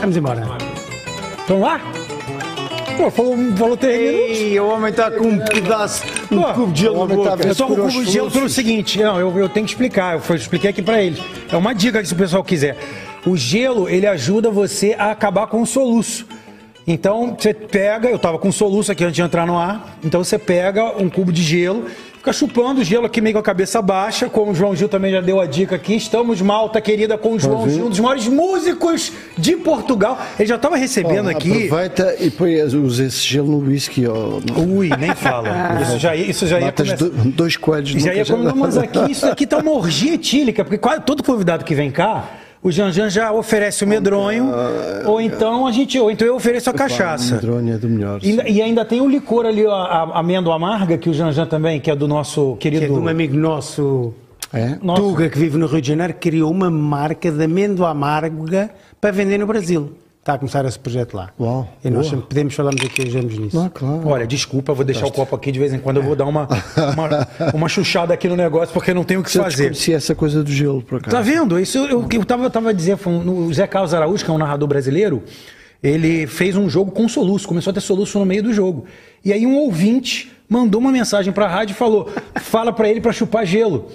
Vamos 0.00 0.16
embora. 0.16 0.42
Estão 1.40 1.60
lá? 1.60 1.80
Pô, 2.96 3.10
falou, 3.10 3.36
falou 3.56 3.76
três 3.76 4.00
minutos. 4.00 4.38
Ei, 4.38 4.60
o 4.60 4.66
homem 4.68 4.90
está 4.90 5.10
com 5.10 5.24
um 5.24 5.38
pedaço, 5.38 6.04
um 6.30 6.40
Pô, 6.42 6.52
cubo 6.54 6.72
de 6.72 6.80
gelo 6.80 6.96
o 6.96 7.06
na 7.06 7.14
tá 7.14 7.36
boca. 7.36 7.46
Eu 7.46 7.50
o 7.50 7.54
Segurou 7.54 7.86
cubo 7.86 8.04
de 8.04 8.10
gelo 8.10 8.30
pelo 8.30 8.48
seguinte, 8.48 8.98
não, 8.98 9.18
eu, 9.18 9.38
eu 9.38 9.48
tenho 9.48 9.66
que 9.66 9.72
explicar, 9.72 10.20
eu, 10.28 10.36
expliquei 10.36 10.70
aqui 10.70 10.82
pra 10.82 11.02
eles. 11.02 11.20
É 11.50 11.56
uma 11.56 11.74
dica 11.74 12.00
que 12.00 12.08
se 12.08 12.14
o 12.14 12.16
pessoal 12.16 12.42
quiser. 12.42 12.76
O 13.26 13.36
gelo, 13.36 13.88
ele 13.88 14.06
ajuda 14.06 14.50
você 14.50 14.94
a 14.98 15.10
acabar 15.10 15.46
com 15.46 15.62
o 15.62 15.66
soluço. 15.66 16.26
Então, 16.86 17.36
você 17.38 17.52
pega, 17.52 18.08
eu 18.08 18.18
tava 18.18 18.38
com 18.38 18.50
soluço 18.50 18.90
aqui 18.90 19.04
antes 19.04 19.16
de 19.16 19.22
entrar 19.22 19.46
no 19.46 19.58
ar, 19.58 19.98
então 20.02 20.24
você 20.24 20.38
pega 20.38 20.96
um 20.98 21.08
cubo 21.10 21.30
de 21.30 21.42
gelo, 21.42 21.84
fica 22.20 22.32
chupando 22.34 22.82
o 22.82 22.84
gelo 22.84 23.06
aqui 23.06 23.18
meio 23.20 23.32
com 23.32 23.40
a 23.40 23.42
cabeça 23.42 23.80
baixa, 23.80 24.28
como 24.28 24.52
o 24.52 24.54
João 24.54 24.76
Gil 24.76 24.90
também 24.90 25.10
já 25.10 25.22
deu 25.22 25.40
a 25.40 25.46
dica 25.46 25.76
aqui, 25.76 25.94
estamos 25.96 26.42
malta 26.42 26.78
querida 26.78 27.16
com 27.16 27.32
o 27.32 27.40
João? 27.40 27.68
Gil, 27.68 27.86
um 27.86 27.88
dos 27.88 27.98
maiores 27.98 28.28
músicos 28.28 29.10
de 29.38 29.56
Portugal. 29.56 30.20
Ele 30.38 30.46
já 30.48 30.58
tava 30.58 30.76
recebendo 30.76 31.28
Ó, 31.28 31.30
aqui... 31.30 31.64
Aproveita 31.64 32.16
e 32.20 32.30
põe, 32.30 32.60
usa 32.62 33.04
esse 33.04 33.20
gelo 33.26 33.48
no 33.48 33.58
whisky. 33.66 34.06
ó. 34.06 34.38
Ui, 34.60 34.90
nem 34.98 35.14
fala. 35.14 35.80
Isso 35.82 35.96
já 35.98 36.14
isso 36.14 36.46
já 36.46 36.60
ia 36.60 36.70
começar- 36.72 36.96
do- 36.96 37.10
dois 37.10 37.56
coelhos 37.56 37.90
Já 37.90 38.12
ia 38.12 38.24
comer, 38.26 38.54
mas 38.54 38.76
aqui, 38.76 39.10
isso 39.10 39.26
aqui 39.26 39.46
tá 39.46 39.56
uma 39.58 39.72
orgia 39.72 40.14
etílica, 40.14 40.62
porque 40.62 40.76
quase 40.76 41.00
todo 41.02 41.22
convidado 41.22 41.64
que 41.64 41.74
vem 41.74 41.90
cá, 41.90 42.28
o 42.62 42.70
Janjan 42.70 43.08
já 43.08 43.32
oferece 43.32 43.84
o 43.84 43.86
medronho, 43.88 44.50
ou 45.06 45.20
então 45.20 45.66
a 45.66 45.72
gente, 45.72 45.98
ou 45.98 46.10
então 46.10 46.26
eu 46.26 46.36
ofereço 46.36 46.68
a 46.70 46.72
O 46.72 46.76
cachaça. 46.76 47.34
medronho 47.36 47.74
é 47.74 47.78
do 47.78 47.88
melhor. 47.88 48.20
E, 48.22 48.34
e 48.52 48.60
ainda 48.62 48.84
tem 48.84 49.00
o 49.00 49.08
licor 49.08 49.46
ali, 49.46 49.64
a, 49.66 49.70
a 49.70 50.18
amêndoa 50.20 50.54
amarga, 50.56 50.98
que 50.98 51.08
o 51.08 51.14
Janjan 51.14 51.46
também, 51.46 51.80
que 51.80 51.90
é 51.90 51.96
do 51.96 52.06
nosso 52.06 52.56
Que 52.58 52.70
querido. 52.70 52.84
é 52.84 52.88
de 52.88 52.92
um 53.04 53.08
amigo 53.08 53.36
nosso, 53.36 54.12
É? 54.52 54.76
Tuga, 54.96 55.28
que 55.30 55.38
vive 55.38 55.56
no 55.56 55.66
Rio 55.66 55.80
de 55.80 55.88
Janeiro, 55.88 56.12
que 56.14 56.20
criou 56.30 56.50
uma 56.50 56.68
marca 56.70 57.30
de 57.30 57.42
amêndoa 57.44 57.90
amarga 57.90 58.68
para 59.00 59.10
vender 59.10 59.38
no 59.38 59.46
Brasil. 59.46 59.92
Está 60.30 60.36
a 60.36 60.38
começar 60.38 60.64
esse 60.64 60.78
projeto 60.78 61.14
lá. 61.16 61.30
Uau, 61.40 61.68
E 61.84 61.90
nós 61.90 62.06
sempre 62.06 62.26
podemos 62.26 62.54
falarmos 62.54 62.80
aqui 62.84 63.02
hoje 63.02 63.20
nisso. 63.20 63.56
Não, 63.56 63.68
claro. 63.68 64.06
Olha, 64.06 64.24
desculpa, 64.28 64.70
eu 64.70 64.76
vou 64.76 64.84
deixar 64.84 65.06
o 65.06 65.10
copo 65.10 65.34
aqui 65.34 65.50
de 65.50 65.58
vez 65.58 65.74
em 65.74 65.78
quando, 65.80 65.96
eu 65.96 66.04
vou 66.04 66.14
dar 66.14 66.24
uma, 66.24 66.46
uma, 66.94 67.50
uma 67.52 67.68
chuchada 67.68 68.14
aqui 68.14 68.28
no 68.28 68.36
negócio, 68.36 68.72
porque 68.72 68.94
não 68.94 69.02
tenho 69.02 69.20
o 69.20 69.24
que 69.24 69.36
Eu 69.36 69.42
fazer. 69.42 69.70
desconhecia 69.70 69.96
essa 69.96 70.14
coisa 70.14 70.44
do 70.44 70.50
gelo, 70.52 70.82
por 70.82 70.98
acaso. 70.98 71.16
Tá 71.16 71.20
vendo? 71.20 71.58
Isso 71.58 71.78
eu, 71.78 72.06
eu 72.08 72.24
tava, 72.24 72.44
eu 72.44 72.50
tava 72.50 72.72
dizendo, 72.72 72.98
foi 72.98 73.12
um- 73.12 73.46
o 73.46 73.52
Zé 73.52 73.66
Carlos 73.66 73.92
Araújo, 73.92 74.24
que 74.24 74.30
é 74.30 74.34
um 74.34 74.38
narrador 74.38 74.68
brasileiro, 74.68 75.20
ele 75.82 76.28
fez 76.28 76.54
um 76.56 76.68
jogo 76.70 76.92
com 76.92 77.08
soluço, 77.08 77.48
começou 77.48 77.72
a 77.72 77.74
ter 77.74 77.80
soluço 77.80 78.16
no 78.16 78.24
meio 78.24 78.44
do 78.44 78.52
jogo. 78.52 78.84
E 79.24 79.32
aí 79.32 79.44
um 79.44 79.56
ouvinte 79.56 80.30
mandou 80.48 80.80
uma 80.80 80.92
mensagem 80.92 81.32
pra 81.32 81.48
rádio 81.48 81.72
e 81.72 81.76
falou: 81.76 82.08
fala 82.36 82.72
pra 82.72 82.88
ele 82.88 83.00
pra 83.00 83.10
chupar 83.12 83.44
gelo. 83.44 83.88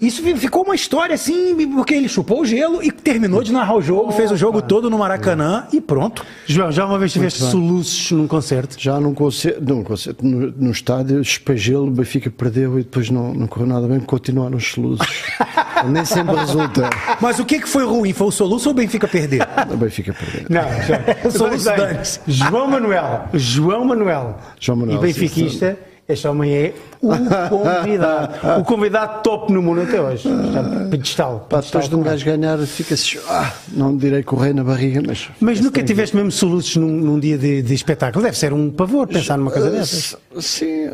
Isso 0.00 0.22
fi- 0.22 0.36
ficou 0.36 0.64
uma 0.64 0.74
história 0.74 1.14
assim, 1.14 1.54
porque 1.72 1.94
ele 1.94 2.08
chupou 2.08 2.40
o 2.42 2.44
gelo 2.44 2.82
e 2.82 2.90
terminou 2.90 3.42
de 3.42 3.52
narrar 3.52 3.76
o 3.76 3.80
jogo, 3.80 4.10
fez 4.12 4.30
o 4.30 4.36
jogo 4.36 4.60
todo 4.60 4.90
no 4.90 4.98
Maracanã 4.98 5.66
e 5.72 5.80
pronto. 5.80 6.24
João, 6.46 6.70
já 6.72 6.84
uma 6.84 6.98
vez 6.98 7.12
tiveste 7.12 7.40
soluços 7.40 8.10
num 8.10 8.26
concerto? 8.26 8.74
Já 8.78 8.98
num 9.00 9.14
concerto, 9.14 9.62
num 9.64 9.84
concerto 9.84 10.26
no, 10.26 10.50
no 10.50 10.70
estádio, 10.72 11.20
espagelo, 11.20 11.86
o 11.86 11.90
Benfica 11.90 12.28
perdeu 12.30 12.78
e 12.78 12.82
depois 12.82 13.08
não, 13.08 13.32
não 13.32 13.46
correu 13.46 13.68
nada 13.68 13.86
bem, 13.86 14.00
continuaram 14.00 14.56
os 14.56 14.66
soluços. 14.72 15.06
Nem 15.86 16.04
sempre 16.04 16.34
resulta. 16.36 16.90
Mas 17.20 17.38
o 17.38 17.44
que, 17.44 17.60
que 17.60 17.68
foi 17.68 17.84
ruim? 17.84 18.12
Foi 18.12 18.26
o 18.26 18.30
soluço 18.32 18.68
ou 18.68 18.72
o 18.72 18.76
Benfica 18.76 19.06
perder? 19.06 19.46
O 19.72 19.76
Benfica 19.76 20.12
perdeu. 20.12 20.46
Não, 20.50 20.62
João. 20.82 21.58
Soluço. 21.64 22.20
João 22.26 22.66
Manuel. 22.68 23.28
João 23.34 23.84
Manuel. 23.84 24.38
João 24.60 24.78
Manuel, 24.78 24.98
E 24.98 25.00
benfiquista, 25.00 25.78
este 26.06 26.28
homem 26.28 26.52
é 26.52 26.74
o 27.00 27.08
convidado. 27.48 28.60
o 28.60 28.64
convidado 28.64 29.22
top 29.22 29.50
no 29.52 29.62
mundo 29.62 29.82
até 29.82 30.00
hoje. 30.00 30.28
Já, 30.52 30.62
pedestal. 30.90 31.46
Pá, 31.48 31.56
pedestal 31.56 31.80
depois 31.82 31.88
de 31.88 31.96
um 31.96 32.02
gajo 32.02 32.24
ganhar, 32.26 32.58
fica-se. 32.66 33.18
Ah, 33.28 33.54
não 33.72 33.96
direi 33.96 34.22
correr 34.22 34.52
na 34.52 34.62
barriga, 34.62 35.02
mas. 35.06 35.30
Mas 35.40 35.60
nunca 35.60 35.82
tiveste 35.82 36.14
mesmo 36.14 36.30
soluços 36.30 36.76
num, 36.76 36.88
num 36.90 37.18
dia 37.18 37.38
de, 37.38 37.62
de 37.62 37.74
espetáculo? 37.74 38.22
Deve 38.22 38.36
ser 38.36 38.52
um 38.52 38.70
pavor 38.70 39.06
pensar 39.06 39.38
numa 39.38 39.50
coisa 39.50 39.68
Ah, 39.68 39.70
dessas. 39.70 40.16
Sim, 40.40 40.88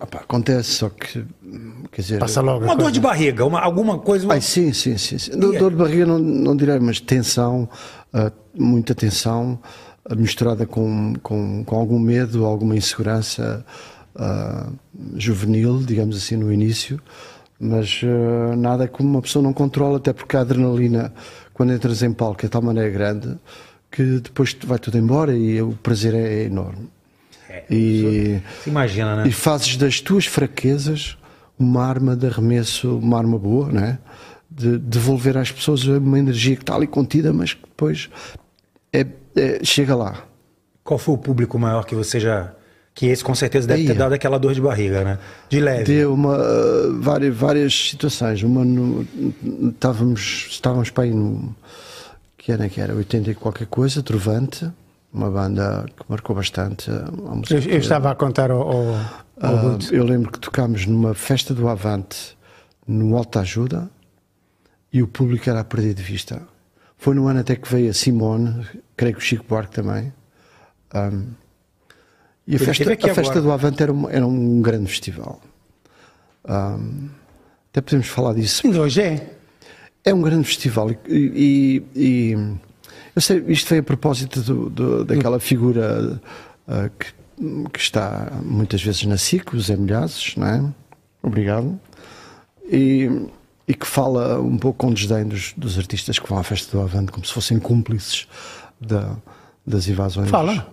ah, 0.00 0.06
pá, 0.06 0.18
acontece, 0.18 0.70
só 0.70 0.88
que. 0.90 1.24
Quer 1.90 2.02
dizer. 2.02 2.18
Passa 2.20 2.40
logo. 2.40 2.64
Uma 2.64 2.74
dor 2.74 2.84
coisa. 2.84 2.92
de 2.92 3.00
barriga, 3.00 3.44
uma, 3.44 3.60
alguma 3.60 3.98
coisa. 3.98 4.26
Ai, 4.30 4.40
sim, 4.40 4.72
sim, 4.72 4.96
sim. 4.96 5.18
sim. 5.18 5.38
Dor, 5.38 5.58
dor 5.58 5.70
de 5.72 5.76
barriga 5.76 6.06
não, 6.06 6.18
não 6.18 6.54
direi, 6.54 6.78
mas 6.78 7.00
tensão, 7.00 7.68
ah, 8.14 8.30
muita 8.54 8.94
tensão, 8.94 9.58
misturada 10.16 10.66
com, 10.66 11.14
com, 11.20 11.64
com 11.64 11.76
algum 11.76 11.98
medo, 11.98 12.44
alguma 12.44 12.76
insegurança 12.76 13.64
ah, 14.16 14.68
juvenil, 15.16 15.78
digamos 15.84 16.16
assim, 16.16 16.36
no 16.36 16.52
início. 16.52 17.00
Mas 17.58 18.00
ah, 18.04 18.56
nada 18.56 18.86
como 18.88 19.08
uma 19.08 19.22
pessoa 19.22 19.42
não 19.42 19.52
controla, 19.52 19.96
até 19.98 20.12
porque 20.12 20.36
a 20.36 20.40
adrenalina, 20.40 21.12
quando 21.54 21.72
entras 21.72 22.02
em 22.02 22.12
palco, 22.12 22.40
é 22.42 22.44
de 22.44 22.50
tal 22.50 22.62
maneira 22.62 22.90
grande 22.90 23.36
que 23.90 24.02
depois 24.20 24.54
vai 24.64 24.78
tudo 24.78 24.98
embora 24.98 25.34
e 25.34 25.60
o 25.62 25.72
prazer 25.72 26.14
é 26.14 26.42
enorme. 26.44 26.88
E, 27.70 28.40
Se 28.62 28.68
imagina, 28.68 29.16
né? 29.16 29.28
e 29.28 29.32
fazes 29.32 29.76
das 29.78 30.00
tuas 30.00 30.26
fraquezas 30.26 31.16
uma 31.58 31.82
arma 31.86 32.14
de 32.14 32.26
arremesso, 32.26 32.98
uma 32.98 33.16
arma 33.16 33.38
boa, 33.38 33.72
não 33.72 33.82
é? 33.82 33.98
De 34.50 34.76
devolver 34.76 35.38
às 35.38 35.50
pessoas 35.50 35.84
uma 35.84 36.18
energia 36.18 36.54
que 36.56 36.62
está 36.62 36.74
ali 36.74 36.86
contida, 36.86 37.32
mas 37.32 37.54
que 37.54 37.62
depois 37.62 38.10
é- 38.92 39.06
é- 39.34 39.60
chega 39.64 39.94
lá. 39.96 40.22
Qual 40.84 40.98
foi 40.98 41.14
o 41.14 41.18
público 41.18 41.58
maior 41.58 41.84
que 41.86 41.94
você 41.94 42.20
já. 42.20 42.52
Que 42.96 43.08
esse 43.08 43.22
com 43.22 43.34
certeza 43.34 43.68
deve 43.68 43.84
ter 43.84 43.92
Aí. 43.92 43.98
dado 43.98 44.14
aquela 44.14 44.38
dor 44.38 44.54
de 44.54 44.60
barriga, 44.60 45.04
né? 45.04 45.18
De 45.50 45.60
leve. 45.60 45.84
Deu 45.84 46.14
uma, 46.14 46.34
uh, 46.38 46.98
várias, 46.98 47.36
várias 47.36 47.88
situações. 47.90 48.42
Uma 48.42 48.64
no, 48.64 49.06
estávamos, 49.68 50.46
estávamos 50.50 50.88
para 50.88 51.04
aí 51.04 51.10
no. 51.12 51.54
Que 52.38 52.52
era 52.52 52.66
que 52.70 52.80
era? 52.80 52.94
80 52.94 53.32
e 53.32 53.34
qualquer 53.34 53.66
coisa, 53.66 54.02
Trovante, 54.02 54.66
uma 55.12 55.30
banda 55.30 55.84
que 55.94 56.04
marcou 56.08 56.34
bastante 56.34 56.90
a 56.90 57.04
a 57.08 57.34
música. 57.34 57.54
Eu, 57.56 57.72
eu 57.74 57.78
estava 57.78 58.10
a 58.10 58.14
contar 58.14 58.50
ao, 58.50 58.62
ao, 58.62 59.00
ao 59.42 59.58
Guto. 59.58 59.94
eu 59.94 60.02
lembro 60.02 60.32
que 60.32 60.40
tocámos 60.40 60.86
numa 60.86 61.12
festa 61.12 61.52
do 61.52 61.68
Avante 61.68 62.34
no 62.88 63.14
Alta 63.14 63.40
Ajuda 63.40 63.90
e 64.90 65.02
o 65.02 65.06
público 65.06 65.50
era 65.50 65.60
a 65.60 65.64
perder 65.64 65.92
de 65.92 66.02
vista. 66.02 66.40
Foi 66.96 67.14
no 67.14 67.28
ano 67.28 67.40
até 67.40 67.56
que 67.56 67.70
veio 67.70 67.90
a 67.90 67.92
Simone, 67.92 68.66
creio 68.96 69.16
que 69.16 69.20
o 69.20 69.22
Chico 69.22 69.44
Buarque 69.46 69.74
também. 69.74 70.10
Ahm, 70.94 71.26
e 72.46 72.52
a 72.52 72.56
Ele 72.56 72.64
festa, 72.64 72.92
a 73.10 73.14
festa 73.14 73.40
do 73.40 73.50
Avante 73.50 73.82
era 73.82 73.92
um, 73.92 74.08
era 74.08 74.26
um 74.26 74.60
grande 74.62 74.88
festival. 74.90 75.40
Ahm, 76.48 77.08
até 77.70 77.80
podemos 77.80 78.06
falar 78.08 78.34
disso. 78.34 78.66
Ainda 78.66 78.80
hoje 78.80 79.02
é. 79.02 79.32
É 80.04 80.14
um 80.14 80.22
grande 80.22 80.46
festival 80.46 80.90
e, 80.90 80.98
e- 81.08 81.82
e- 81.96 82.56
eu 83.14 83.20
sei, 83.22 83.42
isto 83.48 83.66
foi 83.68 83.78
a 83.78 83.82
propósito 83.82 84.40
do- 84.42 84.70
do- 84.70 85.04
daquela 85.04 85.40
figura 85.40 86.20
ah, 86.68 86.88
que, 86.96 87.06
que 87.72 87.78
está 87.80 88.30
muitas 88.44 88.80
vezes 88.82 89.04
na 89.04 89.16
SIC, 89.16 89.52
o 89.54 89.60
Zé 89.60 89.74
Milhazes, 89.76 90.36
não 90.36 90.46
é? 90.46 90.64
Obrigado. 91.22 91.80
E, 92.70 93.10
e 93.66 93.74
que 93.74 93.86
fala 93.86 94.40
um 94.40 94.56
pouco 94.56 94.86
com 94.86 94.92
desdém 94.94 95.24
dos, 95.26 95.52
dos 95.56 95.76
artistas 95.76 96.18
que 96.20 96.28
vão 96.28 96.38
à 96.38 96.44
festa 96.44 96.76
do 96.76 96.80
Avante 96.82 97.10
como 97.10 97.26
se 97.26 97.32
fossem 97.32 97.58
cúmplices 97.58 98.28
da- 98.80 99.16
das 99.66 99.88
invasões 99.88 100.30
Fala. 100.30 100.72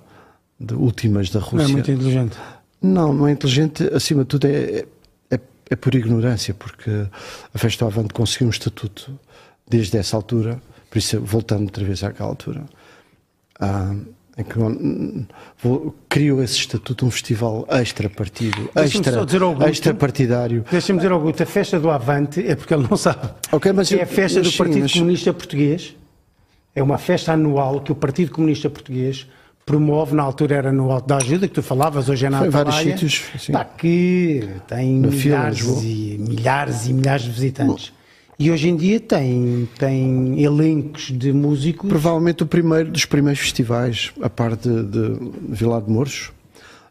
De- 0.63 0.74
últimas 0.74 1.29
da 1.29 1.40
Não 1.40 1.47
Rússia. 1.47 1.66
é 1.66 1.68
muito 1.72 1.91
inteligente. 1.91 2.38
Não, 2.81 3.13
não 3.13 3.28
é 3.28 3.31
inteligente, 3.31 3.84
acima 3.94 4.24
de 4.24 4.28
tudo 4.29 4.46
é, 4.47 4.85
é, 5.31 5.40
é 5.69 5.75
por 5.75 5.94
ignorância, 5.96 6.53
porque 6.53 6.90
a 7.53 7.57
Festa 7.57 7.85
do 7.85 7.90
Avante 7.91 8.13
conseguiu 8.13 8.47
um 8.47 8.51
estatuto 8.51 9.18
desde 9.69 9.97
essa 9.97 10.16
altura, 10.18 10.62
por 10.90 10.97
isso, 10.97 11.19
voltando 11.22 11.63
outra 11.63 11.84
vez 11.84 12.03
àquela 12.03 12.29
altura, 12.29 12.63
ah, 13.59 13.96
em 14.38 14.44
que 14.44 14.57
vou- 15.62 15.96
criou 16.09 16.44
esse 16.44 16.56
estatuto 16.57 17.06
um 17.06 17.12
festival 17.12 17.66
extra-partido, 17.69 18.69
Augusto- 18.75 19.69
extra-partidário. 19.69 20.66
Deixa-me 20.69 21.00
dizer 21.00 21.12
ao 21.12 21.19
Guto, 21.22 21.44
a 21.44 21.46
festa 21.46 21.79
do 21.79 21.90
Avante 21.90 22.46
é 22.46 22.56
porque 22.56 22.73
ele 22.73 22.88
não 22.90 22.97
sabe. 22.97 23.29
Ok, 23.52 23.72
mas 23.72 23.91
é 23.91 23.96
eu- 23.96 24.02
a 24.03 24.06
festa 24.06 24.40
mas 24.40 24.47
do 24.47 24.52
sim, 24.52 24.57
Partido 24.57 24.79
mas- 24.81 24.94
Comunista 24.94 25.34
Português. 25.34 25.96
É 26.75 26.81
uma 26.81 26.97
festa 26.97 27.31
anual 27.34 27.81
que 27.81 27.91
o 27.91 27.96
Partido 27.96 28.31
Comunista 28.31 28.68
Português 28.69 29.28
promove, 29.66 30.16
na 30.16 30.24
altura 30.24 30.56
era 30.56 30.72
no 30.72 30.92
Alto 30.92 31.08
da 31.08 31.18
Ajuda, 31.18 31.48
que 31.48 31.54
tu 31.54 31.64
falavas, 31.64 32.10
hoje 32.10 32.26
é 32.26 32.30
na 32.30 32.40
Foi 32.40 32.48
em 32.48 32.52
vários 32.52 32.76
Atalaia. 32.76 32.98
sítios, 32.98 33.22
sim. 33.40 33.52
Pá, 33.54 33.64
que 33.66 34.48
tem 34.68 35.00
Na 35.00 35.08
milhares 35.08 35.62
e 35.84 36.18
milhares 36.20 36.88
e 36.88 36.94
milhares 36.94 37.24
de 37.24 37.32
visitantes. 37.32 37.94
E 38.38 38.50
hoje 38.52 38.68
em 38.68 38.76
dia 38.76 39.00
tem, 39.00 39.70
tem 39.78 40.42
elencos 40.44 41.12
de 41.12 41.32
músicos. 41.32 41.88
Provavelmente 41.88 42.44
o 42.44 42.46
primeiro 42.46 42.92
dos 42.92 43.06
primeiros 43.06 43.40
festivais, 43.40 44.12
a 44.22 44.30
par 44.30 44.56
de, 44.56 44.84
de 44.84 45.32
Vilar 45.50 45.82
de 45.82 45.90
Mouros, 45.92 46.32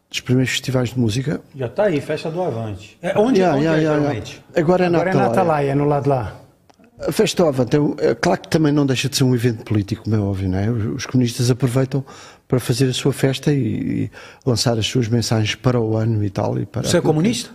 dos 0.09 0.21
primeiros 0.21 0.51
festivais 0.51 0.89
de 0.93 0.99
música. 0.99 1.41
Já 1.55 1.67
tá 1.67 1.83
aí, 1.83 1.99
festa 1.99 2.31
do 2.31 2.41
Avante. 2.41 2.97
É, 3.01 3.17
onde, 3.19 3.39
Yeah, 3.39 3.57
onde 3.57 3.65
yeah, 3.65 3.77
é, 3.77 4.13
yeah. 4.13 4.25
Agora 4.55 4.85
é 4.85 4.89
na 4.89 4.97
Agora 4.99 5.11
é 5.11 5.13
na 5.13 5.25
Atalaia. 5.25 5.31
Atalaia, 5.31 5.75
no 5.75 5.85
lado 5.85 6.03
de 6.03 6.09
lá. 6.09 6.35
A 6.99 7.11
Festa 7.11 7.43
do 7.43 7.49
Avante, 7.49 7.75
é, 7.75 8.11
é 8.11 8.15
claro 8.15 8.41
que 8.41 8.49
também 8.49 8.71
não 8.71 8.85
deixa 8.85 9.09
de 9.09 9.17
ser 9.17 9.23
um 9.23 9.33
evento 9.33 9.63
político, 9.63 10.03
como 10.03 10.15
é 10.15 10.19
óbvio, 10.19 10.49
não 10.49 10.57
é? 10.57 10.69
Os 10.69 11.05
comunistas 11.05 11.49
aproveitam 11.49 12.05
para 12.47 12.59
fazer 12.59 12.87
a 12.87 12.93
sua 12.93 13.11
festa 13.11 13.51
e, 13.51 13.57
e 13.57 14.11
lançar 14.45 14.77
as 14.77 14.85
suas 14.85 15.07
mensagens 15.07 15.55
para 15.55 15.79
o 15.79 15.97
ano 15.97 16.23
e 16.23 16.29
tal. 16.29 16.59
E 16.59 16.65
para 16.65 16.83
Você 16.83 16.97
é 16.97 17.01
comunista? 17.01 17.51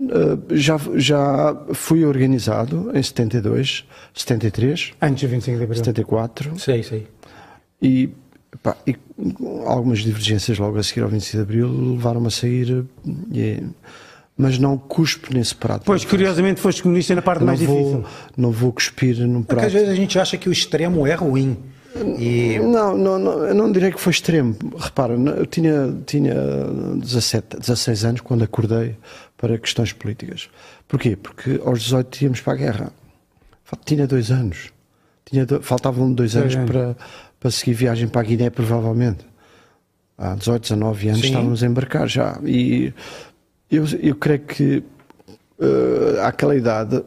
Uh, 0.00 0.56
já, 0.56 0.78
já 0.94 1.56
fui 1.72 2.04
organizado 2.04 2.92
em 2.94 3.02
72, 3.02 3.84
73, 4.14 4.92
Antes 5.02 5.22
do 5.22 5.28
25 5.28 5.58
de 5.58 5.64
Abril. 5.64 5.78
74 5.78 6.58
Sei, 6.60 6.82
sei. 6.84 7.08
E, 7.82 8.10
pá, 8.62 8.76
e 8.86 8.96
algumas 9.66 10.00
divergências 10.00 10.58
logo 10.58 10.78
a 10.78 10.82
seguir 10.82 11.02
ao 11.02 11.08
25 11.08 11.36
de 11.36 11.42
Abril 11.42 11.92
levaram-me 11.94 12.28
a 12.28 12.30
sair, 12.30 12.84
e, 13.32 13.64
mas 14.38 14.56
não 14.58 14.78
cuspo 14.78 15.34
nesse 15.34 15.54
prato. 15.54 15.82
Pois, 15.84 16.04
curiosamente, 16.04 16.60
foste 16.60 16.82
comunista 16.82 17.14
na 17.14 17.20
parte 17.22 17.40
não 17.40 17.48
mais 17.48 17.60
vou, 17.60 17.76
difícil. 17.76 18.04
Não 18.36 18.50
vou 18.52 18.72
cuspir 18.72 19.18
num 19.26 19.42
Porque 19.42 19.54
prato. 19.56 19.66
às 19.66 19.72
vezes 19.72 19.88
a 19.88 19.94
gente 19.96 20.16
acha 20.18 20.38
que 20.38 20.48
o 20.48 20.52
extremo 20.52 21.04
é 21.06 21.14
ruim. 21.14 21.56
E 22.18 22.58
Não, 22.60 22.96
não, 22.96 23.18
não, 23.18 23.44
eu 23.46 23.54
não 23.54 23.72
direi 23.72 23.90
que 23.90 24.00
foi 24.00 24.12
extremo. 24.12 24.56
Repara, 24.78 25.14
eu 25.14 25.44
tinha, 25.46 25.92
tinha 26.06 26.34
17, 27.02 27.58
16 27.58 28.04
anos 28.04 28.20
quando 28.20 28.44
acordei 28.44 28.94
para 29.36 29.58
questões 29.58 29.92
políticas. 29.92 30.48
Porquê? 30.86 31.16
Porque 31.16 31.60
aos 31.64 31.80
18 31.82 32.22
íamos 32.22 32.40
para 32.40 32.52
a 32.52 32.56
guerra. 32.56 32.92
Tinha 33.84 34.06
dois 34.06 34.30
anos. 34.30 34.70
Tinha 35.24 35.44
do- 35.44 35.60
faltavam 35.62 36.12
dois 36.12 36.36
anos 36.36 36.54
anos. 36.54 36.70
para, 36.70 36.96
para 37.40 37.50
seguir 37.50 37.72
viagem 37.74 38.06
para 38.06 38.20
a 38.20 38.24
Guiné, 38.24 38.48
provavelmente. 38.50 39.26
Há 40.16 40.34
18, 40.34 40.62
19 40.62 41.08
anos 41.08 41.20
Sim. 41.20 41.26
estávamos 41.28 41.62
a 41.62 41.66
embarcar 41.66 42.08
já. 42.08 42.38
E 42.44 42.92
eu, 43.70 43.84
eu 44.00 44.14
creio 44.14 44.40
que 44.40 44.82
eh, 45.60 46.20
àquela 46.22 46.54
idade, 46.54 47.02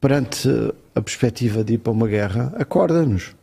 perante 0.00 0.48
a 0.94 1.00
perspectiva 1.00 1.62
de 1.62 1.74
ir 1.74 1.78
para 1.78 1.92
uma 1.92 2.08
guerra, 2.08 2.52
acorda-nos. 2.56 3.34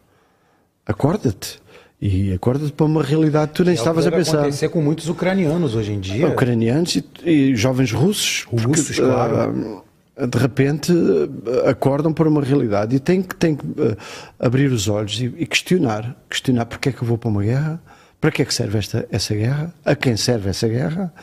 Acorda-te. 0.86 1.62
E 2.02 2.34
acorda-te 2.34 2.72
para 2.72 2.86
uma 2.86 3.04
realidade 3.04 3.52
que 3.52 3.58
tu 3.58 3.64
nem 3.64 3.74
é 3.74 3.76
estavas 3.76 4.08
a 4.08 4.12
pensar. 4.12 4.40
acontecer 4.40 4.70
com 4.70 4.82
muitos 4.82 5.08
ucranianos 5.10 5.76
hoje 5.76 5.92
em 5.92 6.00
dia. 6.00 6.28
Ucranianos 6.30 6.96
e, 6.96 7.06
e 7.26 7.56
jovens 7.56 7.92
russos. 7.92 8.48
Russos, 8.50 8.98
claro. 8.98 9.84
ah, 10.18 10.26
de 10.26 10.38
repente 10.38 10.92
ah, 10.92 11.70
acordam 11.70 12.14
para 12.14 12.28
uma 12.28 12.42
realidade 12.42 12.96
e 12.96 13.00
têm 13.00 13.22
que, 13.22 13.36
têm 13.36 13.56
que 13.56 13.66
ah, 13.78 13.98
abrir 14.40 14.72
os 14.72 14.88
olhos 14.88 15.20
e, 15.20 15.26
e 15.38 15.46
questionar. 15.46 16.16
Questionar 16.30 16.66
porque 16.66 16.90
é 16.90 16.92
que 16.92 17.02
eu 17.02 17.08
vou 17.08 17.18
para 17.18 17.30
uma 17.30 17.44
guerra? 17.44 17.82
Para 18.20 18.32
que 18.32 18.42
é 18.42 18.46
que 18.46 18.54
serve 18.54 18.80
esta, 18.80 19.06
essa 19.12 19.36
guerra? 19.36 19.74
A 19.84 19.94
quem 19.96 20.16
serve 20.16 20.50
essa 20.50 20.68
guerra? 20.68 21.14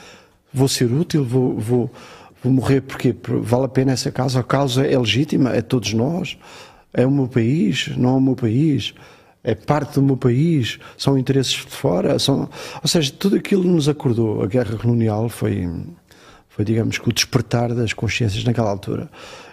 Vou 0.56 0.69
ser 0.69 0.91
útil? 0.91 1.23
Vou, 1.23 1.58
vou, 1.58 1.91
vou 2.43 2.50
morrer 2.50 2.81
porque 2.81 3.14
vale 3.43 3.67
a 3.67 3.69
pena 3.69 3.93
essa 3.93 4.11
causa? 4.11 4.41
A 4.41 4.43
causa 4.43 4.87
é 4.87 4.99
legítima? 4.99 5.50
É 5.50 5.61
todos 5.61 5.93
nós? 5.93 6.38
É 6.94 7.06
o 7.06 7.11
meu 7.11 7.29
país? 7.29 7.94
Não 7.94 8.14
é 8.14 8.17
o 8.17 8.20
meu 8.20 8.35
país? 8.35 8.94
É 9.44 9.55
parte 9.55 9.97
do 9.97 10.03
meu 10.03 10.17
país? 10.17 10.79
São 10.97 11.19
interesses 11.19 11.53
de 11.53 11.67
fora? 11.67 12.19
São... 12.19 12.49
Ou 12.82 12.88
seja, 12.88 13.12
tudo 13.12 13.37
aquilo 13.37 13.64
nos 13.64 13.87
acordou. 13.87 14.43
A 14.43 14.47
guerra 14.47 14.79
colonial 14.79 15.29
foi, 15.29 15.70
foi 16.49 16.64
digamos 16.64 16.97
que, 16.97 17.06
o 17.06 17.12
despertar 17.12 17.75
das 17.75 17.93
consciências 17.93 18.43
naquela 18.43 18.70
altura. 18.70 19.11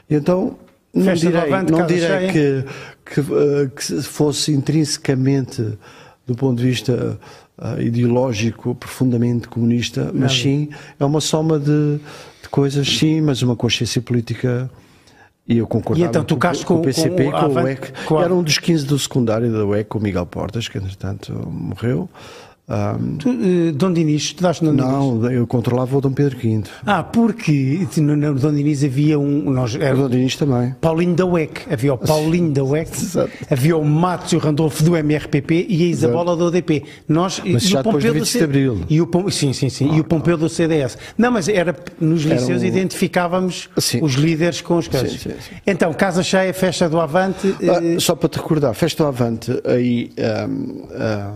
E 0.09 0.15
então, 0.15 0.57
não 0.93 1.03
Festa 1.03 1.25
direi, 1.25 1.41
Avante, 1.41 1.71
não 1.71 1.85
direi 1.85 2.27
que, 2.27 2.65
que, 3.03 3.19
eh, 3.19 3.69
que 3.75 4.01
fosse 4.03 4.53
intrinsecamente, 4.53 5.77
do 6.25 6.35
ponto 6.35 6.57
de 6.57 6.63
vista 6.67 7.19
eh, 7.61 7.83
ideológico, 7.83 8.73
profundamente 8.75 9.47
comunista, 9.47 10.11
mas 10.13 10.33
sim, 10.33 10.69
é 10.99 11.03
uma 11.05 11.19
soma 11.21 11.59
de, 11.59 11.97
de 12.41 12.49
coisas, 12.49 12.87
sim, 12.87 13.21
mas 13.21 13.41
uma 13.41 13.55
consciência 13.55 14.01
política. 14.01 14.69
E 15.45 15.57
eu 15.57 15.67
concordava 15.67 16.05
E 16.05 16.07
então, 16.07 16.23
tu 16.23 16.37
com, 16.37 16.47
com 16.59 16.63
com- 16.63 16.75
o 16.75 16.81
PCP, 16.81 17.25
com 17.25 17.31
com, 17.31 17.37
o 17.37 17.41
o 17.41 17.45
Avante- 17.59 17.71
EC. 17.71 17.93
com 18.05 18.17
a- 18.17 18.23
Era 18.23 18.33
um 18.33 18.41
dos 18.41 18.57
15 18.57 18.85
do 18.85 18.97
secundário 18.97 19.51
da 19.51 19.65
UEC, 19.65 19.89
com 19.89 19.99
o 19.99 20.01
Miguel 20.01 20.25
Portas, 20.25 20.69
que 20.69 20.77
entretanto 20.77 21.33
morreu. 21.51 22.09
Ah, 22.65 22.95
Tu, 23.19 23.27
eh, 23.29 23.71
Dom 23.73 23.91
Dinis, 23.91 24.21
estudaste 24.23 24.63
no 24.63 24.71
Dom 24.73 24.77
Dinis? 24.77 24.91
não, 25.21 25.31
eu 25.31 25.45
controlava 25.45 25.97
o 25.97 25.99
Dom 25.99 26.13
Pedro 26.13 26.37
V. 26.39 26.63
Ah, 26.85 27.03
porque 27.03 27.85
no, 27.97 28.15
no 28.15 28.35
Dom 28.35 28.53
Dinis 28.53 28.85
havia 28.85 29.19
um. 29.19 29.51
Nós, 29.51 29.75
O 29.75 29.81
era 29.83 29.93
Dom 29.95 30.07
Dinis 30.09 30.37
também. 30.37 30.73
Paulinho 30.79 31.13
da 31.13 31.25
UEC. 31.25 31.61
Havia 31.69 31.93
o 31.93 31.97
Paulinho 31.97 32.51
da 32.53 32.63
UEC, 32.63 32.89
Exato. 32.95 33.29
havia 33.51 33.75
o 33.75 33.83
Matos 33.83 34.31
e 34.31 34.37
o 34.37 34.39
Randolfo 34.39 34.81
do 34.81 34.95
MRPP 34.95 35.65
e 35.67 35.83
a 35.83 35.87
Isabola 35.87 36.37
do 36.37 36.45
ODP. 36.45 36.83
Nós, 37.07 37.41
Mas 37.45 37.63
e 37.63 37.67
já 37.67 37.81
o 37.81 37.83
depois 37.83 37.95
Pompeu 38.05 38.13
do 38.13 38.19
do 38.19 38.25
25 38.25 38.31
C- 38.31 38.37
de 38.39 38.43
Abril. 38.45 38.85
E 38.89 39.01
o, 39.01 39.29
sim, 39.29 39.51
sim, 39.51 39.67
sim. 39.67 39.95
e 39.95 39.99
o 39.99 40.03
Pompeu 40.05 40.37
do 40.37 40.47
CDS. 40.47 40.97
Não, 41.17 41.31
mas 41.31 41.49
era 41.49 41.75
nos 41.99 42.23
liceus 42.23 42.61
um- 42.61 42.65
identificávamos 42.65 43.69
Sim. 43.77 43.99
os 44.01 44.13
líderes 44.13 44.61
com 44.61 44.77
os 44.77 44.87
coisas. 44.87 45.11
Sim, 45.11 45.31
sim. 45.31 45.55
Então, 45.67 45.93
Casa 45.93 46.23
Cheia, 46.23 46.53
Festa 46.53 46.87
do 46.87 46.99
Avante. 47.01 47.53
eh, 47.61 47.67
Ah, 47.97 47.99
só 47.99 48.15
para 48.15 48.29
te 48.29 48.37
recordar, 48.37 48.73
Festa 48.73 49.03
do 49.03 49.07
Avante, 49.09 49.51
aí 49.65 50.11
ahm, 50.17 50.85
ah, 50.95 51.33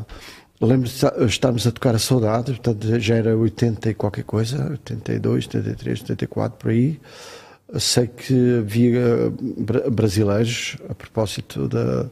lembro 0.62 0.88
de 0.88 0.96
esta- 0.96 1.24
estarmos 1.26 1.68
a 1.68 1.72
tocar 1.72 1.96
a 1.96 2.00
saudade, 2.00 2.52
portanto 2.54 3.00
já 3.00 3.16
era 3.16 3.38
80 3.38 3.90
e 3.90 3.94
qualquer 3.94 4.24
coisa, 4.24 4.72
82, 4.72 5.46
83, 5.48 6.02
84, 6.02 6.58
por 6.58 6.72
aí. 6.72 7.00
Sei 7.80 8.08
que 8.08 8.60
havia 8.60 9.32
bra- 9.58 9.90
brasileiros, 9.90 10.78
a 10.90 10.96
propósito 10.96 11.68
da, 11.68 12.04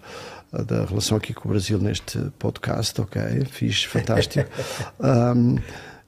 da 0.64 0.86
relação 0.86 1.18
aqui 1.18 1.34
com 1.34 1.48
o 1.48 1.52
Brasil 1.52 1.78
neste 1.80 2.20
podcast, 2.38 3.00
ok, 3.00 3.22
fiz, 3.50 3.84
fantástico. 3.86 4.50
Ahm, 5.00 5.56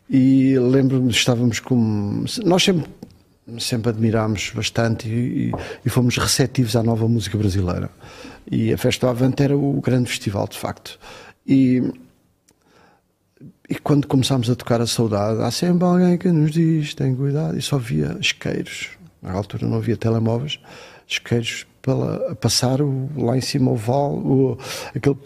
e 0.09 0.57
lembro-me, 0.59 1.11
estávamos 1.11 1.59
com. 1.59 2.23
Nós 2.43 2.63
sempre 2.63 2.89
sempre 3.59 3.89
admirámos 3.91 4.51
bastante 4.53 5.07
e, 5.07 5.49
e- 5.49 5.51
e 5.85 5.89
fomos 5.89 6.17
receptivos 6.17 6.75
à 6.75 6.83
nova 6.83 7.07
música 7.07 7.37
brasileira. 7.37 7.89
E 8.51 8.73
a 8.73 8.77
Festa 8.77 9.07
do 9.07 9.09
Avante 9.11 9.41
era 9.43 9.55
o 9.57 9.79
grande 9.79 10.09
festival, 10.09 10.47
de 10.49 10.57
facto. 10.57 10.99
E, 11.47 11.81
e 13.69 13.75
quando 13.75 14.07
começámos 14.07 14.49
a 14.49 14.55
tocar 14.55 14.79
a 14.81 14.87
saudade, 14.87 15.41
há 15.41 15.51
sempre 15.51 15.83
alguém 15.85 16.17
que 16.17 16.31
nos 16.31 16.51
diz: 16.51 16.93
tem 16.93 17.15
cuidado. 17.15 17.57
E 17.57 17.61
só 17.61 17.77
via 17.77 18.17
isqueiros. 18.19 18.89
Na 19.21 19.33
altura 19.33 19.67
não 19.67 19.77
havia 19.77 19.97
telemóveis, 19.97 20.59
isqueiros 21.07 21.65
pela, 21.81 22.31
a 22.31 22.35
passar 22.35 22.81
o- 22.81 23.09
lá 23.17 23.35
em 23.37 23.41
cima 23.41 23.71
o 23.71 23.75
val, 23.75 24.13
o, 24.13 24.57
aquele, 24.95 25.17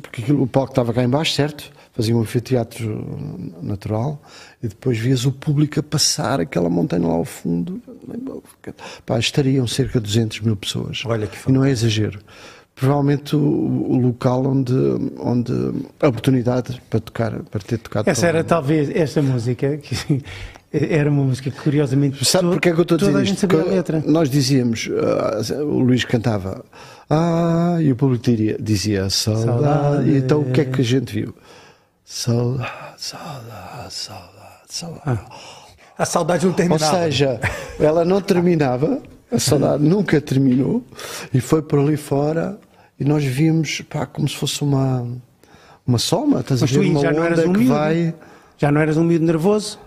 porque 0.00 0.22
aquilo, 0.22 0.42
o 0.42 0.46
palco 0.46 0.72
estava 0.72 0.92
cá 0.94 1.02
embaixo, 1.02 1.32
certo? 1.34 1.70
Fazia 1.92 2.16
um 2.16 2.20
anfiteatro 2.20 3.18
natural 3.60 4.22
e 4.62 4.68
depois 4.68 4.96
vias 4.96 5.24
o 5.26 5.32
público 5.32 5.80
a 5.80 5.82
passar 5.82 6.40
aquela 6.40 6.70
montanha 6.70 7.06
lá 7.08 7.14
ao 7.14 7.24
fundo. 7.24 7.82
Pá, 9.04 9.18
estariam 9.18 9.66
cerca 9.66 9.98
de 9.98 10.06
200 10.06 10.40
mil 10.40 10.56
pessoas. 10.56 11.02
Olha 11.04 11.26
que 11.26 11.36
E 11.48 11.52
não 11.52 11.64
é 11.64 11.70
exagero. 11.70 12.20
Provavelmente 12.78 13.34
o, 13.34 13.40
o 13.40 13.96
local 13.98 14.46
onde, 14.46 14.72
onde 15.18 15.52
a 16.00 16.08
oportunidade 16.08 16.80
para 16.88 17.00
tocar, 17.00 17.32
para 17.50 17.60
ter 17.60 17.78
tocado. 17.78 18.08
essa 18.08 18.26
era 18.26 18.44
talvez 18.44 18.88
esta 18.94 19.20
música, 19.20 19.76
que 19.78 20.22
era 20.72 21.10
uma 21.10 21.24
música 21.24 21.50
que 21.50 21.58
curiosamente. 21.60 22.24
Sabe 22.24 22.44
to- 22.46 22.52
porque 22.52 22.68
é 22.68 22.72
que 22.72 22.78
eu 22.78 22.82
estou 22.82 22.94
a 22.94 22.98
dizer 22.98 23.10
toda 23.10 23.18
a 23.20 23.22
isto? 23.24 23.30
gente 23.32 23.40
sabia 23.40 23.60
a 23.60 23.64
letra. 23.74 24.02
Nós 24.06 24.30
dizíamos, 24.30 24.88
ah, 24.96 25.62
o 25.64 25.80
Luís 25.80 26.04
cantava, 26.04 26.64
ah, 27.10 27.78
e 27.80 27.90
o 27.90 27.96
público 27.96 28.22
diria, 28.24 28.56
dizia 28.60 29.10
saudade. 29.10 29.46
Saudade. 29.46 30.10
E 30.10 30.16
então 30.18 30.40
o 30.42 30.44
que 30.52 30.60
é 30.60 30.64
que 30.64 30.80
a 30.80 30.84
gente 30.84 31.12
viu? 31.12 31.34
Saudade, 32.04 32.70
saudade, 32.96 33.92
saudade, 33.92 34.62
saudade. 34.68 35.20
a 35.98 36.06
saudade 36.06 36.44
não 36.44 36.52
Ou 36.52 36.56
terminava. 36.56 36.96
seja, 37.04 37.40
ela 37.80 38.04
não 38.04 38.20
terminava, 38.20 39.02
a 39.30 39.38
saudade 39.38 39.82
nunca 39.82 40.20
terminou, 40.20 40.82
e 41.34 41.40
foi 41.40 41.60
por 41.60 41.80
ali 41.80 41.96
fora, 41.96 42.56
e 42.98 43.04
nós 43.04 43.24
vimos, 43.24 43.80
pá, 43.82 44.06
como 44.06 44.28
se 44.28 44.36
fosse 44.36 44.62
uma, 44.62 45.06
uma 45.86 45.98
soma, 45.98 46.40
estás 46.40 46.60
Mas 46.62 46.70
a 46.70 46.74
tu 46.74 46.80
ver, 46.80 46.86
aí 46.86 46.90
uma 46.90 47.00
já 47.00 47.12
não 47.12 47.24
eras 47.24 47.38
onda 47.38 47.48
um 47.48 47.52
que 47.52 47.58
miúdo. 47.58 47.74
vai... 47.74 48.14
Já 48.60 48.72
não 48.72 48.80
eras 48.80 48.96
um 48.96 49.04
miúdo 49.04 49.24
nervoso? 49.24 49.78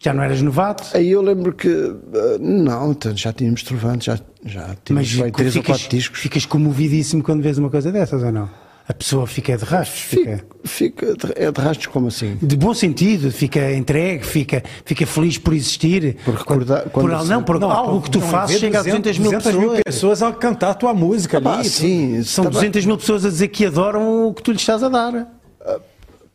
Já 0.00 0.12
não 0.14 0.22
eras 0.22 0.40
novato? 0.42 0.96
Aí 0.96 1.10
eu 1.10 1.20
lembro 1.22 1.52
que, 1.52 1.68
ah, 1.68 2.38
não, 2.40 2.92
então 2.92 3.16
já 3.16 3.32
tínhamos 3.32 3.62
trovante, 3.62 4.06
já, 4.06 4.18
já 4.44 4.74
tínhamos 4.82 5.12
feito 5.12 5.36
três 5.36 5.54
ou 5.54 5.62
ficas, 5.62 5.76
quatro 5.78 5.96
discos. 5.96 6.18
ficas 6.20 6.46
comovidíssimo 6.46 7.22
quando 7.22 7.42
vês 7.42 7.58
uma 7.58 7.70
coisa 7.70 7.92
dessas 7.92 8.22
ou 8.22 8.32
não? 8.32 8.61
A 8.88 8.92
pessoa 8.92 9.26
fica 9.28 9.56
de 9.56 9.64
rastros, 9.64 10.00
fica. 10.02 10.44
Fica, 10.64 11.06
fica 11.06 11.14
de- 11.28 11.32
é 11.36 11.50
de 11.52 11.60
rastros 11.60 11.86
como 11.86 12.08
assim? 12.08 12.36
De 12.42 12.56
bom 12.56 12.74
sentido, 12.74 13.30
fica 13.30 13.72
entregue, 13.72 14.24
fica, 14.26 14.62
fica 14.84 15.06
feliz 15.06 15.38
por 15.38 15.54
existir. 15.54 16.16
Por 16.24 16.34
recordar- 16.34 16.82
Por, 16.84 16.90
quando 17.08 17.24
não, 17.26 17.42
por 17.44 17.62
algo 17.62 18.02
que 18.02 18.10
tu 18.10 18.18
Não, 18.20 18.28
fazes 18.28 18.58
chega 18.58 18.80
a 18.80 18.82
200 18.82 19.18
mil 19.18 19.30
200 19.30 19.52
pessoas. 19.52 19.80
pessoas 19.84 20.22
a 20.22 20.32
cantar 20.32 20.70
a 20.70 20.74
tua 20.74 20.92
música 20.92 21.38
ali. 21.38 21.46
Ah, 21.46 21.64
sim, 21.64 22.22
São 22.24 22.42
está 22.44 22.60
bem. 22.60 22.70
200 22.70 22.84
mil 22.86 22.98
pessoas 22.98 23.24
a 23.24 23.28
dizer 23.28 23.48
que 23.48 23.64
adoram 23.66 24.26
o 24.28 24.34
que 24.34 24.42
tu 24.42 24.50
lhes 24.52 24.60
estás 24.60 24.82
a 24.82 24.88
dar. 24.88 25.28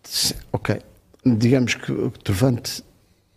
Sim, 0.04 0.34
Ok. 0.54 0.80
Digamos 1.26 1.74
que 1.76 1.92
o 1.92 2.10
Trovante 2.24 2.82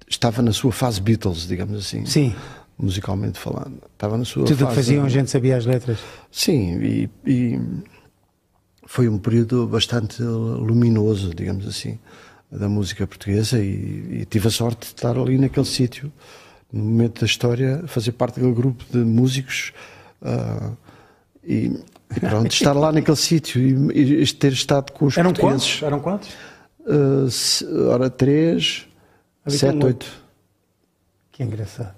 estava 0.09 0.40
na 0.43 0.52
sua 0.52 0.71
fase 0.71 1.00
Beatles, 1.00 1.49
digamos 1.49 1.76
assim. 1.81 2.07
Sim. 2.07 2.33
Musicalmente 2.79 3.38
falando. 3.38 3.79
Estava 3.93 4.17
na 4.17 4.25
sua 4.25 4.45
Tudo 4.45 4.55
o 4.55 4.69
que 4.69 4.75
fase. 4.75 4.76
faziam, 4.76 5.05
a 5.05 5.09
gente 5.09 5.29
sabia 5.31 5.57
as 5.57 5.67
letras. 5.67 5.99
Sim, 6.31 6.79
e, 6.81 7.11
e 7.26 7.61
foi 8.90 9.09
um 9.09 9.18
período 9.18 9.68
bastante 9.68 10.20
luminoso, 10.20 11.32
digamos 11.32 11.64
assim, 11.64 11.97
da 12.50 12.68
música 12.68 13.06
portuguesa 13.06 13.62
e, 13.62 14.23
e 14.23 14.26
tive 14.28 14.49
a 14.49 14.50
sorte 14.50 14.80
de 14.80 14.87
estar 14.87 15.16
ali 15.16 15.38
naquele 15.38 15.64
sítio, 15.64 16.12
no 16.73 16.82
momento 16.82 17.20
da 17.20 17.26
história, 17.26 17.85
fazer 17.87 18.11
parte 18.11 18.40
daquele 18.40 18.52
grupo 18.52 18.85
de 18.90 18.99
músicos 18.99 19.73
ah, 20.20 20.73
e, 21.44 21.66
e 22.16 22.18
pronto, 22.20 22.52
estar 22.52 22.73
lá 22.73 22.90
naquele 22.90 23.14
sítio 23.16 23.62
e, 23.92 24.23
e 24.25 24.26
ter 24.26 24.52
estado 24.52 24.90
com 24.90 25.04
os 25.06 25.16
Eram 25.16 25.32
portugueses. 25.32 25.78
quantos? 25.78 25.82
Eram 25.85 26.00
quantos? 26.00 26.28
Se- 27.32 27.64
ora, 27.66 28.11
três, 28.11 28.88
Havia 29.47 29.56
sete, 29.56 29.85
oito. 29.87 30.06
Que 31.30 31.44
engraçado. 31.44 31.94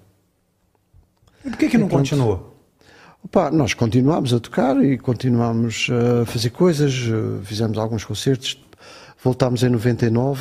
E 1.42 1.48
por 1.48 1.56
que, 1.58 1.70
que 1.70 1.78
não 1.78 1.88
continuou? 1.88 2.51
Opa, 3.24 3.50
nós 3.50 3.72
continuámos 3.72 4.34
a 4.34 4.40
tocar 4.40 4.82
e 4.84 4.98
continuámos 4.98 5.88
a 5.90 6.26
fazer 6.26 6.50
coisas, 6.50 6.92
fizemos 7.44 7.78
alguns 7.78 8.04
concertos, 8.04 8.58
voltámos 9.22 9.62
em 9.62 9.68
99, 9.68 10.40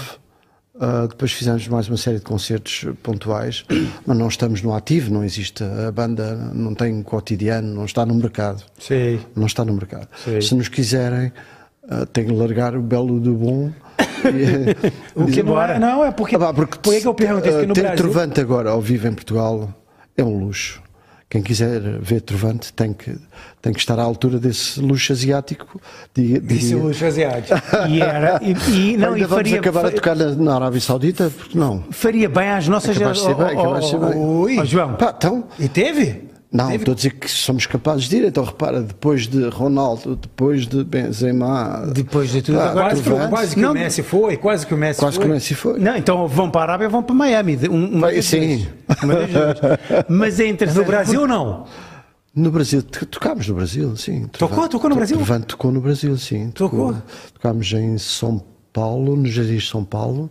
uh, 0.75 1.07
depois 1.07 1.31
fizemos 1.31 1.67
mais 1.67 1.87
uma 1.87 1.97
série 1.97 2.17
de 2.17 2.23
concertos 2.23 2.87
pontuais, 3.03 3.63
mas 4.05 4.17
não 4.17 4.27
estamos 4.27 4.61
no 4.63 4.73
ativo, 4.73 5.13
não 5.13 5.23
existe, 5.23 5.63
a 5.63 5.91
banda 5.91 6.35
não 6.35 6.73
tem 6.73 6.91
um 6.93 7.03
cotidiano, 7.03 7.73
não 7.73 7.85
está 7.85 8.05
no 8.05 8.15
mercado. 8.15 8.63
Sei. 8.79 9.19
Não 9.35 9.45
está 9.45 9.63
no 9.63 9.73
mercado. 9.73 10.07
Sei. 10.23 10.41
Se 10.41 10.55
nos 10.55 10.67
quiserem, 10.67 11.31
uh, 11.83 12.05
tem 12.07 12.25
que 12.25 12.33
largar 12.33 12.75
o 12.75 12.81
belo 12.81 13.19
do 13.19 13.33
bom. 13.33 13.71
O 15.15 15.25
que 15.25 15.41
não 15.41 15.59
é, 15.59 15.79
não, 15.79 16.05
é 16.05 16.11
porque, 16.11 16.35
Ah, 16.35 16.39
pá, 16.39 16.53
porque 16.53 16.77
por 16.77 16.93
que 16.93 17.07
eu 17.07 17.13
perguntei? 17.13 17.51
Porque 17.51 17.65
no 17.65 17.73
ter 17.73 17.81
Brasil... 17.81 17.97
Trovante 17.97 18.39
agora 18.39 18.69
ao 18.69 18.79
vivo 18.79 19.07
em 19.07 19.13
Portugal 19.13 19.73
é 20.15 20.23
um 20.23 20.37
luxo. 20.37 20.81
Quem 21.31 21.41
quiser 21.41 21.79
ver 22.01 22.19
Trovante 22.19 22.73
tem 22.73 22.91
que, 22.91 23.15
tem 23.61 23.71
que 23.71 23.79
estar 23.79 23.97
à 23.97 24.03
altura 24.03 24.37
desse 24.37 24.81
luxo 24.81 25.13
asiático. 25.13 25.79
Diria. 26.13 26.39
é 26.39 26.75
luxo 26.75 27.05
asiático. 27.05 27.57
E 27.89 28.01
era. 28.01 28.37
E, 28.43 28.51
e- 28.51 28.97
não, 28.97 29.13
Ainda 29.13 29.19
e 29.19 29.21
vamos 29.21 29.29
faria, 29.35 29.59
acabar 29.61 29.79
a 29.85 29.89
fa- 29.89 29.95
tocar 29.95 30.13
na, 30.15 30.35
na 30.35 30.55
Arábia 30.55 30.81
Saudita? 30.81 31.29
Porque 31.29 31.57
não? 31.57 31.85
faria 31.89 32.27
bem 32.27 32.49
às 32.49 32.67
nossas 32.67 32.97
Acabaste 32.97 33.23
de 33.25 33.29
ser 33.29 33.35
bem, 33.35 33.55
Oh, 33.55 33.59
oh, 33.59 33.61
acabaste 33.61 33.85
de 33.85 33.89
ser 33.91 33.95
oh, 34.05 34.09
bem. 34.09 34.17
oh, 34.19 34.41
Ui. 34.41 34.59
oh, 34.59 34.65
João, 34.65 34.93
Pá, 34.95 35.13
então, 35.17 35.45
E 35.57 35.69
teve? 35.69 36.29
Não, 36.51 36.71
estou 36.73 36.91
a 36.91 36.95
dizer 36.95 37.11
que 37.11 37.29
somos 37.31 37.65
capazes 37.65 38.09
de 38.09 38.17
ir. 38.17 38.25
Então 38.25 38.43
repara, 38.43 38.81
depois 38.81 39.25
de 39.27 39.47
Ronaldo, 39.47 40.15
depois 40.17 40.67
de 40.67 40.83
Benzema, 40.83 41.89
depois 41.93 42.29
de 42.31 42.41
tudo, 42.41 42.59
agora 42.59 42.89
Quase 42.89 43.01
que, 43.03 43.27
quase 43.29 43.55
que 43.55 43.61
Não. 43.61 43.71
o 43.71 43.73
Messi 43.73 44.03
foi, 44.03 44.35
quase 44.37 44.67
que 44.67 44.73
o 44.73 44.77
Messi 44.77 44.99
quase 44.99 45.15
foi. 45.15 45.25
que 45.25 45.31
o 45.31 45.33
Messi 45.33 45.55
foi. 45.55 45.79
Não, 45.79 45.95
então 45.95 46.27
vão 46.27 46.49
para 46.51 46.59
a 46.59 46.63
Arábia, 46.63 46.89
vão 46.89 47.01
para 47.01 47.15
Miami. 47.15 47.57
Um, 47.69 47.85
uma 47.95 48.07
Vai, 48.07 48.21
sim. 48.21 48.67
Uma. 49.01 49.15
Mas 50.09 50.39
é 50.39 50.47
interessante. 50.47 50.81
No 50.83 50.85
Brasil 50.87 51.25
não? 51.27 51.65
No 52.35 52.49
Brasil, 52.51 52.81
to- 52.81 53.05
tocámos 53.05 53.47
no 53.47 53.55
Brasil, 53.55 53.95
sim. 53.97 54.27
Tocou? 54.37 54.67
Tocou 54.67 54.89
no 54.89 54.95
Brasil? 54.95 55.17
Trovante 55.17 55.45
tocou 55.47 55.71
no 55.71 55.81
Brasil, 55.81 56.17
sim. 56.17 56.49
Tocou? 56.51 56.95
Tocámos 57.33 57.71
em 57.73 57.97
São 57.97 58.41
Paulo, 58.71 59.15
no 59.17 59.25
Jardim 59.25 59.57
de 59.57 59.65
São 59.67 59.83
Paulo. 59.83 60.29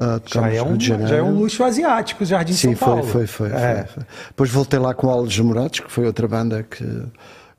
Ah, 0.00 0.20
Já 0.26 0.48
é, 0.50 0.62
um, 0.62 0.78
já 0.80 0.96
é 1.16 1.22
um 1.22 1.34
luxo 1.38 1.62
asiático, 1.64 2.22
o 2.24 2.26
Jardim 2.26 2.52
Sim, 2.54 2.74
São 2.74 2.86
Paulo. 2.86 3.02
foi, 3.04 3.26
foi, 3.26 3.48
foi, 3.48 3.58
É. 3.58 3.84
foi, 3.84 3.94
foi. 3.94 4.04
Depois 4.28 4.50
voltei 4.50 4.78
lá 4.78 4.94
com 4.94 5.08
Alves 5.08 5.38
Morados, 5.38 5.80
que 5.80 5.90
foi 5.90 6.06
outra 6.06 6.26
banda 6.26 6.62
que, 6.62 6.84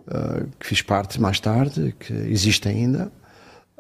ah, 0.10 0.42
que 0.60 0.66
fiz 0.68 0.82
parte 0.82 1.22
mais 1.22 1.40
tarde, 1.40 1.96
que 2.00 2.14
existe 2.14 2.68
ainda. 2.68 3.12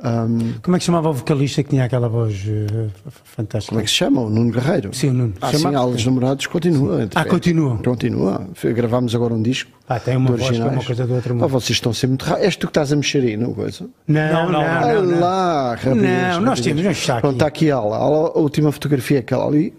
Ahm, 0.06 0.56
Como 0.62 0.76
é 0.76 0.80
que 0.80 0.86
chamava 0.86 1.10
o 1.10 1.14
vocalista 1.14 1.64
que 1.64 1.70
tinha 1.70 1.86
aquela 1.86 2.10
voz 2.10 2.44
eh, 2.46 2.90
fantástica? 3.24 3.70
como 3.70 3.80
é 3.80 3.84
que 3.86 3.90
se 3.90 3.96
chama? 3.96 4.20
O 4.20 4.30
Nuno 4.30 4.52
Guerreiro. 4.52 4.94
Sim, 4.94 5.12
o 5.12 5.14
Nuno. 5.14 5.34
Ah, 5.40 5.50
Chama- 5.50 5.70
sim, 5.70 5.76
Alves 5.76 6.06
Namorados 6.06 6.46
continua. 6.48 7.08
Ah, 7.16 7.24
continua. 7.24 7.78
Continua. 7.78 8.48
Gravámos 8.76 9.16
agora 9.16 9.34
um 9.34 9.42
disco. 9.42 9.72
Ah, 9.88 10.02
tem 10.02 10.18
uma 10.18 10.32
voz 10.36 10.50
que 10.50 10.58
é 10.62 10.66
uma 10.66 10.84
coisa 10.84 11.08
do 11.08 11.14
outro 11.16 11.34
mundo. 11.34 11.46
Ah, 11.46 11.48
vocês 11.48 11.72
estão 11.78 11.94
sempre 11.94 12.10
muito 12.10 12.24
rápidos. 12.26 12.46
És 12.46 12.56
tu 12.58 12.68
que 12.68 12.72
estás 12.72 12.92
a 12.92 12.96
mexer 12.98 13.20
aí, 13.24 13.38
não 13.38 13.54
coisa? 13.54 13.90
Não, 14.06 14.22
Não, 14.34 14.52
não, 14.52 14.52
não, 14.52 14.62
não. 14.82 14.88
Olha 14.90 15.02
não. 15.04 15.20
lá, 15.22 15.76
rapaz. 15.76 15.96
Não, 15.96 16.42
nós 16.42 16.60
temos, 16.60 16.84
nós 16.84 16.98
está 16.98 17.14
aqui. 17.14 17.22
Pronto, 17.22 17.34
está 17.36 17.48
aqui 17.48 17.72
a 17.72 17.76
ala. 17.78 17.96
A 17.98 18.38
última 18.40 18.72
fotografia 18.74 19.18
é 19.18 19.20
aquela 19.22 19.48
ali. 19.48 19.74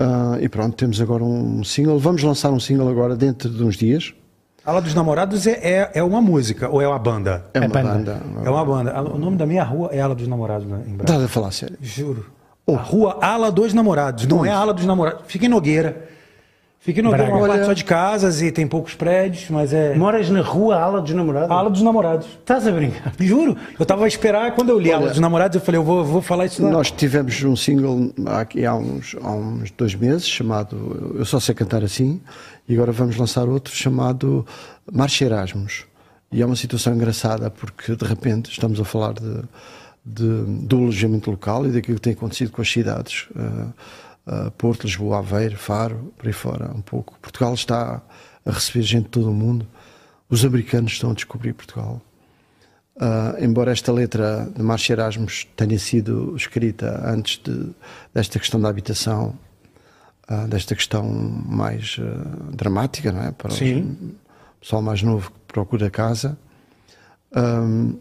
Ah, 0.00 0.36
e 0.40 0.48
pronto, 0.48 0.74
temos 0.76 1.00
agora 1.00 1.22
um 1.22 1.62
single. 1.62 1.98
Vamos 2.00 2.22
lançar 2.24 2.50
um 2.50 2.58
single 2.60 2.88
agora 2.88 3.14
dentro 3.14 3.48
de 3.48 3.62
uns 3.62 3.76
dias. 3.76 4.12
Ala 4.66 4.82
dos 4.82 4.94
Namorados 4.94 5.46
é, 5.46 5.52
é, 5.52 5.90
é 5.94 6.02
uma 6.02 6.20
música 6.20 6.68
ou 6.68 6.82
é 6.82 6.88
uma 6.88 6.98
banda? 6.98 7.46
É 7.54 7.60
uma 7.60 7.68
banda. 7.68 7.92
banda. 7.92 8.20
É 8.44 8.50
uma 8.50 8.64
banda. 8.64 9.02
O 9.02 9.16
nome 9.16 9.36
da 9.36 9.46
minha 9.46 9.62
rua 9.62 9.90
é 9.92 10.00
Ala 10.00 10.14
dos 10.14 10.26
Namorados, 10.26 10.66
né, 10.66 10.78
em 10.78 10.96
Brasília. 10.96 11.02
Estás 11.04 11.22
a 11.22 11.28
falar 11.28 11.52
sério? 11.52 11.76
Juro. 11.80 12.26
A 12.68 12.76
rua 12.76 13.16
Ala 13.22 13.52
dos 13.52 13.72
Namorados, 13.72 14.26
não 14.26 14.44
é 14.44 14.50
Ala 14.50 14.74
dos 14.74 14.84
Namorados. 14.84 15.22
Fica 15.28 15.46
em 15.46 15.48
Nogueira. 15.48 16.08
Fica 16.80 17.00
em 17.00 17.02
Nogueira, 17.02 17.24
Braga. 17.26 17.38
uma 17.38 17.46
parte 17.48 17.60
Olha- 17.60 17.66
só 17.66 17.72
de 17.72 17.84
casas 17.84 18.42
e 18.42 18.52
tem 18.52 18.66
poucos 18.66 18.94
prédios, 18.94 19.50
mas 19.50 19.72
é 19.72 19.94
Moras 19.94 20.30
na 20.30 20.40
rua, 20.40 20.76
ala 20.76 21.00
dos 21.00 21.12
namorados? 21.12 21.50
Ala 21.50 21.70
dos 21.70 21.82
Namorados. 21.82 22.26
Estás 22.26 22.66
a 22.66 22.70
brincar? 22.70 23.12
Juro. 23.18 23.56
Eu 23.78 23.84
tava 23.86 24.04
a 24.04 24.08
esperar, 24.08 24.54
quando 24.54 24.68
eu 24.70 24.78
li 24.78 24.92
Ala 24.92 25.08
dos 25.08 25.18
Namorados, 25.18 25.56
eu 25.56 25.60
falei, 25.60 25.80
eu 25.80 25.84
vou, 25.84 26.04
vou 26.04 26.22
falar 26.22 26.46
isso 26.46 26.62
lá. 26.62 26.70
Nós 26.70 26.90
tivemos 26.90 27.42
um 27.42 27.56
single 27.56 28.12
aqui 28.26 28.64
há 28.64 28.74
uns, 28.74 29.16
há 29.20 29.30
uns 29.32 29.70
dois 29.72 29.94
meses 29.96 30.28
chamado 30.28 31.14
Eu 31.18 31.24
Só 31.24 31.40
Sei 31.40 31.54
Cantar 31.56 31.82
Assim 31.82 32.20
e 32.68 32.74
agora 32.74 32.92
vamos 32.92 33.16
lançar 33.16 33.48
outro 33.48 33.74
chamado 33.74 34.44
Marcha 34.92 35.24
Erasmus. 35.24 35.84
E 36.32 36.42
é 36.42 36.46
uma 36.46 36.56
situação 36.56 36.94
engraçada 36.94 37.50
porque 37.50 37.94
de 37.94 38.04
repente 38.04 38.50
estamos 38.50 38.80
a 38.80 38.84
falar 38.84 39.14
de, 39.14 39.42
de- 40.04 40.44
do 40.66 40.76
alojamento 40.78 41.30
local 41.30 41.66
e 41.66 41.70
daquilo 41.70 41.96
que 41.96 42.02
tem 42.02 42.12
acontecido 42.12 42.50
com 42.50 42.62
as 42.62 42.70
cidades. 42.70 43.28
eh, 43.36 43.66
eh, 44.28 44.50
Porto, 44.58 44.84
Lisboa, 44.84 45.18
Aveiro, 45.18 45.56
Faro, 45.56 46.12
por 46.18 46.26
aí 46.26 46.32
fora, 46.32 46.72
um 46.74 46.80
pouco. 46.80 47.16
Portugal 47.22 47.54
está 47.54 48.02
a 48.44 48.50
receber 48.50 48.82
gente 48.82 49.04
de 49.04 49.10
todo 49.10 49.30
o 49.30 49.34
mundo. 49.34 49.66
Os 50.28 50.44
americanos 50.44 50.92
estão 50.92 51.10
a 51.12 51.14
descobrir 51.14 51.52
Portugal. 51.52 52.02
Ah, 52.98 53.36
embora 53.40 53.70
esta 53.72 53.92
letra 53.92 54.50
de 54.56 54.62
Marcia 54.62 54.94
Erasmus 54.94 55.46
tenha 55.56 55.78
sido 55.78 56.34
escrita 56.36 57.02
antes 57.06 57.38
de- 57.44 57.70
desta 58.12 58.38
questão 58.40 58.60
da 58.60 58.68
habitação, 58.68 59.34
ah, 60.28 60.46
desta 60.46 60.74
questão 60.74 61.04
mais 61.04 61.96
ah, 62.00 62.50
dramática, 62.52 63.12
não 63.12 63.22
é? 63.22 63.32
Para 63.32 63.50
Sim. 63.50 63.96
o 64.56 64.60
pessoal 64.60 64.82
mais 64.82 65.02
novo 65.02 65.30
que 65.30 65.52
procura 65.52 65.90
casa. 65.90 66.36
ahm, 67.34 67.94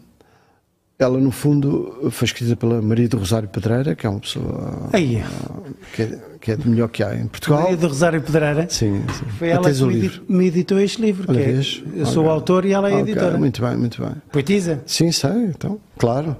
ela, 0.97 1.19
no 1.19 1.29
fundo, 1.29 2.07
foi 2.09 2.25
escrita 2.25 2.55
pela 2.55 2.81
Maria 2.81 3.09
do 3.09 3.17
Rosário 3.17 3.49
Pedreira, 3.49 3.95
que 3.95 4.07
é 4.07 4.09
uma 4.09 4.21
pessoa 4.21 4.89
Aí, 4.93 5.17
ah, 5.21 5.59
que, 5.93 6.03
é, 6.03 6.19
que 6.39 6.51
é 6.53 6.55
de 6.55 6.69
melhor 6.69 6.87
que 6.87 7.03
há 7.03 7.13
em 7.13 7.27
Portugal. 7.27 7.63
Maria 7.63 7.75
do 7.75 7.87
Rosário 7.89 8.21
Pedreira. 8.21 8.65
Sim, 8.69 9.03
sim. 9.13 9.25
Foi 9.37 9.49
ela 9.49 9.69
que 9.69 9.83
me, 9.83 9.97
edi- 9.97 10.21
me 10.29 10.45
editou 10.47 10.79
este 10.79 11.01
livro. 11.01 11.25
Olha, 11.27 11.43
que 11.43 11.49
é- 11.49 11.99
eu 12.01 12.05
sou 12.05 12.25
o 12.25 12.29
autor 12.29 12.63
e 12.63 12.71
ela 12.71 12.89
é 12.89 12.95
a 12.95 12.99
editora. 13.01 13.37
Muito 13.37 13.61
bem, 13.61 13.75
muito 13.75 14.01
bem. 14.01 14.13
Poetisa. 14.31 14.81
Sim, 14.85 15.11
sei, 15.11 15.31
então, 15.47 15.81
claro. 15.97 16.37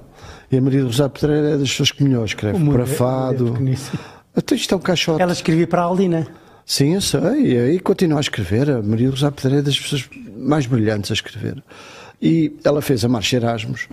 E 0.50 0.56
a 0.56 0.60
Maria 0.62 0.80
do 0.80 0.86
Rosário 0.86 1.12
Pedreira 1.12 1.48
é 1.50 1.58
das 1.58 1.68
pessoas 1.68 1.92
que 1.92 2.02
melhor 2.02 2.24
escreve. 2.24 2.58
Para 2.70 2.82
é- 2.84 2.86
fado. 2.86 3.58
é. 3.58 4.15
Até 4.36 4.54
isto 4.54 4.74
é 4.74 4.76
um 4.76 4.80
caixote. 4.80 5.22
Ela 5.22 5.32
escrevia 5.32 5.66
para 5.66 5.80
a 5.80 5.84
Aldina. 5.86 6.28
Sim, 6.66 6.94
eu 6.94 7.00
sei. 7.00 7.52
E 7.52 7.58
aí 7.58 7.80
continua 7.80 8.18
a 8.18 8.20
escrever. 8.20 8.70
A 8.70 8.82
Maria 8.82 9.08
Rosário 9.08 9.34
Pedreira 9.34 9.60
é 9.60 9.62
das 9.62 9.80
pessoas 9.80 10.08
mais 10.36 10.66
brilhantes 10.66 11.10
a 11.10 11.14
escrever. 11.14 11.62
E 12.20 12.54
ela 12.62 12.82
fez 12.82 13.04
a 13.04 13.08
Marcha 13.08 13.36
Erasmus, 13.36 13.88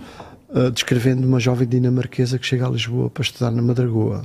ah, 0.52 0.70
descrevendo 0.70 1.26
uma 1.26 1.40
jovem 1.40 1.66
dinamarquesa 1.66 2.38
que 2.38 2.46
chega 2.46 2.66
a 2.66 2.70
Lisboa 2.70 3.08
para 3.08 3.22
estudar 3.22 3.50
na 3.50 3.62
Madragoa. 3.62 4.22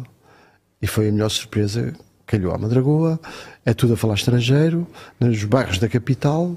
E 0.81 0.88
foi 0.88 1.07
a 1.07 1.11
melhor 1.11 1.29
surpresa. 1.29 1.93
Calhou 2.25 2.53
à 2.53 2.57
Madragoa, 2.57 3.19
é 3.65 3.73
tudo 3.73 3.93
a 3.93 3.97
falar 3.97 4.13
estrangeiro, 4.13 4.85
nos 5.19 5.43
bairros 5.45 5.79
da 5.79 5.89
capital, 5.89 6.55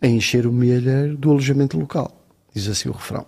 a 0.00 0.06
encher 0.06 0.46
o 0.46 0.52
milheiro 0.52 1.16
do 1.16 1.32
alojamento 1.32 1.76
local. 1.76 2.24
Diz 2.54 2.68
assim 2.68 2.88
o 2.88 2.92
refrão. 2.92 3.26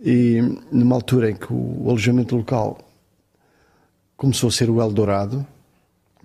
E 0.00 0.40
numa 0.72 0.96
altura 0.96 1.30
em 1.30 1.36
que 1.36 1.46
o 1.52 1.84
alojamento 1.86 2.34
local 2.34 2.76
começou 4.22 4.48
a 4.48 4.52
ser 4.52 4.70
o 4.70 4.80
Eldorado, 4.80 5.44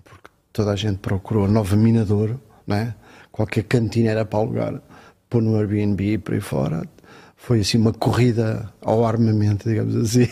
porque 0.04 0.28
toda 0.52 0.70
a 0.70 0.76
gente 0.76 0.98
procurou 0.98 1.46
a 1.46 1.48
nova 1.48 1.74
Minador, 1.74 2.36
não 2.64 2.76
é? 2.76 2.94
qualquer 3.32 3.64
cantina 3.64 4.08
era 4.10 4.24
para 4.24 4.38
alugar, 4.38 4.80
pôr 5.28 5.42
no 5.42 5.56
Airbnb 5.56 6.12
e 6.12 6.16
por 6.18 6.34
aí 6.34 6.40
fora. 6.40 6.84
Foi 7.36 7.60
assim 7.60 7.76
uma 7.78 7.92
corrida 7.92 8.68
ao 8.80 9.04
armamento, 9.04 9.68
digamos 9.68 9.94
assim. 9.96 10.28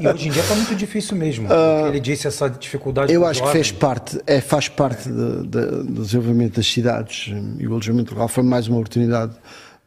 E 0.00 0.06
hoje 0.08 0.28
em 0.28 0.30
dia 0.32 0.42
tá 0.44 0.54
muito 0.56 0.74
difícil 0.74 1.16
mesmo. 1.16 1.48
Ele 1.88 1.98
disse 2.00 2.26
essa 2.28 2.48
dificuldade 2.48 3.12
Eu 3.12 3.24
acho 3.26 3.42
que 3.42 3.50
fez 3.50 3.70
parte, 3.72 4.20
é, 4.26 4.40
faz 4.40 4.68
parte 4.68 5.08
de- 5.08 5.42
de- 5.46 5.82
do 5.84 6.02
desenvolvimento 6.02 6.56
das 6.56 6.66
cidades 6.66 7.32
e 7.58 7.66
o 7.66 7.72
alojamento 7.72 8.12
local 8.12 8.26
foi 8.28 8.42
mais 8.44 8.66
uma 8.68 8.78
oportunidade 8.78 9.32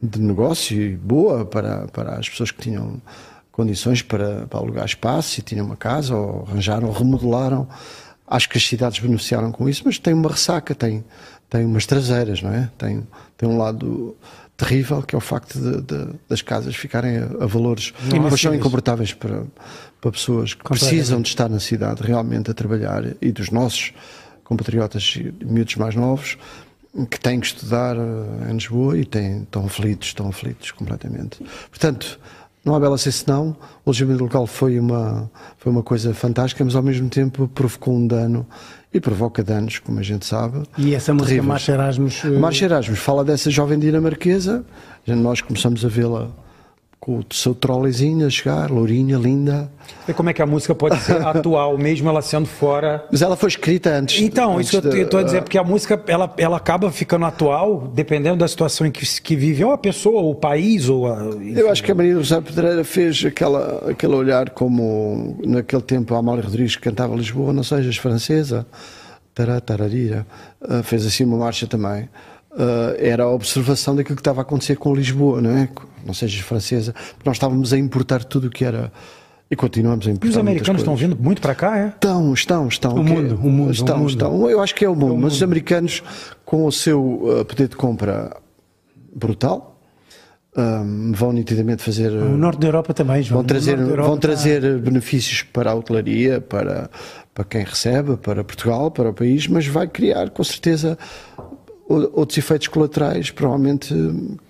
de 0.00 0.18
negócio 0.20 0.78
e 0.80 0.94
boa 0.96 1.44
para, 1.46 1.88
para 1.88 2.18
as 2.18 2.28
pessoas 2.28 2.50
que 2.50 2.60
tinham 2.62 3.00
condições 3.56 4.02
para, 4.02 4.46
para 4.46 4.58
alugar 4.58 4.84
espaço 4.84 5.40
e 5.40 5.42
tinham 5.42 5.64
uma 5.64 5.76
casa 5.76 6.14
ou 6.14 6.44
arranjaram 6.46 6.86
ou 6.88 6.92
remodelaram. 6.92 7.66
Acho 8.28 8.48
que 8.50 8.58
as 8.58 8.66
cidades 8.66 8.98
beneficiaram 9.00 9.50
com 9.50 9.66
isso, 9.68 9.82
mas 9.86 9.98
tem 9.98 10.12
uma 10.12 10.28
ressaca, 10.28 10.74
tem, 10.74 11.02
tem 11.48 11.64
umas 11.64 11.86
traseiras, 11.86 12.42
não 12.42 12.52
é? 12.52 12.68
Tem, 12.76 13.06
tem 13.38 13.48
um 13.48 13.56
lado 13.56 14.14
terrível 14.58 15.02
que 15.02 15.14
é 15.14 15.18
o 15.18 15.20
facto 15.20 15.58
de, 15.58 15.80
de- 15.82 16.12
das 16.28 16.42
casas 16.42 16.74
ficarem 16.76 17.16
a, 17.18 17.44
a 17.44 17.46
valores 17.46 17.92
que 18.28 18.40
são 18.42 18.50
incomportáveis 18.60 19.12
para, 19.14 19.44
para 20.00 20.10
pessoas 20.12 20.52
que 20.54 20.62
precisam 20.88 21.22
de 21.22 21.28
estar 21.28 21.48
na 21.48 21.60
cidade 21.60 22.02
realmente 22.02 22.50
a 22.50 22.54
trabalhar 22.54 23.04
e 23.22 23.32
dos 23.32 23.50
nossos 23.50 23.92
compatriotas 24.44 25.14
e 25.16 25.32
miúdos 25.44 25.76
mais 25.76 25.94
novos 25.94 26.36
que 27.10 27.20
têm 27.20 27.38
que 27.40 27.46
estudar 27.46 27.94
eh, 27.96 28.50
em 28.50 28.54
Lisboa 28.54 28.96
e 28.98 29.04
têm, 29.04 29.42
estão 29.42 29.66
aflitos, 29.66 30.08
estão 30.08 30.28
aflitos 30.28 30.70
completamente. 30.70 31.38
Portanto, 31.70 32.18
não 32.66 32.74
há 32.74 32.80
bela 32.80 32.98
ser 32.98 33.12
senão, 33.12 33.56
o 33.84 33.90
alojamento 33.90 34.24
local 34.24 34.44
foi 34.44 34.80
uma, 34.80 35.30
foi 35.56 35.70
uma 35.70 35.84
coisa 35.84 36.12
fantástica, 36.12 36.64
mas 36.64 36.74
ao 36.74 36.82
mesmo 36.82 37.08
tempo 37.08 37.46
provocou 37.54 37.94
um 37.94 38.04
dano 38.04 38.44
e 38.92 38.98
provoca 38.98 39.42
danos, 39.44 39.78
como 39.78 40.00
a 40.00 40.02
gente 40.02 40.26
sabe. 40.26 40.64
E 40.76 40.92
essa 40.92 41.14
música 41.14 41.28
terríveis. 41.28 41.48
Marcha 41.48 41.72
Erasmus. 41.72 42.24
eh, 42.24 42.30
Marcha 42.30 42.64
Erasmus 42.64 42.98
fala 42.98 43.24
dessa 43.24 43.50
jovem 43.52 43.78
dinamarquesa, 43.78 44.64
nós 45.06 45.40
começamos 45.40 45.84
a 45.84 45.88
vê-la 45.88 46.28
com 47.06 47.20
o 47.20 47.24
seu 47.32 47.54
trolleyzinho 47.54 48.26
a 48.26 48.30
chegar, 48.30 48.68
lourinha, 48.68 49.16
linda. 49.16 49.70
E 50.08 50.12
como 50.12 50.28
é 50.28 50.32
que 50.32 50.42
a 50.42 50.46
música 50.46 50.74
pode 50.74 50.98
ser 50.98 51.22
atual, 51.24 51.78
mesmo 51.78 52.08
ela 52.08 52.20
sendo 52.20 52.46
fora. 52.48 53.06
Mas 53.12 53.22
ela 53.22 53.36
foi 53.36 53.48
escrita 53.48 53.90
antes. 53.90 54.20
Então, 54.20 54.58
antes 54.58 54.72
isso 54.72 54.88
eu 54.88 55.02
estou 55.04 55.20
a 55.20 55.22
dizer, 55.22 55.42
porque 55.42 55.56
a 55.56 55.62
música 55.62 56.02
ela, 56.08 56.34
ela 56.36 56.56
acaba 56.56 56.90
ficando 56.90 57.24
atual, 57.24 57.92
dependendo 57.94 58.38
da 58.38 58.48
situação 58.48 58.88
em 58.88 58.90
que, 58.90 59.06
que 59.20 59.36
vive 59.36 59.64
ou 59.64 59.70
a 59.70 59.78
pessoa, 59.78 60.20
ou 60.20 60.32
o 60.32 60.34
país, 60.34 60.88
ou 60.88 61.06
a. 61.06 61.30
Eu 61.54 61.70
acho 61.70 61.80
que 61.80 61.92
a 61.92 61.94
Maria 61.94 62.14
José 62.14 62.40
Pedreira 62.40 62.82
fez 62.82 63.24
aquela, 63.24 63.88
aquele 63.88 64.14
olhar 64.14 64.50
como 64.50 65.38
naquele 65.46 65.82
tempo 65.82 66.12
a 66.12 66.18
Amália 66.18 66.42
Rodrigues 66.42 66.74
que 66.74 66.82
cantava 66.82 67.14
Lisboa, 67.14 67.52
não 67.52 67.62
sejas 67.62 67.96
francesa, 67.98 68.66
tará, 69.32 69.60
tararira, 69.60 70.26
ah, 70.60 70.82
fez 70.82 71.06
assim 71.06 71.24
uma 71.24 71.36
marcha 71.36 71.68
também. 71.68 72.08
Ah, 72.50 72.96
era 72.98 73.22
a 73.22 73.30
observação 73.30 73.94
daquilo 73.94 74.16
que 74.16 74.22
estava 74.22 74.40
a 74.40 74.42
acontecer 74.42 74.74
com 74.74 74.92
Lisboa, 74.92 75.40
não 75.40 75.56
é? 75.56 75.68
Não 76.06 76.14
sejas 76.14 76.40
francesa, 76.40 76.92
porque 76.92 77.28
nós 77.28 77.36
estávamos 77.36 77.72
a 77.72 77.78
importar 77.78 78.22
tudo 78.24 78.46
o 78.46 78.50
que 78.50 78.64
era 78.64 78.92
e 79.50 79.54
continuamos 79.56 80.06
a 80.06 80.10
E 80.10 80.12
importar. 80.14 80.30
os 80.30 80.36
americanos 80.38 80.80
estão 80.82 80.96
vindo 80.96 81.16
muito 81.16 81.40
para 81.42 81.54
cá, 81.54 81.78
é? 81.78 81.88
Estão, 81.88 82.32
estão, 82.32 82.68
estão. 82.68 82.94
O 82.94 83.02
mundo, 83.04 83.34
o 83.42 83.48
mundo, 83.50 83.72
Estão, 83.72 83.96
o 83.96 83.98
mundo. 84.00 84.10
estão. 84.10 84.50
Eu 84.50 84.60
acho 84.62 84.74
que 84.74 84.84
é 84.84 84.88
o 84.88 84.94
mundo, 84.96 85.16
mas 85.16 85.34
os 85.34 85.42
americanos, 85.42 86.02
com 86.44 86.64
o 86.64 86.72
seu 86.72 87.40
ah, 87.40 87.44
poder 87.44 87.68
de 87.68 87.76
compra 87.76 88.36
brutal, 89.14 89.80
ah, 90.56 90.82
vão 91.12 91.32
nitidamente 91.32 91.82
fazer. 91.82 92.10
O 92.12 92.36
norte 92.36 92.60
da 92.60 92.68
Europa 92.68 92.94
também, 92.94 93.22
João. 93.22 93.40
Vão 93.40 93.46
trazer, 93.46 93.78
O 93.78 93.86
vão 93.96 94.14
está- 94.14 94.16
trazer 94.28 94.78
benefícios 94.80 95.42
para 95.42 95.70
a 95.70 95.74
hotelaria, 95.74 96.40
para, 96.40 96.90
para 97.34 97.44
quem 97.44 97.62
recebe, 97.64 98.16
para 98.16 98.42
Portugal, 98.42 98.90
para 98.90 99.10
o 99.10 99.14
país, 99.14 99.46
mas 99.46 99.66
vai 99.66 99.86
criar, 99.86 100.30
com 100.30 100.42
certeza, 100.42 100.98
o- 101.35 101.35
outros 101.88 102.36
efeitos 102.36 102.66
colaterais, 102.68 103.30
provavelmente 103.30 103.94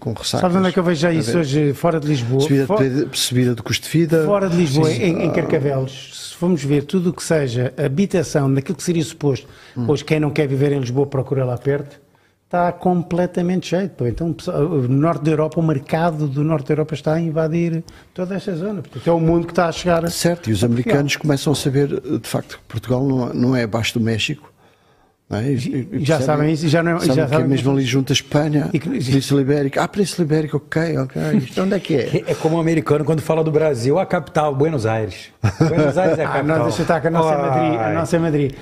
com 0.01 0.11
ressacas. 0.13 0.41
Sabes 0.41 0.57
onde 0.57 0.69
é 0.69 0.73
que 0.73 0.79
eu 0.79 0.83
vejo 0.85 1.01
já 1.01 1.13
isso 1.13 1.39
hoje, 1.39 1.73
fora 1.75 2.01
de 2.01 2.07
Lisboa? 2.09 2.41
Subida 2.41 2.61
de, 2.63 2.67
Fora- 2.67 2.81
pede- 2.81 3.09
subida 3.19 3.55
de 3.55 3.63
custo 3.63 3.85
de 3.87 3.91
vida. 3.99 4.25
Fora 4.25 4.49
de 4.49 4.57
Lisboa, 4.57 4.89
Sim, 4.89 5.03
em, 5.03 5.23
em 5.27 5.31
Carcavelos, 5.33 6.11
se 6.31 6.35
formos 6.37 6.63
ver 6.65 6.85
tudo 6.85 7.11
o 7.11 7.13
que 7.13 7.23
seja 7.23 7.75
habitação, 7.77 8.53
daquilo 8.53 8.77
que 8.77 8.83
seria 8.83 9.05
suposto, 9.05 9.47
Hum. 9.77 9.85
hoje 9.89 10.05
quem 10.05 10.19
não 10.19 10.31
quer 10.31 10.47
viver 10.49 10.73
em 10.73 10.81
Lisboa 10.81 11.07
procura 11.07 11.45
lá 11.45 11.59
perto, 11.59 12.01
está 12.47 12.71
completamente 12.73 13.67
cheio. 13.67 13.91
Então, 14.03 14.35
o 14.49 14.89
norte 14.89 15.25
da 15.25 15.33
Europa, 15.33 15.61
o 15.61 15.63
mercado 15.63 16.27
do 16.29 16.43
norte 16.45 16.69
da 16.69 16.73
Europa 16.75 16.95
está 16.95 17.15
a 17.15 17.21
invadir 17.21 17.83
toda 18.15 18.35
esta 18.35 18.55
zona. 18.57 18.81
Portanto, 18.83 19.07
é 19.07 19.13
o 19.13 19.21
mundo 19.21 19.47
que 19.47 19.53
está 19.53 19.67
a 19.69 19.73
chegar. 19.73 20.09
Certo, 20.11 20.49
e 20.49 20.53
os 20.53 20.63
americanos 20.65 21.17
começam 21.17 21.53
a 21.53 21.57
saber, 21.57 21.89
de 22.01 22.27
facto, 22.29 22.57
que 22.59 22.65
Portugal 22.69 23.05
não, 23.07 23.35
não 23.35 23.57
é 23.57 23.65
abaixo 23.65 23.99
do 23.99 24.01
México. 24.03 24.51
Não 25.29 25.39
é? 25.39 25.51
E- 25.51 25.55
e- 25.55 25.89
E 25.93 26.05
já 26.05 26.21
sabem 26.21 26.53
isso, 26.53 26.67
e 26.67 26.69
já 26.69 26.83
não 26.83 26.97
é- 26.97 27.01
sabem 27.01 27.15
já 27.17 27.27
que 27.27 27.33
é 27.35 27.37
sabem- 27.39 27.49
mesmo 27.49 27.73
ali 27.73 27.83
junto 27.85 28.13
a 28.13 28.15
Espanha, 28.15 28.71
E 28.73 28.79
Península 28.79 29.41
Ibérica. 29.41 29.83
Ah, 29.83 29.89
Península 29.89 30.25
Ibérica, 30.27 30.57
ok, 30.57 30.99
ok. 30.99 31.23
Isto 31.39 31.63
onde 31.63 31.75
é 31.75 31.81
que 31.81 31.95
é? 31.97 32.25
É 32.31 32.35
como 32.35 32.57
o 32.57 32.61
americano 32.61 33.05
quando 33.05 33.21
fala 33.21 33.43
do 33.43 33.51
Brasil, 33.51 33.99
a 33.99 34.07
capital, 34.07 34.55
Buenos 34.55 34.87
Aires. 34.87 35.31
Buenos 35.69 35.99
Aires 35.99 36.19
é 36.19 36.25
a 36.25 36.29
Ah, 36.31 36.33
capital. 36.35 36.59
não, 36.59 36.65
deixa 36.67 36.83
estar 36.83 37.01
que 37.01 37.07
a 37.09 37.11
nossa 37.11 37.35
é 37.35 37.39
Madrid. 37.39 37.81
A 37.81 37.93
nossa 37.93 38.17
é 38.17 38.19
Madrid. 38.19 38.53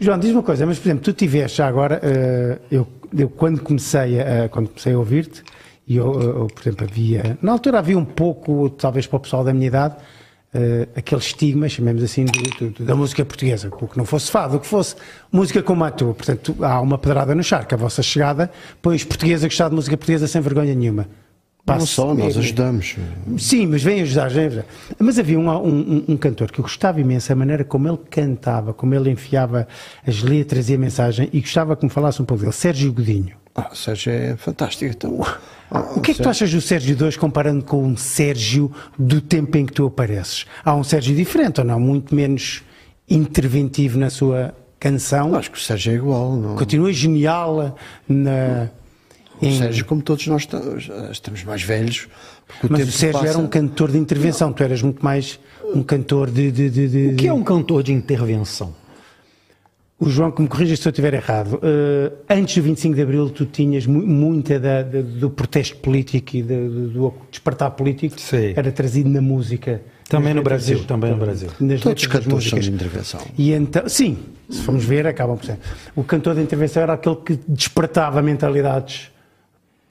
João, 0.00 0.18
diz 0.18 0.32
uma 0.32 0.42
coisa, 0.42 0.66
mas 0.66 0.78
por 0.78 0.88
exemplo, 0.88 1.04
tu 1.04 1.12
tiveste 1.12 1.58
já 1.58 1.68
agora, 1.68 2.00
eh, 2.02 2.58
eu, 2.70 2.86
eu 3.16 3.28
quando 3.28 3.62
comecei 3.62 4.20
a, 4.20 4.48
quando 4.50 4.68
comecei 4.68 4.92
a 4.92 4.98
ouvir-te, 4.98 5.42
e 5.86 5.96
eu, 5.96 6.20
eu, 6.20 6.46
por 6.48 6.60
exemplo, 6.62 6.86
havia, 6.90 7.38
na 7.40 7.52
altura 7.52 7.78
havia 7.78 7.96
um 7.96 8.04
pouco, 8.04 8.68
talvez 8.70 9.06
para 9.06 9.16
o 9.18 9.20
pessoal 9.20 9.44
da 9.44 9.52
minha 9.54 9.68
idade, 9.68 9.94
eh, 10.54 10.88
aquele 10.96 11.20
estigma, 11.20 11.68
chamemos 11.68 12.02
assim, 12.02 12.24
do- 12.24 12.70
do- 12.70 12.84
da 12.84 12.94
música 12.94 13.24
portuguesa, 13.24 13.68
o 13.68 13.88
que 13.88 13.98
não 13.98 14.04
fosse 14.04 14.30
fado, 14.30 14.56
o 14.56 14.60
que 14.60 14.66
fosse 14.66 14.94
música 15.32 15.62
como 15.62 15.82
a 15.84 15.90
tua. 15.90 16.14
Portanto, 16.14 16.54
há 16.64 16.80
uma 16.80 16.96
pedrada 16.96 17.34
no 17.34 17.42
charco, 17.42 17.74
a 17.74 17.76
vossa 17.76 18.02
chegada 18.02 18.50
põe 18.80 18.94
os 18.96 19.04
portugueses 19.04 19.44
a 19.44 19.48
gostar 19.48 19.68
de 19.68 19.74
música 19.74 19.96
portuguesa 19.96 20.26
sem 20.28 20.40
vergonha 20.40 20.74
nenhuma. 20.74 21.02
Não 21.66 21.76
Passe- 21.76 21.86
só, 21.86 22.14
nós 22.14 22.36
ajudamos. 22.36 22.94
Sim, 23.38 23.66
mas 23.68 23.82
vem 23.82 24.02
ajudar, 24.02 24.28
vem 24.28 24.46
ajudar. 24.46 24.66
Mas 24.98 25.18
havia 25.18 25.40
um, 25.40 25.48
um- 25.48 25.66
um- 25.66 26.04
um 26.08 26.16
cantor 26.18 26.52
que 26.52 26.60
eu 26.60 26.62
gostava 26.62 27.00
imenso, 27.00 27.32
a 27.32 27.34
maneira 27.36 27.64
como 27.64 27.88
ele 27.88 27.98
cantava, 28.10 28.74
como 28.74 28.94
ele 28.94 29.10
enfiava 29.10 29.66
as 30.06 30.22
letras 30.22 30.68
e 30.68 30.74
a 30.74 30.78
mensagem, 30.78 31.30
e 31.32 31.40
gostava 31.40 31.74
que 31.74 31.84
me 31.84 31.90
falasse 31.90 32.20
um 32.20 32.24
pouco 32.26 32.42
dele, 32.42 32.52
Sérgio 32.52 32.92
Godinho. 32.92 33.34
Ah, 33.54 33.70
o 33.72 33.76
Sérgio 33.76 34.12
é 34.12 34.36
fantástico. 34.36 34.92
Então. 34.92 35.20
Ah, 35.70 35.92
O 35.96 36.00
que 36.00 36.10
é 36.10 36.14
que 36.14 36.22
tu 36.22 36.28
achas 36.28 36.50
do 36.52 36.60
Sérgio 36.60 36.96
2 36.96 37.16
comparando 37.16 37.64
com 37.64 37.92
o 37.92 37.96
Sérgio 37.96 38.70
do 38.98 39.20
tempo 39.20 39.56
em 39.56 39.64
que 39.66 39.72
tu 39.72 39.86
apareces? 39.86 40.44
Há 40.64 40.74
um 40.74 40.82
Sérgio 40.84 41.14
diferente 41.14 41.60
ou 41.60 41.66
não? 41.66 41.78
Muito 41.78 42.14
menos 42.14 42.62
interventivo 43.08 43.98
na 43.98 44.10
sua 44.10 44.54
canção? 44.80 45.34
Acho 45.34 45.50
que 45.50 45.58
o 45.58 45.60
Sérgio 45.60 45.92
é 45.92 45.96
igual. 45.96 46.36
Não? 46.36 46.56
Continua 46.56 46.92
genial 46.92 47.76
na. 48.08 48.70
O 49.40 49.46
em- 49.46 49.58
Sérgio, 49.58 49.84
como 49.84 50.00
todos 50.00 50.26
nós 50.28 50.46
estamos, 51.10 51.42
mais 51.44 51.62
velhos. 51.62 52.08
porque 52.60 52.72
mas 52.76 52.88
o 52.88 52.92
Sérgio 52.92 53.18
passa- 53.20 53.30
era 53.30 53.38
um 53.38 53.46
cantor 53.48 53.90
de 53.90 53.98
intervenção, 53.98 54.52
tu 54.52 54.62
eras 54.62 54.80
muito 54.82 55.04
mais 55.04 55.38
um 55.74 55.82
cantor 55.82 56.30
de. 56.30 56.50
de, 56.52 56.70
de, 56.70 56.88
de- 56.88 57.06
O 57.14 57.16
que 57.16 57.26
é 57.28 57.32
um 57.32 57.42
cantor 57.42 57.82
de 57.82 57.92
intervenção? 57.92 58.74
O 60.06 60.10
João, 60.10 60.30
que 60.30 60.42
me 60.42 60.48
corrija 60.48 60.76
se 60.76 60.86
eu 60.86 60.90
estiver 60.90 61.14
errado, 61.14 61.58
eh, 61.62 62.12
antes 62.28 62.56
do 62.56 62.62
25 62.62 62.94
de 62.94 63.02
Abril 63.02 63.30
tu 63.30 63.46
tinhas 63.46 63.86
mu- 63.86 64.06
muita 64.06 64.58
da- 64.60 64.82
da- 64.82 65.00
do 65.00 65.30
protesto 65.30 65.76
político 65.76 66.36
e 66.36 66.42
da- 66.42 66.54
do, 66.54 66.88
do 66.90 67.14
despertar 67.30 67.70
político, 67.70 68.20
Sim. 68.20 68.52
era 68.54 68.70
trazido 68.70 69.08
na 69.08 69.22
música. 69.22 69.80
Também 70.08 70.34
no 70.34 70.42
Brasil, 70.42 70.76
das- 70.78 70.86
também 70.86 71.10
no 71.10 71.16
Brasil. 71.16 71.48
nas 71.58 71.80
Todos 71.80 72.02
os 72.02 72.08
cantores 72.08 72.50
são 72.50 72.58
de 72.58 72.70
intervenção. 72.70 73.20
E 73.38 73.52
então, 73.52 73.88
sim, 73.88 74.18
se 74.50 74.60
formos 74.62 74.84
ver, 74.84 75.06
acabam 75.06 75.36
por 75.38 75.46
ser. 75.46 75.58
O 75.96 76.04
cantor 76.04 76.34
de 76.34 76.42
intervenção 76.42 76.82
era 76.82 76.92
aquele 76.92 77.16
que 77.16 77.40
despertava 77.48 78.20
mentalidades. 78.20 79.10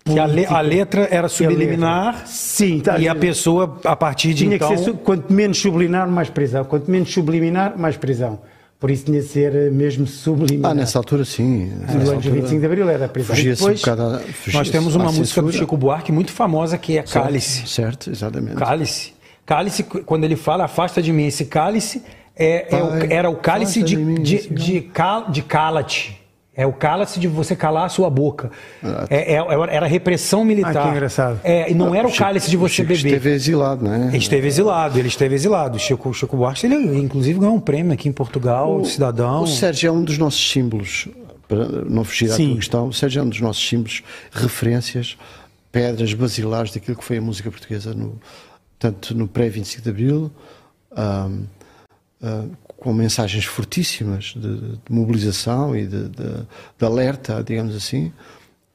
Que 0.06 0.20
a, 0.20 0.26
le- 0.26 0.46
a 0.46 0.60
letra 0.62 1.08
era 1.10 1.28
a 1.28 1.30
subliminar 1.30 2.14
letra. 2.14 2.28
Sim, 2.28 2.82
tá. 2.82 3.00
e 3.00 3.08
a 3.08 3.16
pessoa, 3.16 3.80
a 3.86 3.96
partir 3.96 4.34
de 4.34 4.44
Tinha 4.44 4.58
então... 4.58 4.70
que 4.70 4.78
ser, 4.78 4.84
su- 4.84 4.94
quanto 4.98 5.32
menos 5.34 5.58
subliminar, 5.58 6.08
mais 6.10 6.30
prisão. 6.30 6.64
Quanto 6.66 6.92
menos 6.92 7.12
subliminar, 7.12 7.78
mais 7.80 7.96
prisão. 7.98 8.40
Por 8.84 8.92
isso 8.92 9.06
tinha 9.06 9.22
de 9.22 9.28
ser 9.30 9.56
eh, 9.56 9.70
mesmo 9.70 10.06
subliminar. 10.06 10.72
Ah, 10.72 10.74
nessa 10.74 11.00
altura 11.00 11.24
sim. 11.24 11.68
No 11.68 11.80
Nessa 11.80 11.94
ano 11.94 12.04
de 12.04 12.10
altura 12.16 12.34
25 12.36 12.60
de 12.60 12.66
Abril 12.66 12.90
era 12.90 13.06
a 13.06 13.08
prisão. 13.08 13.34
Fugia-se 13.34 13.64
um 13.64 13.66
depois, 13.68 13.80
bocado 13.80 14.02
à- 14.02 14.10
Nós 14.10 14.22
fugia-se 14.36 14.72
temos 14.72 14.96
uma 14.96 15.06
música 15.06 15.22
do 15.42 15.48
censura. 15.48 15.52
Chico 15.54 15.78
Buarque 15.78 16.12
muito 16.12 16.34
famosa 16.34 16.78
que 16.78 16.98
é 16.98 17.04
Cálice. 17.04 17.66
Certo, 17.66 18.10
exatamente. 18.12 18.56
Cálice. 18.58 19.14
Cálice, 19.46 19.84
quando 19.84 20.26
ele 20.26 20.36
fala 20.36 20.66
afasta 20.66 21.02
de 21.02 21.14
mim 21.14 21.26
esse 21.28 21.46
cálice, 21.46 22.04
é, 22.36 22.76
é 22.76 22.84
o- 22.84 22.88
Pai, 22.90 23.08
era 23.10 23.30
o 23.30 23.38
cálice 23.38 23.82
de, 23.82 23.96
de 23.96 24.22
de, 24.22 24.50
de, 24.50 24.82
cal- 24.82 25.32
de 25.32 25.42
cala-te. 25.42 26.20
É 26.56 26.68
o 26.68 26.74
cálice 26.74 27.20
de 27.20 27.28
você 27.28 27.56
calar 27.56 27.86
a 27.86 27.90
sua 27.90 28.12
boca. 28.12 28.52
É, 29.10 29.34
é- 29.34 29.76
era 29.76 29.88
repressão 29.88 30.46
militar. 30.46 30.78
Ah, 30.78 30.84
que 30.84 30.90
engraçado. 30.90 31.40
É, 31.44 31.72
e 31.72 31.74
não 31.74 31.96
era 31.96 32.08
o 32.08 32.16
cálice 32.16 32.48
de 32.48 32.56
o 32.56 32.60
você 32.60 32.76
Chico 32.76 32.90
beber. 32.90 33.06
esteve 33.08 33.30
exilado, 33.32 33.84
não 33.84 33.92
é? 33.92 34.08
Ele 34.10 34.18
esteve 34.18 34.48
exilado, 34.48 35.00
ele 35.00 35.08
esteve 35.08 35.34
exilado. 35.34 35.80
Chico, 35.80 36.14
Chico 36.14 36.38
Buarque, 36.38 36.68
ele 36.68 36.76
inclusive 37.00 37.40
ganhou 37.40 37.56
um 37.56 37.60
prêmio 37.60 37.92
aqui 37.92 38.08
em 38.08 38.12
Portugal, 38.12 38.86
cidadão. 38.86 39.42
O 39.42 39.48
Sérgio 39.48 39.88
é 39.88 39.92
um 39.92 40.04
dos 40.04 40.20
nossos 40.20 40.52
símbolos, 40.52 41.08
para 41.48 41.66
não 41.66 42.04
fugir 42.04 42.32
à 42.32 42.36
Sim. 42.36 42.56
questão, 42.56 42.88
o 42.88 42.94
Sérgio 42.94 43.22
é 43.22 43.24
um 43.24 43.30
dos 43.30 43.42
nossos 43.42 43.68
símbolos, 43.68 44.04
referências, 44.32 45.18
pedras 45.72 46.14
basilares 46.14 46.72
daquilo 46.72 46.96
que 46.96 47.04
foi 47.04 47.18
a 47.18 47.22
música 47.22 47.50
portuguesa, 47.50 47.96
no, 47.96 48.20
tanto 48.78 49.16
no 49.16 49.28
pré-25 49.28 49.82
de 49.82 49.90
Abril, 49.90 50.32
ah, 50.96 51.30
com 52.84 52.94
mensagens 52.94 53.46
fortíssimas 53.46 54.34
de, 54.36 54.58
de 54.58 54.80
mobilização 54.92 55.76
e 55.76 55.86
de, 55.88 56.10
de- 56.10 56.44
de 56.78 56.86
alerta, 56.86 57.42
digamos 57.42 57.74
assim, 57.76 58.12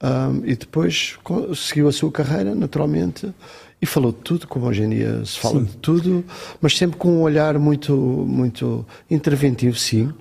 ahm, 0.00 0.40
e 0.44 0.56
depois 0.56 1.18
seguiu 1.54 1.88
a 1.88 1.92
sua 1.92 2.10
carreira, 2.10 2.54
naturalmente, 2.54 3.32
e 3.80 3.86
falou 3.86 4.10
de 4.10 4.18
tudo, 4.18 4.46
como 4.48 4.66
hoje 4.66 4.82
em 4.82 4.88
dia 4.90 5.24
se 5.24 5.38
fala 5.38 5.62
de 5.62 5.76
tudo, 5.76 6.24
mas 6.60 6.76
sempre 6.76 6.96
com 6.96 7.08
um 7.18 7.20
olhar 7.22 7.58
muito, 7.58 7.94
muito 7.96 8.84
interventivo, 9.10 9.76
sim. 9.78 10.12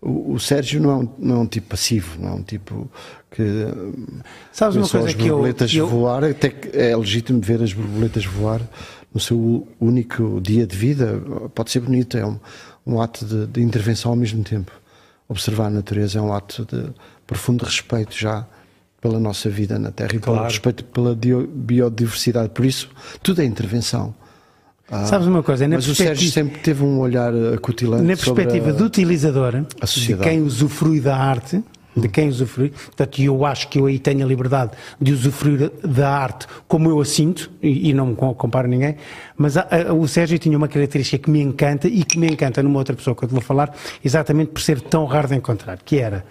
O, 0.00 0.34
o 0.34 0.38
Sérgio 0.40 0.80
não 0.80 0.90
é, 0.90 0.94
um, 0.96 1.08
não 1.18 1.36
é 1.36 1.38
um 1.38 1.46
tipo 1.46 1.68
passivo, 1.68 2.20
não 2.20 2.28
é 2.28 2.32
um 2.34 2.42
tipo 2.42 2.90
que 3.30 3.42
Sabes 4.52 4.76
uma 4.76 4.88
coisa 4.88 5.08
as 5.08 5.14
que 5.14 5.22
eu- 5.26 5.36
borboletas 5.36 5.72
eu- 5.74 5.86
voar, 5.88 6.24
até 6.24 6.48
que 6.50 6.76
é 6.76 6.94
legítimo 6.96 7.40
ver 7.40 7.62
as 7.62 7.72
borboletas 7.72 8.24
voar 8.26 8.60
no 9.14 9.20
seu 9.20 9.66
único 9.80 10.40
dia 10.40 10.66
de 10.66 10.76
vida. 10.76 11.20
Pode 11.54 11.70
ser 11.70 11.80
bonito, 11.80 12.16
é 12.16 12.24
um, 12.26 12.38
um 12.86 13.00
ato 13.00 13.24
de, 13.24 13.46
de 13.46 13.62
intervenção 13.62 14.10
ao 14.10 14.16
mesmo 14.16 14.42
tempo. 14.44 14.72
Observar 15.28 15.66
a 15.66 15.70
natureza 15.70 16.18
é 16.18 16.22
um 16.22 16.32
ato 16.32 16.66
de 16.70 16.90
profundo 17.26 17.64
respeito 17.64 18.14
já 18.16 18.44
pela 19.00 19.18
nossa 19.18 19.48
vida 19.50 19.78
na 19.78 19.90
Terra 19.90 20.10
e 20.14 20.18
pelo 20.18 20.36
Claro. 20.36 20.44
respeito 20.48 20.84
pela 20.84 21.14
biodiversidade. 21.16 22.50
Por 22.50 22.64
isso, 22.64 22.88
tudo 23.22 23.40
é 23.40 23.44
intervenção. 23.44 24.14
Sabes 25.06 25.26
uma 25.26 25.42
coisa? 25.42 25.66
Na 25.66 25.76
Mas 25.76 25.88
o 25.88 25.94
Sérgio 25.94 26.30
sempre 26.30 26.60
teve 26.60 26.84
um 26.84 26.98
olhar 27.00 27.32
acutilante 27.54 28.02
na 28.04 28.14
sobre 28.14 28.44
perspectiva 28.44 28.70
a- 28.74 28.78
do 28.78 28.84
utilizador, 28.84 29.64
de 29.96 30.16
quem 30.18 30.42
usufrui 30.42 31.00
da 31.00 31.16
arte, 31.16 31.64
de 31.96 32.08
quem 32.08 32.28
usufrui, 32.28 32.70
portanto, 32.70 33.20
eu 33.20 33.44
acho 33.44 33.68
que 33.68 33.78
eu 33.78 33.86
aí 33.86 33.98
tenho 33.98 34.24
a 34.24 34.28
liberdade 34.28 34.70
de 35.00 35.12
usufruir 35.12 35.70
da 35.84 36.10
arte 36.10 36.46
como 36.66 36.88
eu 36.88 37.00
a 37.00 37.04
sinto, 37.04 37.50
e, 37.62 37.90
e 37.90 37.92
não 37.92 38.06
me 38.06 38.14
co- 38.16 38.34
comparo 38.34 38.66
ninguém, 38.66 38.96
mas 39.36 39.56
a- 39.56 39.66
a- 39.88 39.92
o 39.92 40.08
Sérgio 40.08 40.38
tinha 40.38 40.56
uma 40.56 40.68
característica 40.68 41.22
que 41.22 41.30
me 41.30 41.40
encanta 41.42 41.88
e 41.88 42.02
que 42.04 42.18
me 42.18 42.26
encanta 42.28 42.62
numa 42.62 42.78
outra 42.78 42.96
pessoa 42.96 43.14
que 43.14 43.24
eu 43.24 43.28
te 43.28 43.32
vou 43.32 43.42
falar, 43.42 43.74
exatamente 44.04 44.52
por 44.52 44.60
ser 44.62 44.80
tão 44.80 45.04
raro 45.04 45.28
de 45.28 45.34
encontrar, 45.34 45.78
que 45.84 45.98
era 45.98 46.24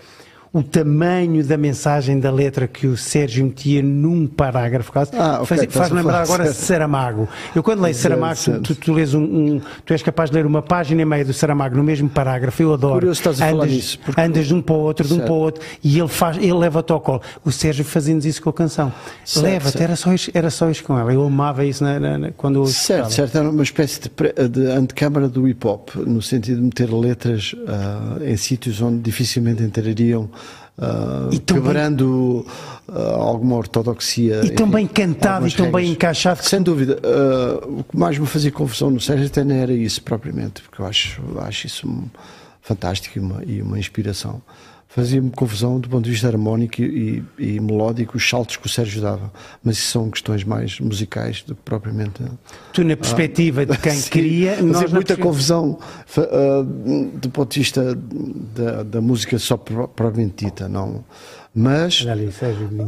o 0.53 0.61
tamanho 0.61 1.45
da 1.45 1.55
mensagem 1.55 2.19
da 2.19 2.29
letra 2.29 2.67
que 2.67 2.85
o 2.85 2.97
Sérgio 2.97 3.45
metia 3.45 3.81
num 3.81 4.27
parágrafo. 4.27 4.91
Ah, 5.13 5.39
okay, 5.41 5.65
faz, 5.69 5.89
lembrar 5.89 6.23
agora 6.23 6.43
certo. 6.45 6.57
Saramago. 6.67 7.29
Eu 7.55 7.63
quando 7.63 7.81
leio 7.81 7.95
Saramago, 7.95 8.35
certo, 8.35 8.61
tu, 8.61 8.75
tu, 8.75 8.93
lês 8.93 9.13
um, 9.13 9.23
um, 9.23 9.61
tu 9.85 9.93
és 9.93 10.03
capaz 10.03 10.29
de 10.29 10.35
ler 10.35 10.45
uma 10.45 10.61
página 10.61 11.01
e 11.01 11.05
meia 11.05 11.23
do 11.23 11.31
Saramago 11.31 11.77
no 11.77 11.83
mesmo 11.83 12.09
parágrafo, 12.09 12.61
eu 12.61 12.73
adoro. 12.73 12.95
Curioso 12.95 13.21
estás 13.21 13.41
a 13.41 13.45
andas, 13.45 13.55
falar 13.55 13.67
disso. 13.67 13.99
Porque... 14.03 14.19
Andas 14.19 14.47
de 14.47 14.53
um 14.53 14.61
para 14.61 14.75
o 14.75 14.79
outro, 14.79 15.07
de 15.07 15.13
um 15.13 15.19
para 15.19 15.31
o 15.31 15.37
outro, 15.37 15.63
e 15.81 15.97
ele, 15.97 16.09
faz, 16.09 16.35
ele 16.35 16.53
leva-te 16.53 16.91
ao 16.91 16.99
colo. 16.99 17.21
O 17.45 17.51
Sérgio 17.51 17.85
fazendo 17.85 18.25
isso 18.25 18.41
com 18.41 18.49
a 18.49 18.53
canção. 18.53 18.91
Leva-te, 19.37 19.81
era 19.81 19.95
só, 19.95 20.13
isso, 20.13 20.31
era 20.33 20.49
só 20.49 20.69
isso 20.69 20.83
com 20.83 20.99
ela. 20.99 21.13
Eu 21.13 21.23
amava 21.23 21.63
isso 21.63 21.81
na, 21.81 21.97
na, 21.97 22.17
na, 22.17 22.31
quando 22.31 22.57
eu 22.57 22.65
Certo, 22.65 23.13
certo, 23.13 23.37
era 23.37 23.49
uma 23.49 23.63
espécie 23.63 24.01
de, 24.01 24.49
de 24.49 24.65
antecâmara 24.65 25.29
do 25.29 25.43
hip-hop, 25.43 25.95
no 25.95 26.21
sentido 26.21 26.57
de 26.57 26.63
meter 26.63 26.93
letras 26.93 27.53
uh, 27.53 28.21
em 28.21 28.35
sítios 28.35 28.81
onde 28.81 28.99
dificilmente 28.99 29.63
entrariam 29.63 30.29
Uh, 30.81 31.39
quebrando 31.41 32.45
uh, 32.89 32.99
alguma 33.15 33.55
ortodoxia. 33.55 34.41
E 34.43 34.49
tão 34.49 34.67
bem 34.67 34.87
cantado 34.87 35.47
e 35.47 35.51
tão 35.51 35.65
regras. 35.65 35.83
bem 35.83 35.91
encaixado. 35.91 36.43
Sem 36.43 36.61
dúvida. 36.61 36.97
Uh, 37.03 37.81
o 37.81 37.83
que 37.83 37.95
mais 37.95 38.17
me 38.17 38.25
fazia 38.25 38.51
confusão 38.51 38.89
no 38.89 38.99
Sérgio 38.99 39.27
até 39.27 39.43
não 39.43 39.55
era 39.55 39.73
isso 39.73 40.01
propriamente, 40.01 40.63
porque 40.63 40.81
eu 40.81 40.85
acho, 40.87 41.21
acho 41.41 41.67
isso 41.67 41.87
fantástico 42.61 43.19
e 43.19 43.21
uma, 43.21 43.43
e 43.45 43.61
uma 43.61 43.77
inspiração 43.77 44.41
fazia-me 44.93 45.31
confusão 45.31 45.79
do 45.79 45.87
ponto 45.87 46.03
de 46.03 46.11
vista 46.11 46.27
harmónico 46.27 46.81
e, 46.81 47.23
e, 47.39 47.59
melódico 47.61 48.17
os 48.17 48.29
saltos 48.29 48.57
que 48.57 48.65
o 48.65 48.69
Sérgio 48.69 49.01
dava, 49.01 49.31
mas 49.63 49.77
isso 49.77 49.87
são 49.87 50.09
questões 50.09 50.43
mais 50.43 50.79
musicais 50.81 51.43
do 51.43 51.55
que 51.55 51.61
propriamente. 51.63 52.21
Tu, 52.73 52.83
na 52.83 52.97
perspectiva 52.97 53.61
ah, 53.61 53.65
de 53.65 53.77
quem 53.77 53.93
sim, 53.95 54.09
queria, 54.09 54.61
nós 54.61 54.91
muita 54.91 55.15
confusão 55.15 55.79
uh, 56.17 56.63
do 57.17 57.29
ponto 57.29 57.53
de 57.53 57.59
vista 57.59 57.95
da, 58.53 58.83
da 58.83 59.01
música 59.01 59.39
só 59.39 59.55
propriamente 59.55 60.45
dita, 60.45 60.67
não. 60.67 61.05
Mas, 61.53 62.05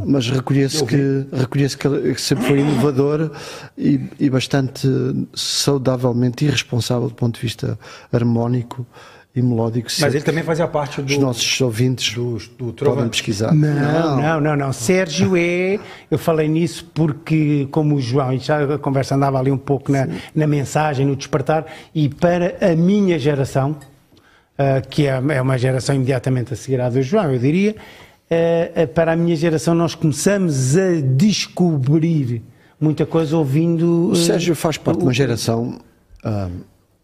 mas 0.06 0.30
reconheço 0.30 0.86
que, 0.86 1.26
reconheço 1.32 1.76
que 1.76 2.20
sempre 2.20 2.46
foi 2.46 2.60
inovador 2.60 3.30
e, 3.76 4.00
e 4.18 4.30
bastante 4.30 4.88
saudavelmente 5.34 6.46
irresponsável 6.46 7.08
do 7.08 7.14
ponto 7.14 7.34
de 7.34 7.42
vista 7.42 7.78
harmónico 8.10 8.86
e 9.34 9.42
melódico. 9.42 9.88
Mas 10.00 10.14
ele 10.14 10.22
também 10.22 10.44
fazia 10.44 10.68
parte 10.68 11.02
dos 11.02 11.18
nossos 11.18 11.60
ouvintes 11.60 12.14
do, 12.14 12.38
do 12.56 12.72
podem 12.72 13.08
pesquisar. 13.08 13.52
Não, 13.52 14.20
não, 14.20 14.40
não, 14.40 14.56
não, 14.56 14.72
Sérgio 14.72 15.36
é. 15.36 15.80
Eu 16.08 16.18
falei 16.18 16.46
nisso 16.46 16.88
porque, 16.94 17.66
como 17.72 17.96
o 17.96 18.00
João, 18.00 18.38
já 18.38 18.74
a 18.74 18.78
conversa 18.78 19.16
andava 19.16 19.38
ali 19.38 19.50
um 19.50 19.58
pouco 19.58 19.90
na, 19.90 20.06
na 20.34 20.46
mensagem, 20.46 21.04
no 21.04 21.16
despertar, 21.16 21.66
e 21.92 22.08
para 22.08 22.56
a 22.60 22.76
minha 22.76 23.18
geração, 23.18 23.72
uh, 23.72 24.88
que 24.88 25.06
é, 25.06 25.20
é 25.30 25.42
uma 25.42 25.58
geração 25.58 25.96
imediatamente 25.96 26.54
a 26.54 26.56
seguir 26.56 26.80
à 26.80 26.88
do 26.88 27.02
João, 27.02 27.32
eu 27.32 27.38
diria, 27.38 27.74
uh, 27.74 28.86
para 28.88 29.14
a 29.14 29.16
minha 29.16 29.34
geração 29.34 29.74
nós 29.74 29.96
começamos 29.96 30.76
a 30.76 31.00
descobrir 31.00 32.40
muita 32.80 33.04
coisa 33.04 33.36
ouvindo. 33.36 33.84
Uh, 33.84 34.10
o 34.10 34.16
Sérgio 34.16 34.54
faz 34.54 34.78
parte 34.78 34.98
de 34.98 35.04
uma 35.04 35.12
geração 35.12 35.80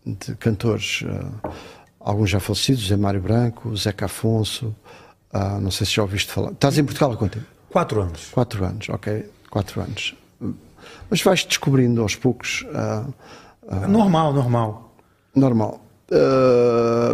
de 0.06 0.34
cantores 0.36 1.04
alguns 2.00 2.30
já 2.30 2.40
falecidos, 2.40 2.88
Zé 2.88 2.96
Mário 2.96 3.20
Branco, 3.20 3.76
Zeca 3.76 4.06
Afonso, 4.06 4.74
uh, 5.32 5.60
não 5.60 5.70
sei 5.70 5.86
se 5.86 5.94
já 5.94 6.02
ouviste 6.02 6.32
falar. 6.32 6.52
Estás 6.52 6.78
em 6.78 6.84
Portugal 6.84 7.12
há 7.12 7.16
quanto 7.16 7.34
tempo? 7.34 7.46
Quatro 7.68 8.00
anos. 8.02 8.28
Quatro 8.32 8.64
anos, 8.64 8.88
ok. 8.88 9.30
Quatro 9.50 9.80
anos. 9.80 10.14
Mas 11.08 11.22
vais 11.22 11.44
descobrindo 11.44 12.00
aos 12.00 12.16
poucos. 12.16 12.62
Uh, 12.62 13.12
uh, 13.62 13.88
normal, 13.88 14.32
normal. 14.32 14.94
Normal. 15.34 15.80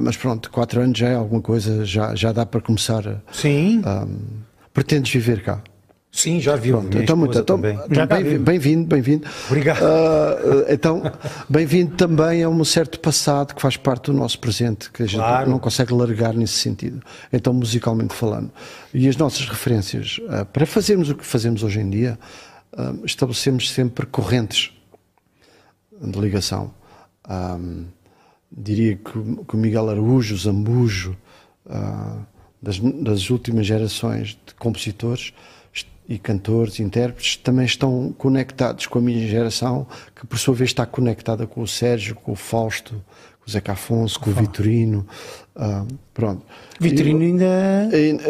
mas 0.03 0.17
pronto, 0.17 0.51
quatro 0.51 0.81
anos 0.81 0.99
já 0.99 1.09
é 1.09 1.15
alguma 1.15 1.43
coisa, 1.43 1.85
já, 1.85 2.15
já 2.15 2.33
dá 2.33 2.47
para 2.47 2.63
começar. 2.63 3.23
Sim. 3.31 3.83
pretendes 4.73 5.13
viver 5.13 5.43
cá? 5.43 5.61
Sim, 6.17 6.41
já 6.41 6.57
viu. 6.57 6.79
Pronto, 6.79 6.97
então, 6.97 7.15
muito, 7.15 7.39
então, 7.39 7.61
bem-vindo, 7.61 8.43
bem-vindo. 8.43 8.87
Bem 8.87 9.23
Obrigado. 9.51 9.83
Uh, 9.83 10.65
então, 10.73 11.03
bem-vindo 11.47 11.95
também 11.95 12.43
a 12.43 12.49
um 12.49 12.65
certo 12.65 12.99
passado 12.99 13.55
que 13.55 13.61
faz 13.61 13.77
parte 13.77 14.07
do 14.07 14.15
nosso 14.15 14.39
presente, 14.39 14.91
que 14.91 15.03
a 15.03 15.07
gente 15.07 15.19
claro. 15.19 15.51
não 15.51 15.59
consegue 15.59 15.93
largar 15.93 16.33
nesse 16.33 16.55
sentido. 16.55 17.03
Então, 17.31 17.53
musicalmente 17.53 18.15
falando. 18.15 18.51
E 18.95 19.07
as 19.07 19.17
nossas 19.19 19.47
referências, 19.47 20.19
uh, 20.21 20.47
para 20.47 20.65
fazermos 20.65 21.11
o 21.11 21.15
que 21.15 21.25
fazemos 21.25 21.63
hoje 21.63 21.81
em 21.81 21.91
dia, 21.91 22.19
uh, 22.73 23.05
estabelecemos 23.05 23.71
sempre 23.71 24.07
correntes 24.07 24.73
de 26.01 26.19
ligação. 26.19 26.73
Um, 27.29 27.85
diria 28.51 28.97
que, 28.97 29.13
que, 29.47 29.55
o 29.55 29.59
Miguel 29.59 29.91
Araújo, 29.91 30.35
o 30.35 30.39
Zambujo, 30.39 31.15
das, 32.63 32.79
das 32.79 33.29
últimas 33.29 33.67
gerações 33.67 34.29
de 34.47 34.55
compositores, 34.55 35.35
e 36.09 36.19
cantores, 36.19 36.79
intérpretes, 36.79 37.37
também 37.37 37.67
estão 37.67 38.15
conectados 38.17 38.87
com 38.87 38.99
a 38.99 39.03
minha 39.03 39.27
geração, 39.27 39.87
que 40.15 40.27
por 40.27 40.39
sua 40.39 40.55
vez 40.55 40.71
está 40.71 40.87
conectada 40.87 41.47
com 41.47 41.61
o 41.61 41.67
Sérgio, 41.67 42.15
com 42.15 42.33
o 42.33 42.37
Fausto, 42.37 42.95
com 43.41 43.49
o 43.49 43.51
Zeca 43.51 43.73
Afonso, 43.73 44.21
com 44.21 44.31
o 44.31 44.33
Vitorino. 44.33 45.07
Uh, 45.57 45.87
pronto. 46.15 46.45
Vitorino 46.81 47.23
eu, 47.23 47.27
ainda. 47.27 48.27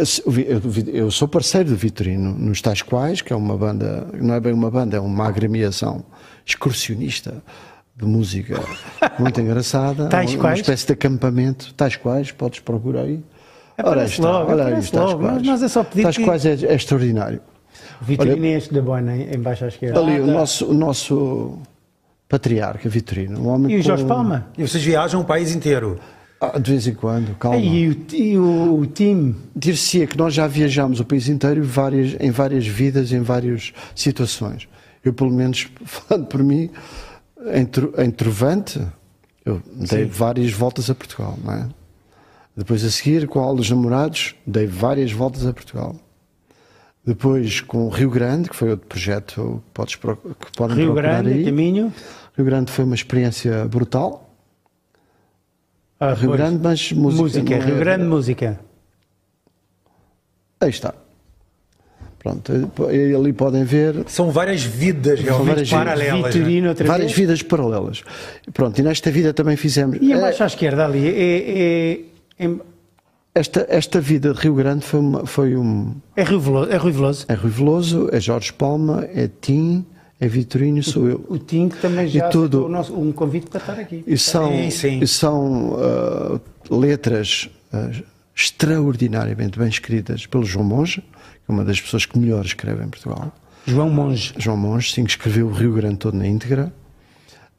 Eu, 0.93 1.11
sou 1.11 1.29
parceiro 1.29 1.71
do 1.71 1.77
Vitorino, 1.77 2.33
nos 2.33 2.63
Tais 2.63 2.81
Quais, 2.81 3.21
que 3.21 3.33
é 3.33 3.37
uma 3.37 3.57
banda, 3.57 4.09
não 4.21 4.35
é 4.35 4.41
bem 4.41 4.53
uma 4.53 4.71
banda, 4.71 4.97
é 4.97 5.01
uma 5.01 5.27
agremiação 5.27 6.05
excursionista 6.47 7.43
de 7.95 8.07
música 8.07 8.63
muito 9.19 9.41
engraçada. 9.41 10.09
Tais 10.09 10.33
uma, 10.33 10.41
quais? 10.41 10.59
Uma 10.59 10.63
espécie 10.63 10.87
de 10.87 10.93
acampamento. 10.93 11.75
Tais 11.75 11.97
Quais, 11.97 12.31
podes 12.33 12.61
procurar 12.61 13.03
aí. 13.03 13.23
Ora, 13.83 14.05
está, 14.05 14.23
logo, 14.23 14.53
olha 14.53 14.65
aí, 14.67 14.79
estás 14.79 15.15
quais. 15.15 15.43
Mas 15.43 15.63
é 15.63 15.69
só 15.69 15.85
pedir 15.85 16.01
estás 16.01 16.17
que... 16.17 16.25
quais 16.25 16.47
é, 16.47 16.53
é 16.53 16.75
extraordinário. 16.75 17.43
Vitorino 18.01 18.37
Olha, 18.37 18.47
é 18.47 18.57
este 18.57 18.75
da 18.75 18.83
Boina, 18.83 19.17
embaixo 19.17 19.65
à 19.65 19.69
esquerda. 19.69 20.01
Ali, 20.01 20.21
o 20.21 20.27
nosso, 20.27 20.67
o 20.67 20.75
nosso 20.75 21.59
patriarca 22.29 22.89
Vitorino. 22.89 23.41
Um 23.41 23.49
homem 23.49 23.77
e 23.77 23.81
o 23.81 23.83
Jorge 23.83 24.03
com... 24.03 24.09
Palma? 24.09 24.49
E 24.57 24.67
vocês 24.67 24.83
viajam 24.83 25.21
o 25.21 25.25
país 25.25 25.55
inteiro? 25.55 25.99
Ah, 26.41 26.59
de 26.59 26.71
vez 26.71 26.87
em 26.87 26.95
quando, 26.95 27.35
calma. 27.37 27.57
E 27.57 27.89
o, 27.89 28.07
e 28.13 28.39
o, 28.39 28.81
o 28.81 28.87
time? 28.87 29.35
Dir-se-ia 29.55 30.07
que 30.07 30.19
nós 30.19 30.35
já 30.35 30.47
viajamos 30.47 31.01
o 31.01 31.05
país 31.05 31.29
inteiro 31.29 31.63
várias, 31.65 32.15
em 32.21 32.31
várias 32.31 32.67
vidas, 32.67 33.11
em 33.13 33.21
várias 33.21 33.73
situações. 33.95 34.69
Eu, 35.03 35.15
pelo 35.15 35.31
menos, 35.33 35.69
falando 35.85 36.27
por 36.27 36.43
mim, 36.43 36.71
em, 37.47 38.03
em 38.05 38.11
Trovante, 38.11 38.81
eu 39.45 39.63
dei 39.73 40.05
Sim. 40.05 40.11
várias 40.11 40.53
voltas 40.53 40.91
a 40.91 40.95
Portugal, 40.95 41.39
não 41.43 41.53
é? 41.55 41.69
Depois, 42.55 42.85
a 42.85 42.91
seguir, 42.91 43.27
com 43.29 43.39
a 43.39 43.43
aula 43.43 43.57
dos 43.57 43.71
namorados, 43.71 44.35
dei 44.47 44.67
várias 44.67 45.13
voltas 45.13 45.47
a 45.47 45.53
Portugal. 45.53 45.95
Depois 47.07 47.61
com 47.61 47.89
Rio 47.89 48.11
Grande, 48.11 48.49
que 48.49 48.57
foi 48.57 48.71
outro 48.71 48.87
projeto 48.89 49.63
que, 49.67 49.71
podes, 49.73 49.95
que 49.95 50.53
podem 50.57 50.77
Rio 50.77 50.87
procurar 50.87 51.23
Grande, 51.23 51.39
aí. 51.39 51.45
caminho. 51.45 51.93
Rio 52.37 52.45
Grande 52.45 52.73
foi 52.73 52.85
uma 52.85 52.97
experiência 52.97 53.65
brutal. 53.67 54.29
Ah, 56.01 56.15
Rio 56.15 56.31
pois. 56.31 56.41
Grande, 56.41 56.61
mas 56.61 56.93
música. 56.93 57.23
Música, 57.23 57.55
é... 57.55 57.61
Rio 57.61 57.79
Grande, 57.79 58.05
música. 58.05 58.61
Aí 60.61 60.71
está. 60.71 60.95
Pronto, 62.19 62.53
ali 62.91 63.33
podem 63.33 63.63
ver. 63.63 64.03
São 64.09 64.33
várias 64.33 64.65
vidas 64.65 65.21
realmente 65.21 65.49
várias 65.49 65.71
paralelas. 65.71 66.35
Vitorino, 66.35 66.69
né? 66.71 66.75
várias 66.75 67.13
vez? 67.13 67.17
vidas 67.17 67.43
paralelas. 67.43 68.03
Pronto, 68.53 68.77
e 68.81 68.83
nesta 68.83 69.13
vida 69.13 69.33
também 69.33 69.57
fizemos. 69.57 69.99
E 70.01 70.13
abaixo 70.13 70.43
é, 70.43 70.45
à 70.45 70.47
esquerda 70.49 70.85
ali, 70.85 71.07
é, 71.07 72.01
é, 72.41 72.47
é 72.47 72.51
esta, 73.37 73.67
esta 73.69 74.01
vida 74.01 74.33
de 74.33 74.41
Rio 74.41 74.55
Grande 74.55 74.83
foi, 74.83 74.99
uma, 74.99 75.27
foi 75.27 75.57
um. 75.57 75.95
É 76.17 76.23
Rio 76.23 76.41
Veloso. 76.41 76.71
É 76.71 76.79
Rio 76.79 76.93
Veloso, 76.93 77.27
é, 77.29 77.35
Rio 77.35 77.51
Veloso, 77.51 78.09
é 78.11 78.19
Jorge 78.19 78.51
Palma, 78.51 79.07
é 79.13 79.29
Tim, 79.29 79.85
é 80.19 80.27
Vitorino, 80.27 80.83
sou 80.83 81.07
eu. 81.07 81.25
O 81.29 81.39
Tim 81.39 81.69
que 81.69 81.77
também 81.77 82.09
já 82.09 82.31
tudo, 82.31 82.65
o 82.65 82.69
nosso, 82.69 82.99
um 82.99 83.13
convite 83.13 83.49
para 83.51 83.61
estar 83.61 83.79
aqui. 83.79 84.03
E 84.07 84.17
são, 84.17 84.51
sim, 84.51 84.71
sim. 84.71 85.01
E 85.01 85.07
são 85.07 85.73
uh, 85.75 86.41
letras 86.75 87.51
uh, 87.75 88.03
extraordinariamente 88.35 89.59
bem 89.59 89.69
escritas 89.69 90.25
pelo 90.25 90.45
João 90.45 90.65
Monge, 90.65 91.03
que 91.03 91.51
é 91.51 91.53
uma 91.53 91.63
das 91.63 91.79
pessoas 91.79 92.07
que 92.07 92.19
melhor 92.19 92.43
escreve 92.43 92.83
em 92.85 92.89
Portugal. 92.89 93.31
João 93.67 93.91
Monge. 93.91 94.33
João 94.39 94.57
Monge, 94.57 94.93
sim, 94.93 95.05
que 95.05 95.11
escreveu 95.11 95.49
o 95.49 95.53
Rio 95.53 95.75
Grande 95.75 95.99
todo 95.99 96.17
na 96.17 96.27
íntegra. 96.27 96.73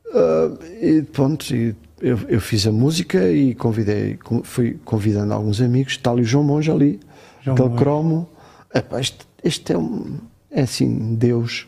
Uh, 0.08 0.58
e 0.82 1.04
pronto, 1.04 1.56
e 1.56 1.76
eu, 2.02 2.20
eu, 2.28 2.40
fiz 2.40 2.66
a 2.68 2.72
música 2.72 3.30
e 3.30 3.56
convidei, 3.56 4.20
fui 4.44 4.80
convidando 4.86 5.34
alguns 5.34 5.62
amigos, 5.62 5.94
está 5.94 6.12
ali 6.12 6.22
o 6.22 6.26
João 6.26 6.44
Monge 6.44 6.72
ali, 6.72 7.00
João 7.42 7.56
aquele 7.56 7.70
Monge. 7.70 7.84
cromo. 7.84 8.30
Epá, 8.74 9.00
este, 9.00 9.26
este, 9.44 9.74
é, 9.74 9.78
um, 9.78 10.18
é 10.52 10.62
assim, 10.62 11.16
Deus, 11.16 11.68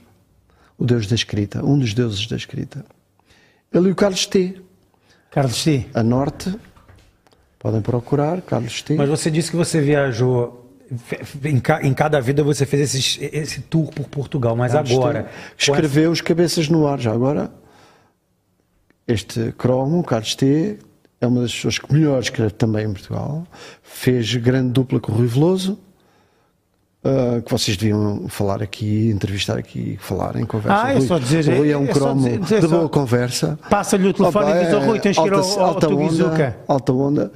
o 0.77 0.85
Deus 0.85 1.07
da 1.07 1.15
escrita, 1.15 1.65
um 1.65 1.79
dos 1.79 1.93
deuses 1.93 2.27
da 2.27 2.35
escrita. 2.35 2.85
Ele 3.73 3.89
e 3.89 3.91
o 3.91 3.95
Carlos 3.95 4.25
T. 4.25 4.61
Carlos 5.31 5.63
T. 5.63 5.85
A 5.93 6.03
norte, 6.03 6.53
podem 7.57 7.81
procurar, 7.81 8.41
Carlos 8.41 8.81
T. 8.81 8.95
Mas 8.95 9.09
você 9.09 9.31
disse 9.31 9.49
que 9.49 9.57
você 9.57 9.81
viajou 9.81 10.59
em, 11.43 11.93
cada 11.93 12.19
vida 12.19 12.43
você 12.43 12.65
fez 12.65 12.95
esse, 12.95 13.29
esse 13.31 13.61
tour 13.61 13.91
por 13.91 14.07
Portugal, 14.07 14.55
mas 14.55 14.73
Carlos 14.73 14.91
agora. 14.91 15.29
Escreveu 15.57 16.03
essa... 16.03 16.11
os 16.11 16.21
cabeças 16.21 16.67
no 16.67 16.87
ar, 16.87 16.99
já 16.99 17.11
agora 17.11 17.51
este 19.11 19.53
cromo, 19.57 20.03
Carlos 20.03 20.35
T, 20.35 20.77
é 21.21 21.27
uma 21.27 21.41
das 21.41 21.53
pessoas 21.53 21.77
que 21.79 21.91
melhor 21.93 22.21
escreve 22.21 22.51
também 22.51 22.85
em 22.85 22.93
Portugal. 22.93 23.45
Fez 23.83 24.33
grande 24.35 24.69
dupla 24.71 24.99
com 24.99 25.11
o 25.11 25.15
Rui 25.15 25.27
Veloso, 25.27 25.77
uh, 27.03 27.41
que 27.41 27.51
vocês 27.51 27.75
deviam 27.77 28.27
falar 28.29 28.61
aqui, 28.61 29.09
entrevistar 29.09 29.57
aqui, 29.57 29.97
falar 29.99 30.35
em 30.35 30.45
conversa. 30.45 30.83
Ah, 30.83 30.91
é 30.91 30.97
Rui, 30.97 31.07
só 31.07 31.17
dizer- 31.17 31.47
o 31.53 31.57
Rui 31.57 31.71
é 31.71 31.77
um 31.77 31.85
é 31.85 31.87
cromo 31.87 32.21
dizer- 32.23 32.39
dizer 32.39 32.61
de 32.61 32.67
só- 32.67 32.77
boa 32.77 32.89
conversa. 32.89 33.59
Passa-lhe 33.69 34.07
o 34.07 34.13
telefone 34.13 34.45
Opa, 34.45 34.57
e 34.61 34.65
diz 34.65 34.73
ao 34.73 34.81
é 34.81 34.85
Rui, 34.85 34.99
tens 34.99 35.17
que 35.17 35.25
ir 35.27 35.33
ao, 35.33 35.39
alta- 35.39 35.59
ao 35.61 35.67
alta 35.67 35.87
onda, 35.89 36.57
alta 36.67 36.93
onda. 36.93 37.31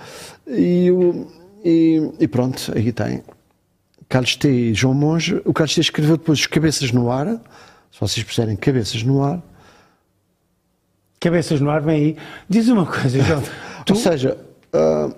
E, 0.47 0.89
e, 1.63 2.11
e 2.19 2.27
pronto, 2.27 2.71
aí 2.75 2.91
tem. 2.91 3.21
Carlos 4.09 4.35
T 4.35 4.47
e 4.49 4.73
João 4.73 4.93
Monge. 4.93 5.41
O 5.43 5.53
Carlos 5.53 5.73
T 5.73 5.81
escreveu 5.81 6.17
depois 6.17 6.39
os 6.39 6.47
Cabeças 6.47 6.91
no 6.91 7.09
Ar. 7.11 7.27
Se 7.91 7.99
vocês 7.99 8.23
puserem 8.25 8.55
Cabeças 8.55 9.01
no 9.03 9.23
Ar. 9.23 9.41
Cabeças 11.23 11.61
no 11.61 11.69
ar, 11.69 11.81
vem 11.81 11.95
aí. 11.95 12.17
Diz 12.49 12.67
uma 12.67 12.85
coisa, 12.85 13.21
João. 13.23 13.41
Tu, 13.85 13.93
Ou 13.93 13.99
seja, 13.99 14.37
ah, 14.73 15.09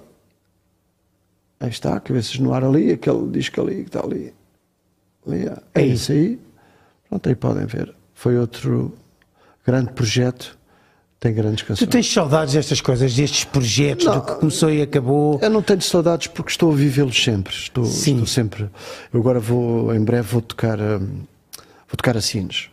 aí 1.60 1.70
está, 1.70 2.00
Cabeças 2.00 2.38
no 2.38 2.54
Ar 2.54 2.64
ali, 2.64 2.92
aquele 2.92 3.28
disco 3.32 3.60
ali 3.62 3.76
que 3.78 3.90
está 3.90 4.02
ali. 4.04 4.32
ali 5.28 5.48
é 5.48 5.58
Aí. 5.74 5.92
esse 5.94 6.12
aí. 6.12 6.40
Pronto, 7.10 7.28
aí 7.28 7.36
podem 7.36 7.66
ver. 7.66 7.94
Foi 8.14 8.38
outro 8.38 8.94
grande 9.66 9.92
projeto. 9.94 10.58
Tem 11.20 11.34
grandes 11.34 11.64
tu 11.64 11.68
canções. 11.70 11.90
tens 11.90 12.14
saudades 12.14 12.54
destas 12.54 12.82
coisas, 12.82 13.16
destes 13.16 13.46
projetos, 13.46 14.06
Não. 14.06 14.20
do 14.20 14.26
que 14.26 14.36
começou 14.36 14.70
e 14.70 14.82
acabou. 14.84 15.40
Eu 15.42 15.50
não 15.50 15.62
tenho 15.64 15.82
saudades 15.82 16.28
porque 16.28 16.52
estou 16.52 16.72
a 16.72 16.76
vivê-los 16.76 17.24
sempre. 17.24 17.52
Estou, 17.52 17.84
Sim. 17.86 18.12
estou 18.12 18.28
sempre. 18.28 18.70
Eu 19.12 19.22
agora 19.22 19.40
vou, 19.40 19.96
em 19.96 20.04
breve, 20.04 20.28
vou 20.28 20.42
tocar, 20.42 20.80
hum, 20.80 21.22
vou 21.88 21.98
tocar 21.98 22.16
a 22.16 22.22
Sines, 22.22 22.70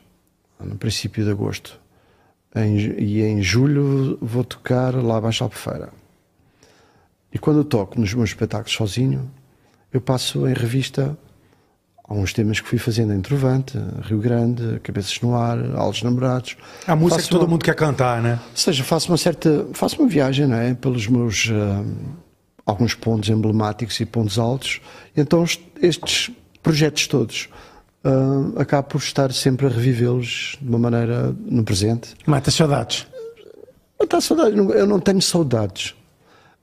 no 0.61 0.77
princípio 0.77 1.25
de 1.25 1.31
agosto. 1.31 1.81
Em 2.55 2.77
e 2.77 3.23
em 3.23 3.43
julho 3.43 4.19
vou 4.21 4.45
tocar 4.45 4.95
lá 4.95 5.17
à 5.19 5.45
Albufeira. 5.45 5.89
E 7.33 7.39
quando 7.39 7.65
toco 7.65 7.99
nos 7.99 8.13
meus 8.13 8.31
espetáculos 8.31 8.75
sozinho, 8.75 9.31
eu 9.93 10.01
passo 10.01 10.47
em 10.47 10.53
revista 10.53 11.17
alguns 12.05 12.35
temas 12.35 12.61
que 12.61 12.69
fui 12.69 12.79
fazendo 12.79 13.15
em 13.15 13.21
Trovante, 13.23 13.79
Rio 14.03 14.19
Grande, 14.19 14.79
Cabeças 14.81 15.19
no 15.23 15.35
Ar, 15.35 15.59
Altos 15.77 16.03
Namorados. 16.03 16.57
A 16.87 16.95
música 16.95 17.17
Faço 17.21 17.29
que 17.29 17.33
todo 17.35 17.43
uma- 17.45 17.49
mundo 17.49 17.65
quer 17.65 17.75
cantar, 17.75 18.21
né? 18.21 18.39
ou 18.51 18.57
seja, 18.57 18.85
faço 18.85 19.09
uma 19.11 19.17
certa. 19.17 19.67
faço 19.73 19.99
uma 20.03 20.09
viagem, 20.09 20.47
não 20.47 20.57
é? 20.57 20.75
Pelos 20.75 21.07
meus. 21.07 21.49
ah, 21.51 21.85
alguns 22.67 22.95
pontos 22.95 23.29
emblemáticos 23.31 23.99
e 23.99 24.05
pontos 24.07 24.39
altos. 24.39 24.81
Então, 25.17 25.43
est- 25.43 25.61
estes 25.81 26.31
projetos 26.63 27.07
todos. 27.07 27.49
Ah, 28.05 28.61
acabo 28.61 28.89
por 28.89 28.99
estar 28.99 29.33
sempre 29.33 29.67
a 29.67 29.69
revivê-los 29.69 30.57
de 30.61 30.69
uma 30.69 30.79
maneira 30.79 31.35
no 31.47 31.63
presente. 31.65 32.15
Matas 32.27 32.55
saudades. 32.55 33.07
Não 33.99 34.05
está 34.05 34.21
saudade, 34.21 34.57
não- 34.57 34.71
eu 34.73 34.87
não 34.87 34.99
tenho 35.01 35.23
saudades. 35.23 35.95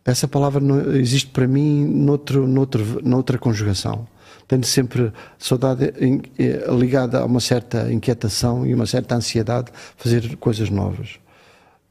Essa 0.05 0.27
palavra 0.27 0.59
não 0.59 0.95
existe 0.95 1.29
para 1.29 1.47
mim 1.47 1.85
noutro, 1.85 2.47
noutro, 2.47 2.99
noutra 3.03 3.37
conjugação. 3.37 4.07
Tenho 4.47 4.63
sempre 4.63 5.11
saudade 5.37 5.93
em- 5.99 6.21
eh, 6.39 6.65
ligada 6.71 7.19
a 7.19 7.25
uma 7.25 7.39
certa 7.39 7.91
inquietação 7.91 8.65
e 8.65 8.73
uma 8.73 8.85
certa 8.87 9.15
ansiedade 9.15 9.67
de 9.67 9.73
fazer 10.03 10.35
coisas 10.37 10.69
novas. 10.69 11.19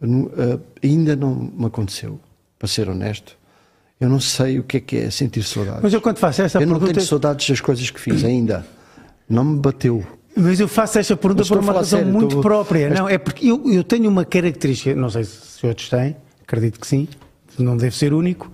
Eu 0.00 0.08
não- 0.08 0.30
eh, 0.36 0.58
ainda 0.82 1.14
não 1.14 1.34
me 1.56 1.66
aconteceu, 1.66 2.18
para 2.58 2.66
ser 2.68 2.88
honesto. 2.88 3.36
Eu 4.00 4.08
não 4.08 4.20
sei 4.20 4.58
o 4.58 4.64
que 4.64 4.76
é 4.78 4.80
que 4.80 4.96
é 4.96 5.10
sentir 5.10 5.42
saudades. 5.44 5.82
Mas 5.82 5.92
eu 5.92 6.00
quando 6.00 6.18
faço 6.18 6.42
essa 6.42 6.58
eu 6.58 6.66
não 6.66 6.74
pergunta. 6.74 6.94
tenho 6.94 7.06
saudades 7.06 7.48
das 7.48 7.60
coisas 7.60 7.88
que 7.90 8.00
fiz 8.00 8.24
ainda. 8.24 8.66
Não 9.28 9.44
me 9.44 9.58
bateu. 9.58 10.04
Mas 10.36 10.60
eu 10.60 10.68
faço 10.68 10.98
esta 10.98 11.16
pergunta 11.16 11.44
por 11.44 11.58
uma 11.58 11.72
razão 11.72 11.98
sério, 11.98 12.12
muito 12.12 12.28
estou- 12.28 12.42
própria. 12.42 12.88
Não, 12.90 13.08
é 13.08 13.18
porque 13.18 13.48
eu, 13.50 13.70
eu 13.72 13.82
tenho 13.82 14.08
uma 14.08 14.24
característica, 14.24 14.94
não 14.94 15.10
sei 15.10 15.24
se 15.24 15.66
outros 15.66 15.88
têm, 15.88 16.16
acredito 16.42 16.78
que 16.78 16.86
sim, 16.86 17.08
não 17.58 17.76
deve 17.76 17.96
ser 17.96 18.12
único. 18.12 18.50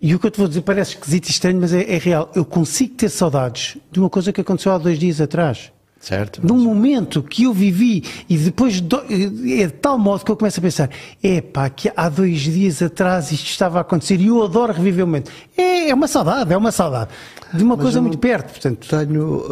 E 0.00 0.14
o 0.14 0.18
que 0.18 0.26
eu 0.26 0.30
te 0.30 0.38
vou 0.38 0.46
dizer 0.46 0.60
parece 0.62 0.90
esquisito 0.92 1.26
e 1.28 1.30
estranho, 1.30 1.58
mas 1.60 1.72
é, 1.72 1.82
é 1.94 1.98
real. 1.98 2.30
Eu 2.34 2.44
consigo 2.44 2.94
ter 2.94 3.08
saudades 3.08 3.76
de 3.90 3.98
uma 3.98 4.08
coisa 4.10 4.32
que 4.32 4.40
aconteceu 4.40 4.70
há 4.72 4.78
dois 4.78 4.98
dias 4.98 5.20
atrás. 5.20 5.72
Certo? 6.00 6.40
Num 6.46 6.58
momento 6.58 7.22
que 7.22 7.42
eu 7.42 7.52
vivi 7.52 8.04
e 8.28 8.36
depois 8.38 8.80
do- 8.80 9.02
é 9.10 9.66
de 9.66 9.72
tal 9.72 9.98
modo 9.98 10.24
que 10.24 10.30
eu 10.30 10.36
começo 10.36 10.60
a 10.60 10.62
pensar: 10.62 10.88
é 11.22 11.40
pá, 11.40 11.68
que 11.68 11.90
há 11.94 12.08
dois 12.08 12.40
dias 12.40 12.80
atrás 12.80 13.32
isto 13.32 13.46
estava 13.48 13.78
a 13.78 13.80
acontecer 13.80 14.20
e 14.20 14.28
eu 14.28 14.42
adoro 14.42 14.72
reviver 14.72 15.04
o 15.04 15.08
momento. 15.08 15.30
É, 15.56 15.90
é 15.90 15.94
uma 15.94 16.06
saudade, 16.06 16.52
é 16.52 16.56
uma 16.56 16.70
saudade 16.70 17.10
de 17.52 17.64
uma 17.64 17.76
coisa 17.76 17.98
eu 17.98 18.02
muito 18.02 18.16
perto. 18.18 18.50
Portanto, 18.52 18.86
Tenho. 18.88 19.44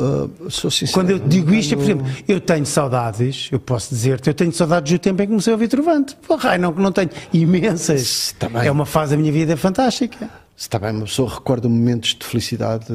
ah, 0.47 0.51
sou 0.51 0.71
sincero. 0.71 0.93
quando 0.95 1.11
eu 1.11 1.19
digo 1.19 1.53
isto, 1.53 1.75
é, 1.75 1.77
por 1.77 1.85
tenho- 1.85 2.01
exemplo, 2.01 2.25
eu 2.29 2.41
tenho 2.41 2.65
saudades, 2.67 3.49
eu 3.51 3.59
posso 3.59 3.89
dizer-te, 3.93 4.29
eu 4.29 4.35
tenho 4.35 4.53
saudades 4.53 4.93
do 4.93 4.99
tempo 5.01 5.21
em 5.23 5.27
que 5.27 5.31
comecei 5.31 5.53
a 5.53 5.57
ouvir 5.57 5.67
Trovante. 5.69 6.15
Porra, 6.29 6.57
não, 6.57 6.71
não 6.71 6.93
tenho 6.93 7.11
imensas. 7.33 8.35
É 8.65 8.71
uma 8.71 8.87
fase 8.87 9.17
da 9.17 9.21
minha 9.21 9.33
vida 9.33 9.57
fantástica. 9.57 10.31
Está 10.57 10.79
bem, 10.79 10.93
uma 10.93 11.05
pessoa 11.07 11.29
recorda 11.29 11.69
momentos 11.69 12.15
de 12.19 12.25
felicidade 12.25 12.87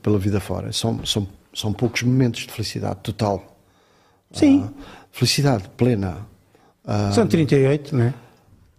pela 0.00 0.18
vida 0.18 0.40
fora. 0.40 0.72
São, 0.72 1.00
são, 1.04 1.26
são 1.54 1.72
poucos 1.72 2.02
momentos 2.02 2.46
de 2.46 2.52
felicidade 2.52 2.96
total. 3.02 3.56
Sim, 4.32 4.68
Ah, 4.68 4.82
felicidade 5.10 5.64
plena. 5.76 6.26
Ah, 6.86 7.10
são 7.12 7.26
38, 7.26 7.96
não 7.96 8.04
é? 8.04 8.14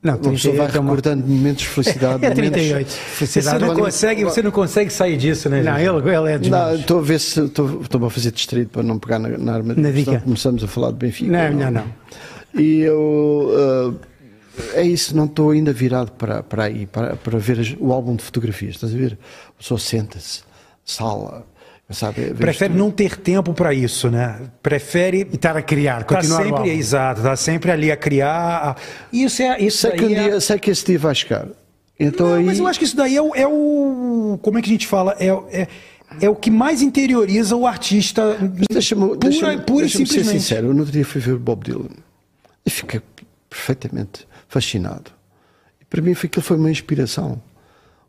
Não, 0.03 0.13
uma 0.15 0.31
pessoa 0.31 0.55
vai 0.55 0.65
38 0.67 0.75
é 0.75 0.79
uma... 0.79 0.89
recordando 0.95 1.27
momentos 1.27 1.61
de 1.63 1.67
felicidade. 1.69 2.13
É 2.25 2.29
momentos- 2.29 2.51
38. 2.51 2.87
Você 2.89 2.97
Felicidade 3.27 3.63
não, 3.65 3.73
é- 3.73 3.75
consegue, 3.75 4.23
você 4.23 4.41
não 4.41 4.51
consegue 4.51 4.89
sair 4.91 5.15
disso, 5.17 5.47
né? 5.49 5.61
Não, 5.61 5.77
ele, 5.77 6.09
ele 6.09 6.31
é 6.31 6.49
Não, 6.49 6.67
meus. 6.69 6.79
estou 6.79 6.99
a 6.99 7.01
ver 7.03 7.19
se 7.19 7.39
estou- 7.45 7.81
estou-me 7.81 8.07
a 8.07 8.09
fazer 8.09 8.31
distraído 8.31 8.69
para 8.71 8.81
não 8.83 8.97
pegar 8.97 9.19
na, 9.19 9.29
na 9.37 9.53
arma. 9.53 9.73
Na 9.75 9.91
dica. 9.91 10.19
Começamos 10.21 10.63
a 10.63 10.67
falar 10.67 10.89
de 10.91 10.97
Benfica. 10.97 11.31
Não, 11.51 11.59
não, 11.59 11.71
não. 11.71 11.93
E 12.59 12.79
eu. 12.79 13.51
ah, 13.55 14.07
é 14.73 14.83
isso, 14.83 15.15
não 15.15 15.25
estou 15.25 15.51
ainda 15.51 15.71
virado 15.71 16.11
para, 16.13 16.41
para 16.43 16.63
aí, 16.63 16.85
para, 16.87 17.15
para 17.15 17.37
ver 17.37 17.77
o 17.79 17.91
álbum 17.93 18.15
de 18.15 18.23
fotografias. 18.23 18.75
Estás 18.75 18.93
a 18.93 18.97
ver? 18.97 19.17
A 19.49 19.53
pessoa 19.61 19.79
senta-se, 19.79 20.41
sala, 20.83 21.45
sabe? 21.93 22.21
vê 22.21 22.33
Prefere 22.33 22.73
não 22.73 22.89
ter 22.91 23.17
tempo 23.17 23.53
para 23.53 23.73
isso, 23.73 24.09
né? 24.09 24.39
Prefere 24.61 25.27
E 25.31 25.35
estar 25.35 25.55
a 25.57 25.61
criar, 25.61 26.03
Tá 26.03 26.15
continuar 26.15 26.41
o 26.41 26.43
sempre, 26.57 26.69
exato, 26.71 27.21
tá 27.21 27.35
sempre 27.35 27.71
ali 27.71 27.91
a 27.91 27.97
criar. 27.97 28.77
Isso 29.11 29.41
é 29.41 29.59
isso 29.61 29.79
sei 29.79 29.91
que, 29.91 30.05
um 30.05 30.09
é- 30.09 30.23
dia, 30.29 30.39
sei 30.41 30.59
que 30.59 30.69
esse 30.71 30.85
dia 30.85 30.99
vai 30.99 31.13
chegar. 31.15 31.47
Então 31.99 32.27
Não, 32.29 32.35
aí. 32.35 32.43
mas 32.45 32.57
eu 32.59 32.65
acho 32.67 32.79
que 32.79 32.85
isso 32.85 32.95
daí 32.95 33.15
é 33.15 33.21
o, 33.21 33.35
é 33.35 33.47
o- 33.47 34.39
como 34.41 34.57
é 34.57 34.61
que 34.61 34.69
a 34.69 34.73
gente 34.73 34.87
fala? 34.87 35.15
É, 35.19 35.31
o- 35.33 35.45
é, 35.51 35.67
é 36.19 36.29
o 36.29 36.35
que 36.35 36.49
mais 36.49 36.81
interioriza 36.81 37.55
o 37.55 37.67
artista. 37.67 38.37
Deixa-me 38.71 39.01
pura, 39.09 39.17
deixa 39.19 39.57
pura 39.59 39.85
e 39.85 39.89
deixa 39.89 40.05
ser 40.13 40.25
sincero. 40.25 40.67
Eu 40.67 40.73
no 40.73 40.79
outro 40.79 40.91
dia 40.93 41.05
fui 41.05 41.21
ver 41.21 41.33
o 41.33 41.39
Bob 41.39 41.63
Dylan 41.63 41.89
e 42.65 42.69
fiquei 42.69 43.01
perfeitamente 43.49 44.27
fascinado. 44.47 45.11
E 45.79 45.85
para 45.85 46.01
mim 46.01 46.13
foi- 46.13 46.27
aquilo 46.27 46.43
foi 46.43 46.57
uma 46.57 46.71
inspiração. 46.71 47.41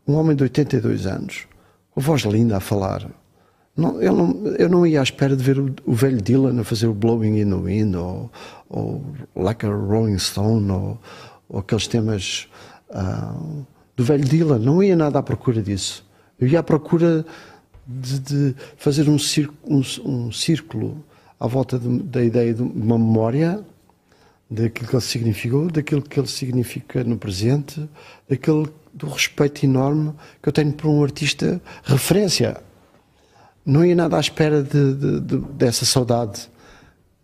Um 0.07 0.15
homem 0.15 0.35
de 0.35 0.43
82 0.43 1.05
anos, 1.05 1.47
com 1.91 2.01
voz 2.01 2.23
linda 2.23 2.57
a 2.57 2.59
falar. 2.59 3.05
Não, 3.75 3.99
eu, 4.01 4.13
não, 4.13 4.47
eu 4.55 4.69
não 4.69 4.85
ia 4.85 4.99
à 4.99 5.03
espera 5.03 5.35
de 5.35 5.43
ver 5.43 5.57
o, 5.57 5.73
o 5.85 5.93
velho 5.93 6.21
Dylan 6.21 6.61
a 6.61 6.63
fazer 6.63 6.85
o 6.87 6.93
Blowing 6.93 7.39
in 7.39 7.49
the 7.49 7.55
Wind 7.55 7.95
ou, 7.95 8.31
ou 8.69 9.03
Like 9.35 9.65
a 9.65 9.69
Rolling 9.69 10.19
Stone 10.19 10.71
ou, 10.71 10.99
ou 11.49 11.59
aqueles 11.59 11.87
temas 11.87 12.47
ah, 12.91 13.35
do 13.95 14.03
velho 14.03 14.23
Dylan. 14.23 14.59
Não 14.59 14.83
ia 14.83 14.95
nada 14.95 15.17
à 15.17 15.23
procura 15.23 15.61
disso. 15.61 16.05
Eu 16.39 16.47
ia 16.47 16.59
à 16.59 16.63
procura 16.63 17.25
de, 17.87 18.19
de 18.19 18.55
fazer 18.77 19.09
um, 19.09 19.17
um, 19.67 19.81
um 20.05 20.31
círculo 20.31 21.03
à 21.39 21.47
volta 21.47 21.79
de- 21.79 21.99
da 22.03 22.23
ideia 22.23 22.53
de 22.53 22.61
uma 22.61 22.97
memória 22.97 23.63
daquilo 24.49 24.87
que 24.87 24.95
ele 24.95 25.01
significou, 25.03 25.71
daquilo 25.71 26.01
que 26.03 26.19
ele 26.19 26.27
significa 26.27 27.03
no 27.03 27.17
presente, 27.17 27.89
daquele 28.29 28.67
do 28.93 29.07
respeito 29.07 29.65
enorme 29.65 30.13
que 30.41 30.47
eu 30.49 30.53
tenho 30.53 30.71
por 30.73 30.87
um 30.87 31.03
artista 31.03 31.59
referência. 31.83 32.61
Não 33.65 33.85
ia 33.85 33.95
nada 33.95 34.17
à 34.17 34.19
espera 34.19 34.61
de, 34.61 34.93
de- 34.93 35.19
de- 35.21 35.37
dessa 35.53 35.85
saudade. 35.85 36.49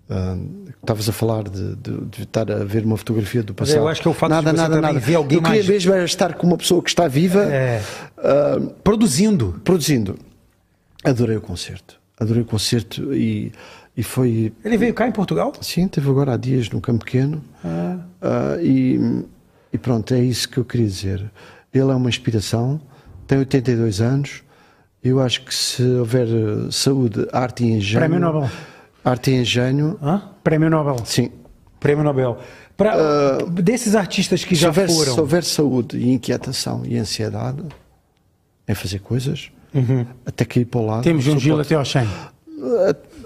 Ah, 0.10 0.38
Estavas 0.82 1.10
a 1.10 1.12
falar 1.12 1.43
de, 1.49 1.78
estar 2.23 2.49
a 2.49 2.63
ver 2.63 2.86
uma 2.86 2.95
fotografia 2.97 3.43
do 3.43 3.54
passado. 3.54 3.78
eu 3.80 3.88
acho 3.89 4.02
que 4.02 4.08
é 4.08 4.12
o 4.12 4.13
fato 4.13 4.30
de 4.30 4.36
nada, 4.36 4.54
nada, 4.54 4.82
nada. 4.82 5.12
eu 5.12 5.23
queria 5.25 5.41
mais- 5.41 5.67
mesmo 5.67 5.93
estar 5.97 6.34
com 6.36 6.47
uma 6.47 6.58
pessoa 6.58 6.82
que 6.82 6.89
está 6.89 7.06
viva, 7.08 7.43
É. 7.43 7.82
ah, 8.17 8.60
Produzindo. 8.84 9.60
produzindo. 9.63 10.17
Adorei 11.04 11.36
o 11.36 11.41
concerto. 11.41 11.99
Adorei 12.17 12.41
o 12.41 12.45
concerto 12.45 13.13
e, 13.13 13.52
e 13.95 14.02
foi 14.02 14.54
Ele 14.63 14.78
veio 14.78 14.93
cá 14.93 15.06
em 15.08 15.12
Portugal? 15.12 15.52
Sim, 15.62 15.88
teve 15.88 16.10
agora 16.10 16.34
há 16.34 16.38
dias 16.38 16.69
no 16.69 16.80
Campo 16.82 17.04
Pequeno. 17.06 17.43
Ah, 18.21 18.58
e, 18.62 18.99
e 19.73 19.78
pronto, 19.78 20.13
é 20.13 20.19
isso 20.21 20.47
que 20.49 20.58
eu 20.58 20.65
queria 20.65 20.88
dizer. 20.88 21.30
Ele 21.73 21.91
é 21.91 21.93
uma 21.95 22.10
inspiração, 22.10 22.80
tem 23.28 23.38
82 23.38 23.99
anos. 24.02 24.41
Eu 25.04 25.20
acho 25.22 25.42
que 25.46 25.54
se 25.56 25.82
houver 25.84 26.28
eh, 26.28 26.72
saúde, 26.72 27.26
arte 27.32 27.64
e 27.64 27.72
engenho. 27.72 28.00
Prémio 28.02 28.20
Nobel. 28.20 28.50
Arte 29.04 29.32
e 29.32 29.36
engenho, 29.36 29.98
Hã? 30.02 30.22
Prémio 30.44 30.70
Nobel. 30.70 30.98
sim. 31.06 31.32
Prêmio 31.80 32.04
Nobel. 32.04 32.38
Pra, 32.76 33.38
desses 33.50 33.96
artistas 33.96 34.44
que 34.44 34.54
já 34.56 34.68
houver, 34.68 34.90
foram. 34.90 35.14
se 35.14 35.20
houver 35.20 35.44
saúde 35.44 35.98
e 35.98 36.12
inquietação 36.14 36.84
e 36.86 36.98
ansiedade 36.98 37.64
em 38.68 38.76
fazer 38.76 39.00
coisas, 39.00 39.50
até 40.26 40.44
cair 40.46 40.66
para 40.66 40.80
o 40.82 40.86
lado. 40.86 41.04
Temos 41.04 41.26
um 41.28 41.40
Gil 41.40 41.60
até 41.60 41.76
ao 41.76 41.86
100. 41.86 42.08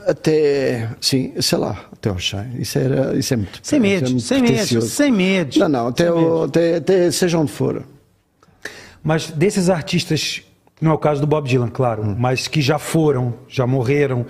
Até, 0.05 0.89
sim, 1.01 1.33
sei 1.41 1.57
lá, 1.57 1.85
até 1.91 2.09
aos 2.09 2.27
100. 2.29 2.59
Isso, 2.59 2.77
era, 2.77 3.15
isso 3.17 3.33
é 3.33 3.37
muito 3.37 3.59
Sem 3.63 3.79
isso 3.85 4.05
é 4.15 4.19
sem 4.19 4.43
pretencioso. 4.43 4.87
sem 4.89 5.11
medos. 5.11 5.57
Não, 5.57 5.69
não, 5.69 5.87
até, 5.87 6.11
o- 6.11 6.43
até, 6.43 6.75
até 6.77 7.09
seja 7.11 7.37
onde 7.39 7.51
for. 7.51 7.83
Mas 9.03 9.31
desses 9.31 9.69
artistas, 9.69 10.41
não 10.83 10.91
é 10.91 10.93
o 10.93 10.97
caso 10.99 11.21
do 11.21 11.27
Bob 11.27 11.47
Dylan, 11.47 11.69
claro, 11.69 12.03
mas 12.03 12.47
que 12.47 12.61
já 12.61 12.77
foram, 12.77 13.33
já 13.47 13.65
morreram, 13.65 14.25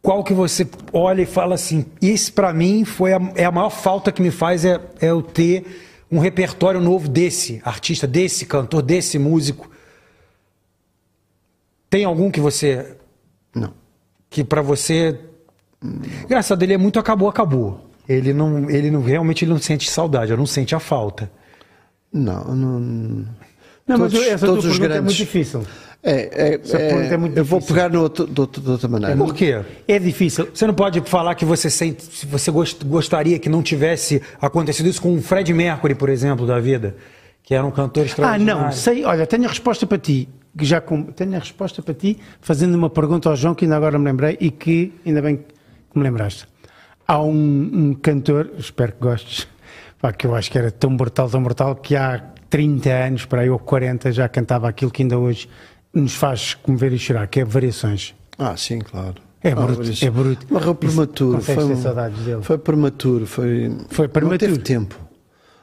qual 0.00 0.22
que 0.22 0.32
você 0.32 0.66
olha 0.92 1.22
e 1.22 1.26
fala 1.26 1.54
assim, 1.54 1.84
esse 2.00 2.30
pra 2.30 2.52
mim 2.52 2.84
foi 2.84 3.12
a, 3.12 3.20
é 3.34 3.44
a 3.44 3.50
maior 3.50 3.70
falta 3.70 4.12
que 4.12 4.22
me 4.22 4.30
faz 4.30 4.64
é, 4.64 4.80
é 5.00 5.10
eu 5.10 5.22
ter 5.22 5.64
um 6.10 6.18
repertório 6.18 6.80
novo 6.80 7.08
desse 7.08 7.60
artista, 7.64 8.06
desse 8.06 8.46
cantor, 8.46 8.80
desse 8.82 9.18
músico. 9.18 9.70
Tem 11.90 12.04
algum 12.04 12.30
que 12.30 12.40
você 12.40 12.96
Não. 13.54 13.72
que 14.30 14.44
pra 14.44 14.62
você 14.62 15.18
engraçado 16.24 16.62
ele 16.62 16.74
é 16.74 16.78
muito 16.78 16.98
acabou 16.98 17.28
acabou 17.28 17.88
ele 18.08 18.32
não 18.32 18.68
ele 18.68 18.90
não 18.90 19.00
realmente 19.00 19.44
ele 19.44 19.52
não 19.52 19.60
sente 19.60 19.88
saudade 19.88 20.32
ele 20.32 20.38
não 20.38 20.46
sente 20.46 20.74
a 20.74 20.80
falta 20.80 21.30
Não, 22.12 22.44
não. 22.54 23.26
Não, 23.88 23.98
mas 23.98 24.12
todos- 24.12 24.26
essa 24.28 24.46
todos 24.46 24.64
os 24.64 24.70
pergunta 24.72 24.84
é 24.84 24.88
grandes- 25.00 25.04
muito 25.04 25.16
difícil. 25.26 25.62
É, 26.00 26.12
é, 26.12 26.60
é, 27.10 27.14
é 27.14 27.16
muito 27.16 27.36
eu 27.36 27.44
vou 27.44 27.58
difícil. 27.58 27.74
pegar 27.74 27.88
no 27.90 28.02
outro, 28.02 28.24
de, 28.26 28.40
outro- 28.40 28.62
de 28.62 28.70
outra 28.70 28.88
maneira. 28.88 29.16
por 29.16 29.34
quê 29.34 29.60
É 29.88 29.98
difícil. 29.98 30.48
Você 30.54 30.64
não 30.66 30.74
pode 30.74 31.00
falar 31.00 31.34
que 31.34 31.44
você 31.44 31.68
sente, 31.68 32.04
se 32.04 32.24
você 32.26 32.50
gost- 32.52 32.84
gostaria 32.84 33.36
que 33.38 33.48
não 33.48 33.62
tivesse 33.62 34.22
acontecido 34.40 34.88
isso 34.88 35.02
com 35.02 35.14
o 35.16 35.20
Fred 35.20 35.52
Mercury, 35.52 35.96
por 35.96 36.08
exemplo, 36.08 36.46
da 36.46 36.60
vida, 36.60 36.94
que 37.42 37.52
era 37.52 37.66
um 37.66 37.70
cantor 37.72 38.04
Ah, 38.04 38.06
extraordinário. 38.06 38.62
não, 38.66 38.72
sei. 38.72 39.04
Olha, 39.04 39.26
tenho 39.26 39.44
a 39.46 39.48
resposta 39.48 39.86
para 39.86 39.98
ti. 39.98 40.28
que 40.56 40.64
Já 40.64 40.80
com- 40.80 41.04
tenho 41.04 41.36
a 41.36 41.38
resposta 41.38 41.80
para 41.82 41.94
ti, 41.94 42.18
fazendo 42.40 42.74
uma 42.74 42.90
pergunta 42.90 43.28
ao 43.28 43.36
João 43.36 43.54
que 43.54 43.64
ainda 43.64 43.76
agora 43.76 43.96
me 43.98 44.04
lembrei 44.06 44.36
e 44.40 44.50
que 44.50 44.92
ainda 45.06 45.22
bem 45.22 45.36
que 45.36 45.96
me 45.98 46.02
lembraste. 46.02 46.46
Há 47.06 47.22
um, 47.22 47.30
um 47.72 47.94
cantor, 47.94 48.50
espero 48.58 48.92
que 48.92 48.98
gostes, 49.00 49.46
pá, 50.00 50.12
que 50.12 50.26
eu 50.26 50.34
acho 50.34 50.50
que 50.50 50.58
era 50.58 50.70
tão 50.70 50.96
brutal, 50.96 51.28
tão 51.30 51.42
brutal, 51.42 51.76
que 51.76 51.94
há 51.94 52.24
30 52.50 52.90
anos, 52.90 53.24
para 53.24 53.42
aí, 53.42 53.50
ou 53.50 53.58
40, 53.58 54.10
já 54.12 54.28
cantava 54.28 54.68
aquilo 54.68 54.90
que 54.90 55.02
ainda 55.02 55.18
hoje 55.18 55.48
nos 55.92 56.14
faz 56.14 56.54
comover 56.54 56.92
e 56.92 56.98
chorar, 56.98 57.26
que 57.26 57.40
é 57.40 57.44
Variações. 57.44 58.14
Ah, 58.38 58.56
sim, 58.56 58.78
claro. 58.78 59.16
É 59.42 59.52
Ah, 59.52 59.54
bruto, 59.54 59.82
isso- 59.82 60.04
é 60.04 60.10
bruto. 60.10 60.46
Morreu 60.52 60.72
Isso, 60.72 60.74
prematuro. 60.74 61.38
consegues 61.38 61.64
Foi, 61.64 61.72
um- 61.74 61.82
saudades 61.82 62.18
dele? 62.24 62.42
foi 62.42 62.58
prematuro. 62.58 63.26
Foi, 63.26 63.70
Foi 63.88 64.06
Não 64.06 64.12
prematuro. 64.12 64.38
teve 64.38 64.58
tempo. 64.58 64.96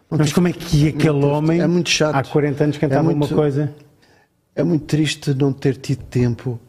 Não 0.09 0.17
Mas 0.17 0.27
teve- 0.27 0.35
como 0.35 0.47
é 0.47 0.53
que 0.53 0.87
aquele 0.89 1.25
homem, 1.25 1.59
é 1.61 1.67
muito 1.67 1.89
chato. 1.89 2.15
há 2.15 2.23
40 2.23 2.63
anos, 2.63 2.77
cantava 2.77 3.01
É 3.11 3.15
muito- 3.15 3.25
uma 3.33 3.35
coisa? 3.35 3.73
É 4.55 4.63
muito 4.63 4.85
triste 4.85 5.33
não 5.33 5.51
ter 5.51 5.75
tido 5.77 6.03
tempo 6.05 6.59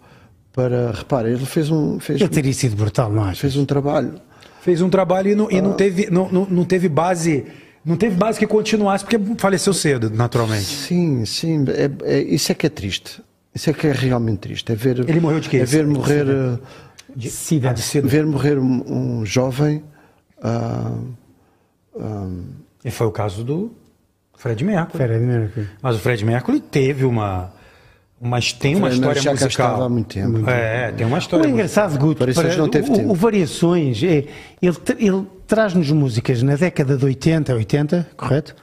para. 0.52 0.90
Repara, 0.90 1.28
ele 1.30 1.44
fez 1.46 1.70
um, 1.70 2.00
fez, 2.00 2.20
Ele 2.20 2.28
teria 2.28 2.52
sido 2.52 2.74
brutal, 2.74 3.12
não 3.12 3.22
achas? 3.22 3.38
fez 3.38 3.56
um 3.56 3.64
trabalho. 3.64 4.14
Fez 4.62 4.80
um 4.80 4.88
trabalho 4.90 5.30
e 5.30 5.34
não, 5.36 5.48
e 5.50 5.60
não 5.60 5.72
Ah. 5.72 5.74
teve, 5.74 6.10
não, 6.10 6.28
não, 6.32 6.44
não 6.50 6.64
teve 6.64 6.88
base, 6.88 7.44
não 7.86 7.96
teve 7.96 8.16
base 8.16 8.38
que 8.38 8.46
continuasse, 8.46 9.04
porque 9.04 9.18
faleceu 9.38 9.72
cedo, 9.72 10.10
naturalmente. 10.10 10.64
Sim, 10.64 11.24
sim. 11.24 11.64
é- 11.68 12.16
é- 12.18 12.22
isso 12.22 12.50
é 12.52 12.54
que 12.54 12.66
é 12.66 12.68
triste. 12.68 13.22
Isso 13.54 13.70
é 13.70 13.72
que 13.72 13.86
é 13.86 13.92
realmente 13.92 14.40
triste. 14.40 14.70
É 14.70 14.74
ver, 14.74 14.98
Ele 15.08 15.20
morreu 15.20 15.40
de 15.40 15.48
quê? 15.48 15.58
É 15.58 15.64
ver 15.64 15.86
morrer, 15.86 16.26
eh, 16.28 16.58
De 17.14 17.30
Sida. 17.30 17.70
Ah, 17.70 17.72
de 17.72 17.80
cedo. 17.80 18.06
ver 18.08 18.26
morrer 18.26 18.58
um, 18.58 19.20
um 19.20 19.24
jovem. 19.24 19.82
ah, 20.42 20.92
E 22.84 22.90
foi 22.90 23.06
o 23.06 23.10
caso 23.10 23.42
do 23.42 23.72
Fred 24.36 24.62
Mercury. 24.64 24.98
Fera 24.98 25.18
de 25.18 25.24
Mercury. 25.24 25.68
Mas 25.80 25.96
o 25.96 25.98
Fred 25.98 26.24
Mercury 26.24 26.60
teve 26.60 27.04
uma, 27.06 27.50
uma 28.20 28.38
tem 28.60 28.76
uma 28.76 28.88
Fred 28.90 29.00
história 29.00 29.32
musical. 29.32 29.48
estava 29.48 29.84
há 29.86 29.88
muito 29.88 30.14
tempo. 30.14 30.48
É, 30.50 30.92
tem 30.92 31.06
uma 31.06 31.16
O 31.16 31.18
história. 31.18 31.48
musical. 31.48 31.54
engraçado, 31.54 31.98
Guto, 31.98 32.24
para- 32.24 32.56
não 32.56 32.68
teve 32.68 32.90
o- 32.90 32.94
tempo. 32.94 33.10
o, 33.10 33.14
Variações, 33.14 34.02
é, 34.02 34.24
ele, 34.60 34.76
ele 34.98 35.26
traz-nos 35.46 35.90
músicas 35.90 36.42
na 36.42 36.56
década 36.56 36.96
de 36.96 37.04
80, 37.04 37.54
80, 37.54 38.08
correto? 38.16 38.54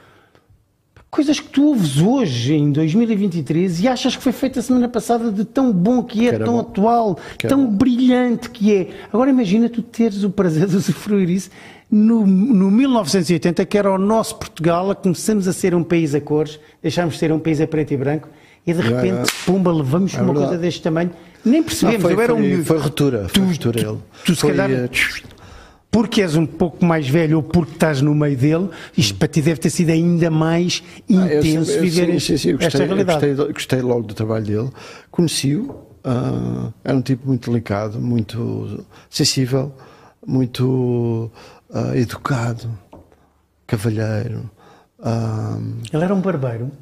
Coisas 1.10 1.38
que 1.38 1.48
tu 1.48 1.66
ouves 1.68 1.98
hoje, 2.00 2.54
em 2.54 2.72
2023, 2.72 3.82
e 3.82 3.86
achas 3.88 4.16
que 4.16 4.22
foi 4.22 4.32
feita 4.32 4.58
a 4.58 4.62
semana 4.62 4.88
passada 4.88 5.30
de 5.30 5.44
tão 5.44 5.72
bom 5.72 6.02
que 6.02 6.26
é, 6.28 6.32
Que 6.32 6.44
tão 6.44 6.54
bom. 6.54 6.60
atual, 6.60 7.18
Que 7.38 7.46
tão 7.46 7.66
bom. 7.66 7.72
brilhante 7.76 8.50
que 8.50 8.74
é. 8.74 8.88
Agora 9.12 9.30
imagina 9.30 9.68
tu 9.68 9.80
teres 9.80 10.24
o 10.24 10.30
prazer 10.30 10.66
de 10.66 10.76
usufruir 10.76 11.30
isso 11.30 11.50
no, 11.88 12.26
no 12.26 12.68
1980, 12.68 13.64
que 13.64 13.78
era 13.78 13.92
o 13.92 13.96
nosso 13.98 14.34
Portugal, 14.36 14.90
a 14.90 14.94
começamos 14.96 15.46
a 15.46 15.52
ser 15.52 15.72
um 15.72 15.84
país 15.84 16.16
a 16.16 16.20
cores, 16.20 16.58
deixámos 16.82 17.14
de 17.14 17.20
ser 17.20 17.30
um 17.30 17.38
país 17.38 17.60
a 17.60 17.66
preto 17.68 17.94
e 17.94 17.96
branco, 17.96 18.28
e 18.66 18.72
de 18.74 18.80
repente, 18.80 19.30
é. 19.30 19.44
pumba, 19.46 19.72
levamos 19.72 20.14
É 20.14 20.16
uma 20.16 20.26
verdade. 20.32 20.46
coisa 20.48 20.60
deste 20.60 20.82
tamanho. 20.82 21.12
Nem 21.44 21.62
percebemos, 21.62 22.02
Não, 22.02 22.08
foi, 22.08 22.14
eu 22.18 22.20
era 22.22 22.34
um 22.34 22.38
foi, 22.38 22.46
miúdo. 22.48 22.64
foi 22.64 22.78
ruptura. 22.78 23.28
Foi 23.28 23.44
ruptura 23.44 23.80
ele. 23.80 23.98
tu 24.24 24.34
se 24.34 24.40
Foi, 24.40 24.50
calhar- 24.54 24.70
eh, 24.70 24.88
porque 25.94 26.22
és 26.22 26.34
um 26.34 26.44
pouco 26.44 26.84
mais 26.84 27.08
velho 27.08 27.36
ou 27.36 27.42
porque 27.44 27.70
estás 27.74 28.00
no 28.00 28.12
meio 28.16 28.36
dele, 28.36 28.68
isto 28.98 29.14
para 29.14 29.28
ti 29.28 29.40
deve 29.40 29.60
ter 29.60 29.70
sido 29.70 29.90
ainda 29.90 30.28
mais. 30.28 30.82
Ah, 31.08 31.28
eu 31.28 31.38
intenso 31.38 31.70
eu- 31.70 31.82
viver 31.82 32.06
sim, 32.14 32.18
sim, 32.18 32.36
sim, 32.36 32.48
eu 32.48 32.54
esta 32.56 32.64
gostei, 32.64 32.80
eu 32.82 32.88
realidade. 32.88 33.52
gostei, 33.52 33.80
logo 33.80 34.02
do 34.02 34.12
trabalho 34.12 34.44
dele. 34.44 34.70
Conheci-o, 35.08 35.72
ah, 36.02 36.72
era 36.82 36.96
um 36.96 37.00
tipo 37.00 37.28
muito 37.28 37.48
delicado, 37.48 38.00
muito 38.00 38.84
sensível, 39.08 39.72
muito 40.26 41.30
ah, 41.72 41.96
educado, 41.96 42.68
cavalheiro. 43.68 44.50
ah, 45.00 45.58
Ele 45.92 46.02
era 46.02 46.12
um 46.12 46.20
barbeiro, 46.20 46.72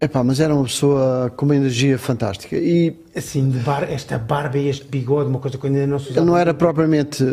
epá, 0.00 0.22
mas 0.22 0.38
era 0.38 0.54
uma 0.54 0.62
pessoa 0.62 1.32
com 1.36 1.46
uma 1.46 1.56
energia 1.56 1.98
fantástica. 1.98 2.54
E 2.56 2.94
assim, 3.16 3.50
bar, 3.64 3.82
esta 3.90 4.16
barba 4.18 4.56
e 4.56 4.68
este 4.68 4.84
bigode, 4.84 5.28
uma 5.30 5.40
coisa 5.40 5.58
que 5.58 5.66
ainda 5.66 5.84
não 5.84 5.98
se 5.98 6.10
usava. 6.10 6.20
ele 6.20 6.26
não 6.26 6.36
era 6.38 6.54
propriamente, 6.54 7.24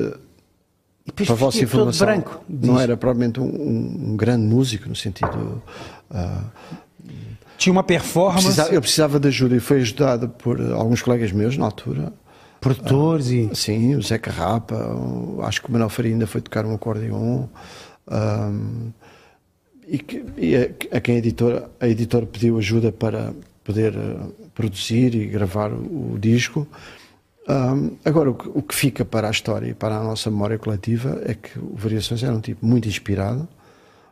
depois 1.10 1.28
para 1.28 1.36
a 1.36 1.40
vossa 1.40 1.64
informação, 1.64 2.08
branco. 2.08 2.42
não 2.50 2.74
diz. 2.76 2.84
era 2.84 2.98
propriamente 2.98 3.40
um, 3.40 3.44
um- 3.46 4.10
um 4.12 4.18
grande 4.18 4.46
músico, 4.46 4.88
no 4.90 4.96
sentido. 4.96 5.62
ah, 6.10 6.44
Tinha 7.58 7.74
uma 7.74 7.84
performance. 7.84 8.46
Precisa- 8.46 8.74
eu 8.74 8.82
precisava 8.82 9.20
de 9.20 9.28
ajuda 9.28 9.56
e 9.56 9.60
foi 9.60 9.82
ajudado 9.82 10.30
por 10.30 10.60
alguns 10.72 11.02
colegas 11.02 11.32
meus 11.32 11.58
na 11.58 11.66
altura. 11.66 12.14
Produtores 12.62 13.28
e. 13.30 13.50
Sim, 13.54 13.96
o 13.96 14.02
Zé 14.02 14.18
Carrapa, 14.18 14.76
o- 14.76 15.40
acho 15.44 15.62
que 15.62 15.70
o 15.70 15.72
Manuel 15.72 15.90
Faria 15.90 16.12
ainda 16.14 16.28
foi 16.28 16.42
tocar 16.42 16.66
um 16.66 16.74
acordeon. 16.74 17.46
ahm, 18.08 18.90
e 19.88 19.98
que, 19.98 20.24
e 20.38 20.56
a, 20.56 20.98
a 20.98 21.00
quem 21.02 21.16
a 21.16 21.18
editora, 21.18 21.70
a 21.80 21.88
editora 21.88 22.26
pediu 22.26 22.58
ajuda 22.58 22.92
para 22.92 23.34
poder 23.64 23.94
produzir 24.54 25.16
e 25.16 25.26
gravar 25.26 25.72
o, 25.72 26.14
o 26.14 26.18
disco. 26.20 26.68
Ahm, 27.50 27.98
agora, 28.06 28.30
o 28.30 28.36
que, 28.36 28.48
o 28.48 28.62
que 28.62 28.76
fica 28.76 29.04
para 29.04 29.28
a 29.28 29.32
história 29.32 29.70
e 29.70 29.74
para 29.74 29.98
a 29.98 30.04
nossa 30.04 30.30
memória 30.30 30.60
coletiva 30.60 31.20
é 31.26 31.34
que 31.34 31.58
o 31.58 31.74
Variações 31.76 32.22
era 32.22 32.34
um 32.36 32.40
tipo 32.40 32.64
muito 32.64 32.88
inspirado, 32.88 33.48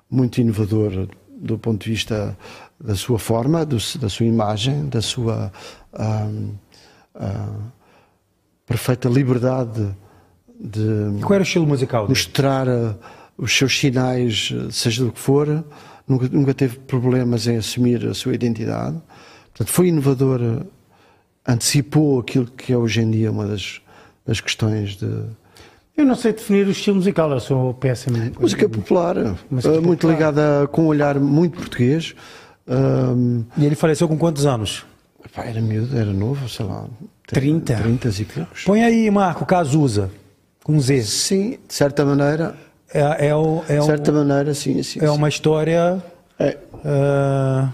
muito 0.09 0.41
inovador 0.41 1.07
do 1.39 1.55
ponto 1.59 1.83
de 1.83 1.91
vista 1.91 2.35
da 2.83 2.95
sua 2.95 3.19
forma, 3.19 3.63
do- 3.63 3.77
da 3.99 4.09
sua 4.09 4.25
imagem, 4.25 4.89
da 4.89 5.01
sua 5.03 5.51
ahm, 5.93 6.49
ah, 7.13 7.53
perfeita 8.65 9.07
liberdade 9.07 9.95
de 10.59 11.19
Qual 11.21 11.33
era 11.35 11.43
o 11.43 11.45
estilo 11.45 11.67
musical 11.67 12.07
mostrar 12.09 12.67
ah, 12.67 12.95
os 13.37 13.55
seus 13.55 13.77
sinais, 13.77 14.51
seja 14.71 15.03
do 15.05 15.11
que 15.11 15.19
for. 15.19 15.63
Nunca, 16.07 16.27
nunca 16.31 16.53
teve 16.55 16.79
problemas 16.79 17.45
em 17.45 17.57
assumir 17.57 18.03
a 18.07 18.15
sua 18.15 18.33
identidade. 18.33 18.97
Portanto, 19.53 19.71
foi 19.71 19.89
inovador, 19.89 20.65
antecipou 21.47 22.19
aquilo 22.19 22.45
que 22.45 22.73
é 22.73 22.77
hoje 22.77 23.01
em 23.01 23.09
dia 23.09 23.31
uma 23.31 23.47
das, 23.47 23.81
das 24.25 24.39
questões 24.41 24.95
de 24.97 25.05
Eu 25.95 26.05
não 26.05 26.15
sei 26.15 26.33
definir 26.33 26.67
o 26.67 26.71
estilo 26.71 26.97
musical, 26.97 27.31
eu 27.31 27.39
sou 27.39 27.73
péssimo. 27.73 28.17
música 28.39 28.67
popular, 28.69 29.15
Música 29.49 29.77
ah, 29.77 29.81
muito 29.81 30.01
popular. 30.01 30.13
ligada 30.13 30.67
com 30.71 30.83
um 30.83 30.87
olhar 30.87 31.19
muito 31.19 31.57
português. 31.57 32.13
Ahm, 32.67 33.43
E 33.57 33.65
ele 33.65 33.75
faleceu 33.75 34.07
com 34.07 34.17
quantos 34.17 34.45
anos? 34.45 34.85
Pá, 35.33 35.43
era 35.45 35.61
miúdo, 35.61 35.97
era 35.97 36.11
novo, 36.11 36.47
sei 36.49 36.65
lá. 36.65 36.85
30. 37.27 37.75
30 37.75 38.09
e 38.09 38.25
poucos. 38.25 38.63
Põe 38.63 38.83
aí, 38.83 39.09
Marco, 39.11 39.45
Cazuza, 39.45 40.09
com 40.63 40.79
Z. 40.79 41.01
Sim, 41.03 41.57
de 41.67 41.73
certa 41.73 42.03
maneira. 42.05 42.55
É, 42.93 43.27
é, 43.27 43.35
o- 43.35 43.63
é, 43.67 43.73
De 43.75 43.79
o- 43.79 43.83
certa 43.85 44.11
maneira, 44.11 44.53
sim, 44.53 44.81
sim. 44.83 44.99
é 45.01 45.09
uma 45.11 45.27
história 45.29 46.01
É, 46.39 46.55
ah, 46.85 47.69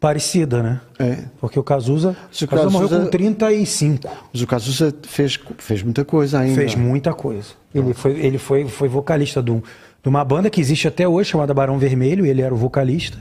parecida, 0.00 0.62
né? 0.62 0.80
é. 0.98 1.18
Porque 1.40 1.58
o 1.58 1.62
Cazuza, 1.62 2.16
o 2.42 2.46
Cazuza 2.48 2.70
morreu 2.70 2.88
Cazuza- 2.88 3.04
com 3.04 3.10
35. 3.10 4.08
Mas 4.32 4.42
o 4.42 4.46
Cazuza 4.46 4.94
fez, 5.02 5.38
fez 5.58 5.82
muita 5.82 6.04
coisa 6.04 6.40
ainda. 6.40 6.54
Fez 6.54 6.74
muita 6.74 7.12
coisa. 7.12 7.48
Ele 7.74 7.92
foi, 7.94 8.12
ele 8.18 8.38
foi, 8.38 8.66
foi 8.66 8.88
vocalista 8.88 9.42
de, 9.42 9.50
um- 9.50 9.60
de 10.02 10.08
uma 10.08 10.24
banda 10.24 10.48
que 10.48 10.60
existe 10.60 10.88
até 10.88 11.06
hoje, 11.06 11.30
chamada 11.30 11.52
Barão 11.52 11.78
Vermelho, 11.78 12.24
e 12.24 12.30
ele 12.30 12.40
era 12.42 12.52
o 12.52 12.56
vocalista. 12.56 13.18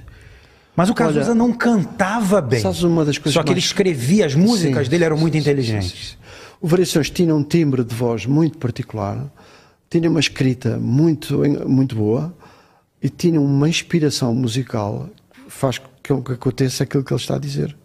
Mas 0.76 0.89
o 0.89 0.94
Cazuza 0.94 1.32
Olha, 1.32 1.36
não 1.36 1.52
cantava 1.52 2.39
bem. 2.39 2.62
sabes 2.62 2.82
uma 2.84 3.04
das 3.04 3.18
coisas 3.18 3.34
Só 3.34 3.44
que 3.44 3.50
ele 3.50 3.56
mais- 3.56 3.65
escrevia, 3.65 4.26
as 4.26 4.34
músicas 4.34 4.86
Sim, 4.86 4.92
dele 4.92 5.04
eram 5.04 5.18
muito 5.18 5.34
sim, 5.34 5.39
inteligentes. 5.39 5.89
sim, 5.92 5.98
sim. 6.12 6.15
O 6.62 6.68
Variações 6.68 7.10
tinha 7.10 7.36
um 7.36 7.44
timbre 7.44 7.84
de 7.84 7.94
voz 7.94 8.25
muito 8.25 8.58
particular, 8.58 9.25
tinha 9.90 10.10
uma 10.10 10.19
escrita 10.21 10.77
muito, 10.77 11.42
muito 11.67 11.96
boa 11.96 12.34
e 13.02 13.10
tinha 13.10 13.40
uma 13.42 13.67
inspiração 13.67 14.34
musical 14.34 15.10
que 15.34 15.52
faz 15.52 15.80
que 16.18 16.34
aconteça 16.34 16.84
aquilo 16.84 17.04
que 17.04 17.14
ele 17.14 17.22
está 17.22 17.36
a 17.36 17.40
dizer. 17.40 17.76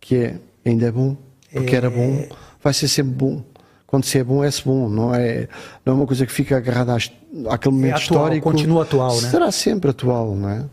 Que 0.00 0.16
é, 0.16 0.38
ainda 0.64 0.86
é 0.86 0.92
bom, 0.92 1.16
porque 1.52 1.74
era 1.74 1.88
bom, 1.88 2.26
vai 2.62 2.74
ser 2.74 2.88
sempre 2.88 3.12
bom. 3.12 3.42
quando 3.86 4.04
se 4.04 4.18
é 4.18 4.24
bom, 4.24 4.42
é-se 4.42 4.64
bom, 4.64 4.88
não 4.88 5.14
é, 5.14 5.48
não 5.84 5.94
é 5.94 5.96
uma 5.96 6.06
coisa 6.06 6.26
que 6.26 6.32
fica 6.32 6.56
agarrada 6.56 6.94
às, 6.94 7.10
àquele 7.48 7.74
momento 7.74 7.92
é 7.92 7.94
atual, 7.94 8.20
histórico. 8.22 8.50
Continua 8.50 8.82
atual, 8.82 9.20
né? 9.20 9.30
Será 9.30 9.50
sempre 9.50 9.90
atual, 9.90 10.34
não 10.34 10.48
é? 10.48 10.64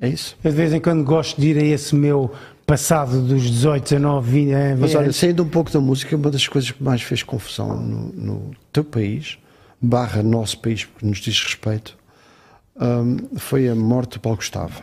É 0.00 0.08
isso. 0.08 0.36
Eu 0.42 0.50
de 0.50 0.56
vez 0.56 0.72
em 0.72 0.80
quando 0.80 1.04
gosto 1.04 1.40
de 1.40 1.48
ir 1.48 1.58
a 1.58 1.64
esse 1.64 1.94
meu 1.94 2.30
passado 2.66 3.20
dos 3.22 3.42
18, 3.42 3.82
19, 3.84 4.30
20 4.30 4.52
anos. 4.52 4.80
Mas 4.80 4.94
olha, 4.94 5.12
saindo 5.12 5.42
um 5.42 5.48
pouco 5.48 5.70
da 5.70 5.80
música, 5.80 6.16
uma 6.16 6.30
das 6.30 6.48
coisas 6.48 6.70
que 6.70 6.82
mais 6.82 7.02
fez 7.02 7.22
confusão 7.22 7.76
no, 7.76 8.12
no 8.12 8.50
teu 8.72 8.82
país, 8.82 9.38
barra 9.80 10.22
nosso 10.22 10.58
país, 10.58 10.84
porque 10.84 11.06
nos 11.06 11.18
diz 11.18 11.40
respeito, 11.42 11.96
um, 12.80 13.38
foi 13.38 13.68
a 13.68 13.74
morte 13.74 14.14
do 14.14 14.20
Paulo 14.20 14.36
Gustavo. 14.36 14.82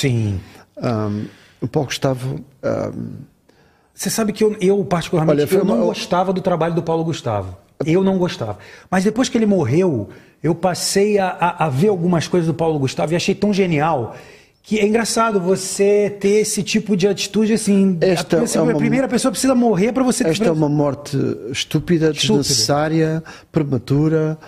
Sim. 0.00 0.40
Um, 0.76 1.24
o 1.60 1.66
Paulo 1.68 1.88
Gustavo. 1.88 2.40
Um, 2.62 3.16
Você 3.92 4.10
sabe 4.10 4.32
que 4.32 4.44
eu, 4.44 4.56
eu 4.60 4.84
particularmente, 4.84 5.42
Olha, 5.42 5.54
eu 5.60 5.64
não 5.64 5.74
uma- 5.76 5.84
gostava 5.86 6.32
do 6.32 6.40
trabalho 6.40 6.74
do 6.74 6.82
Paulo 6.82 7.02
Gustavo. 7.04 7.56
Eu 7.84 8.02
não 8.04 8.16
gostava. 8.18 8.58
Mas 8.90 9.02
depois 9.04 9.28
que 9.28 9.36
ele 9.38 9.46
morreu, 9.46 10.08
eu 10.42 10.54
passei 10.54 11.18
a, 11.18 11.28
a- 11.28 11.66
a 11.66 11.68
ver 11.68 11.88
algumas 11.88 12.28
coisas 12.28 12.46
do 12.46 12.54
Paulo 12.54 12.78
Gustavo 12.78 13.12
e 13.12 13.16
achei 13.16 13.34
tão 13.34 13.52
genial 13.52 14.14
que 14.62 14.78
é 14.78 14.86
engraçado 14.86 15.40
você 15.40 16.14
ter 16.20 16.40
esse 16.40 16.62
tipo 16.62 16.96
de 16.96 17.08
atitude 17.08 17.52
assim. 17.54 17.96
Esta 18.00 18.36
a, 18.36 18.40
pessoa- 18.40 18.62
é 18.62 18.68
uma- 18.68 18.72
a 18.74 18.76
primeira 18.76 19.08
pessoa 19.08 19.32
precisa 19.32 19.54
morrer 19.54 19.92
para 19.92 20.04
você 20.04 20.26
esta 20.28 20.44
é 20.44 20.52
uma 20.52 20.68
morte 20.68 21.16
estúpida, 21.50 22.12
desnecessária, 22.12 23.22
prematura. 23.50 24.38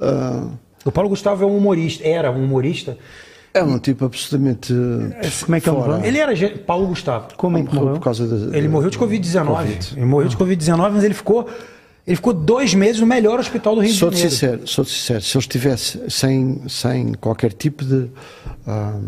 ah, 0.00 0.48
O 0.84 0.92
Paulo 0.92 1.08
Gustavo 1.10 1.42
é 1.44 1.46
um 1.46 1.56
humorista, 1.56 2.06
era 2.06 2.30
um 2.30 2.44
humorista. 2.44 2.96
É 3.54 3.62
um 3.62 3.78
tipo 3.78 4.04
absolutamente. 4.04 4.72
Como 5.44 5.54
é 5.54 5.60
que 5.60 5.68
ele 5.70 5.76
fora. 5.76 5.92
morreu? 5.92 6.04
Ele 6.04 6.18
era 6.18 6.58
Paulo 6.58 6.88
Gustavo. 6.88 7.28
Como 7.36 7.56
é 7.56 7.62
que 7.62 7.74
Morreu 7.74 7.94
por 7.94 8.00
causa 8.02 8.26
da- 8.26 8.56
Ele 8.56 8.68
morreu 8.68 8.90
de 8.90 8.98
Covid-19. 8.98 9.46
Covid. 9.46 9.92
Ele 9.96 10.04
morreu 10.04 10.28
de 10.28 10.36
Covid-19, 10.36 10.90
mas 10.92 11.04
ele 11.04 11.14
ficou, 11.14 11.48
ele 12.06 12.16
ficou 12.16 12.32
dois 12.34 12.74
meses 12.74 13.00
no 13.00 13.06
melhor 13.06 13.38
hospital 13.38 13.74
do 13.76 13.80
Rio 13.80 13.92
Sou-te 13.94 14.14
de 14.14 14.18
Janeiro. 14.28 14.34
sincero, 14.36 14.66
sou 14.68 14.84
sincero, 14.84 15.20
se 15.22 15.36
ele 15.36 15.42
estivesse 15.42 16.00
sem, 16.10 16.62
sem 16.68 17.14
qualquer 17.14 17.52
tipo 17.52 17.84
de, 17.84 18.10
ah, 18.66 18.98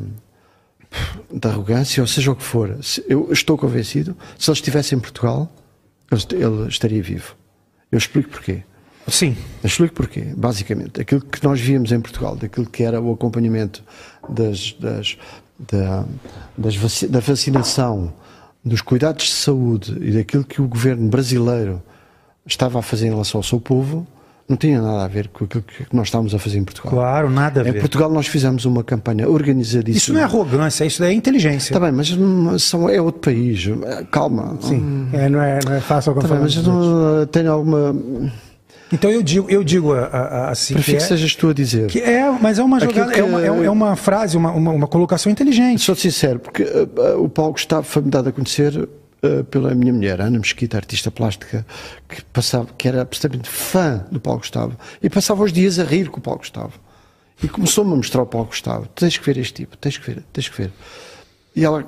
de 1.33 1.49
arrogância, 1.49 2.03
ou 2.03 2.07
seja 2.07 2.31
o 2.33 2.37
que 2.37 2.43
for, 2.45 2.77
se- 2.83 3.05
eu 3.09 3.29
estou 3.33 3.59
convencido, 3.59 4.17
se 4.39 4.49
ele 4.51 4.57
estivesse 4.57 4.95
em 4.95 4.99
Portugal, 4.99 5.51
ele, 6.11 6.43
ele 6.45 6.69
estaria 6.69 7.03
vivo. 7.03 7.35
Eu 7.91 7.99
explico 7.99 8.31
porquê. 8.31 8.63
Sim. 9.09 9.37
Eu 9.63 9.69
explico 9.69 9.95
porquê. 9.95 10.33
Basicamente, 10.37 11.01
aquilo 11.01 11.21
que 11.21 11.43
nós 11.45 11.61
víamos 11.61 11.93
em 11.93 12.01
Portugal, 12.01 12.35
daquilo 12.35 12.67
que 12.67 12.83
era 12.83 13.01
o 13.01 13.13
acompanhamento 13.13 13.85
das, 14.29 14.75
das, 14.81 15.17
da, 15.59 16.05
das 16.57 16.77
vaci- 16.77 17.07
da 17.09 17.21
vacinação, 17.21 18.13
dos 18.65 18.81
cuidados 18.81 19.27
de 19.27 19.33
saúde 19.33 19.97
e 20.01 20.13
daquilo 20.13 20.45
que 20.45 20.61
o 20.61 20.67
governo 20.69 21.09
brasileiro 21.09 21.81
estava 22.47 22.79
a 22.79 22.83
fazer 22.83 23.07
em 23.07 23.11
relação 23.11 23.39
ao 23.39 23.43
seu 23.43 23.61
povo, 23.61 24.07
não 24.49 24.57
tinha 24.57 24.81
nada 24.81 25.05
a 25.05 25.09
ver 25.09 25.27
com 25.29 25.45
aquilo 25.45 25.63
que 25.65 25.85
nós 25.93 26.07
estávamos 26.07 26.33
a 26.33 26.39
fazer 26.39 26.59
em 26.59 26.65
Portugal. 26.65 26.93
Claro, 26.93 27.29
nada 27.29 27.63
a 27.63 27.69
Em 27.69 27.73
ver. 27.73 27.81
Portugal 27.81 28.09
nós 28.11 28.29
fizemos 28.29 28.65
uma 28.65 28.85
campanha 28.85 29.29
organizadíssima. 29.29 29.99
Isso 29.99 30.13
não 30.13 30.21
é 30.21 30.23
arrogância, 30.23 30.85
isso 30.85 31.03
é 31.03 31.13
inteligência. 31.13 31.73
Está 31.73 31.81
bem, 31.81 31.91
mas 31.91 32.15
são, 32.63 32.89
é 32.89 33.01
outro 33.01 33.21
país. 33.23 33.67
Calma. 34.13 34.57
Sim. 34.61 35.09
É, 35.13 35.29
não, 35.29 35.41
é, 35.43 35.59
não 35.65 35.73
é 35.75 35.81
fácil 35.81 36.13
Está 36.13 36.29
bem, 36.29 36.39
comparar. 36.39 36.43
mas 36.43 36.57
não 36.65 37.27
tenho 37.27 37.51
alguma. 37.53 37.93
Então 38.93 39.11
eu 39.11 39.23
digo, 39.23 39.51
eu 39.51 39.65
digo 39.65 39.93
a- 39.93 40.05
a- 40.07 40.19
a- 40.47 40.51
assim 40.51 40.75
que 40.75 40.81
Prefiro 40.81 40.99
que 40.99 41.05
é, 41.05 41.07
sejas 41.09 41.35
tu 41.35 41.49
a 41.49 41.53
dizer. 41.55 41.89
que 41.89 42.01
é, 42.01 42.31
mas 42.31 42.59
é 42.59 42.63
uma 42.63 42.79
jogada, 42.79 43.13
que- 43.13 43.19
é, 43.19 43.25
uma, 43.25 43.43
é 43.45 43.51
uma- 43.51 43.65
é 43.65 43.71
uma 43.71 43.97
frase, 43.97 44.37
uma, 44.37 44.53
uma, 44.53 44.71
uma 44.71 44.87
colocação 44.87 45.31
inteligente. 45.31 45.83
Sou 45.83 45.97
sincero, 45.97 46.39
porque 46.39 46.63
uh, 46.63 47.17
uh, 47.19 47.25
o 47.25 47.29
Paulo 47.29 47.53
Gustavo 47.53 47.85
foi-me 47.87 48.11
dado 48.11 48.29
a 48.29 48.33
conhecer 48.33 48.77
uh, 48.79 49.45
pela 49.51 49.75
minha 49.75 49.93
mulher, 49.93 50.21
Ana 50.21 50.39
Mesquita, 50.39 50.77
artista 50.77 51.11
plástica, 51.11 51.67
que, 52.09 52.23
passava, 52.27 52.69
que 52.79 52.87
era 52.87 53.03
absolutamente 53.03 53.49
fã 53.51 54.05
do 54.13 54.21
Paulo 54.21 54.39
Gustavo 54.39 54.77
e 55.03 55.11
passava 55.11 55.43
os 55.43 55.53
dias 55.53 55.81
a 55.81 55.85
rir 55.85 56.09
com 56.09 56.19
o 56.19 56.23
Paulo 56.23 56.39
Gustavo. 56.39 56.75
E 57.43 57.49
começou-me 57.49 57.93
a 57.93 57.97
mostrar 57.97 58.23
o 58.23 58.27
Paulo 58.27 58.47
Gustavo: 58.47 58.87
tens 58.95 59.19
que 59.19 59.27
ver 59.27 59.37
este 59.39 59.53
tipo, 59.55 59.77
tens 59.77 59.99
que 59.99 60.07
ver, 60.11 60.23
tens 60.33 60.49
que 60.49 60.57
ver. 60.63 60.71
E 61.57 61.65
ela, 61.65 61.85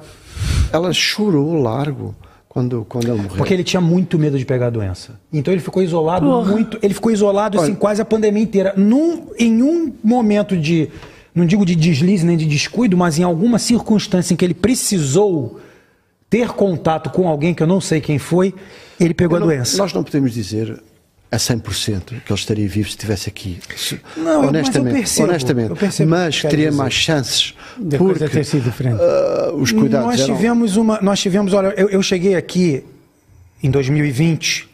ela 0.72 0.92
chorou 0.92 1.54
largo 1.62 2.14
quando, 2.48 2.84
quando 2.88 3.04
ele 3.08 3.16
morreu. 3.22 3.36
Porque 3.36 3.52
ele 3.54 3.64
tinha 3.64 3.80
muito 3.80 4.18
medo 4.18 4.38
de 4.38 4.44
pegar 4.44 4.66
a 4.68 4.70
doença. 4.70 5.18
Então 5.32 5.52
ele 5.52 5.60
ficou 5.60 5.82
isolado 5.82 6.26
muito. 6.44 6.78
Ele 6.82 6.94
ficou 6.94 7.12
isolado 7.12 7.58
assim, 7.58 7.70
Olha- 7.72 7.76
quase 7.80 8.00
a 8.02 8.04
pandemia 8.04 8.42
inteira. 8.42 8.74
Num, 8.76 9.26
em 9.38 9.62
um 9.62 9.92
momento 10.02 10.56
de. 10.56 10.88
Não 11.34 11.46
digo 11.46 11.64
de 11.64 11.76
deslize 11.76 12.24
nem 12.26 12.36
de 12.36 12.46
descuido, 12.46 12.96
mas 12.96 13.18
em 13.18 13.22
alguma 13.22 13.58
circunstância 13.58 14.34
em 14.34 14.36
que 14.36 14.44
ele 14.44 14.54
precisou 14.54 15.60
ter 16.28 16.48
contato 16.48 17.10
com 17.10 17.28
alguém 17.28 17.54
que 17.54 17.62
eu 17.62 17.66
não 17.66 17.80
sei 17.80 18.00
quem 18.00 18.18
foi, 18.18 18.52
ele 18.98 19.14
pegou 19.14 19.36
a 19.36 19.40
Não- 19.40 19.46
doença. 19.46 19.76
Nós 19.78 19.92
não 19.92 20.02
podemos 20.02 20.32
dizer 20.32 20.82
a 21.30 21.36
100% 21.36 22.04
que 22.04 22.14
ele 22.14 22.38
estaria 22.40 22.66
vivo 22.68 22.88
se 22.88 22.94
estivesse 22.96 23.28
aqui. 23.28 23.58
Não, 24.16 24.24
eu- 24.32 24.40
mas 24.42 24.48
honestamente, 24.48 24.94
percebo, 24.94 25.28
honestamente. 25.28 25.72
mas 26.06 26.42
teria 26.42 26.72
mais 26.72 26.94
chances 26.94 27.54
coisa 27.76 27.98
porque 27.98 28.28
ter 28.28 28.44
sido 28.44 28.62
diferente. 28.64 28.98
ah, 29.00 29.52
os 29.54 29.70
cuidados 29.72 30.06
nós 30.06 30.20
eram- 30.20 30.34
tivemos 30.36 30.76
uma. 30.76 30.98
Nós 31.02 31.20
tivemos, 31.20 31.52
olha, 31.52 31.74
eu, 31.76 31.88
eu 31.90 32.02
cheguei 32.02 32.34
aqui 32.34 32.82
em 33.62 33.70
2020. 33.70 34.68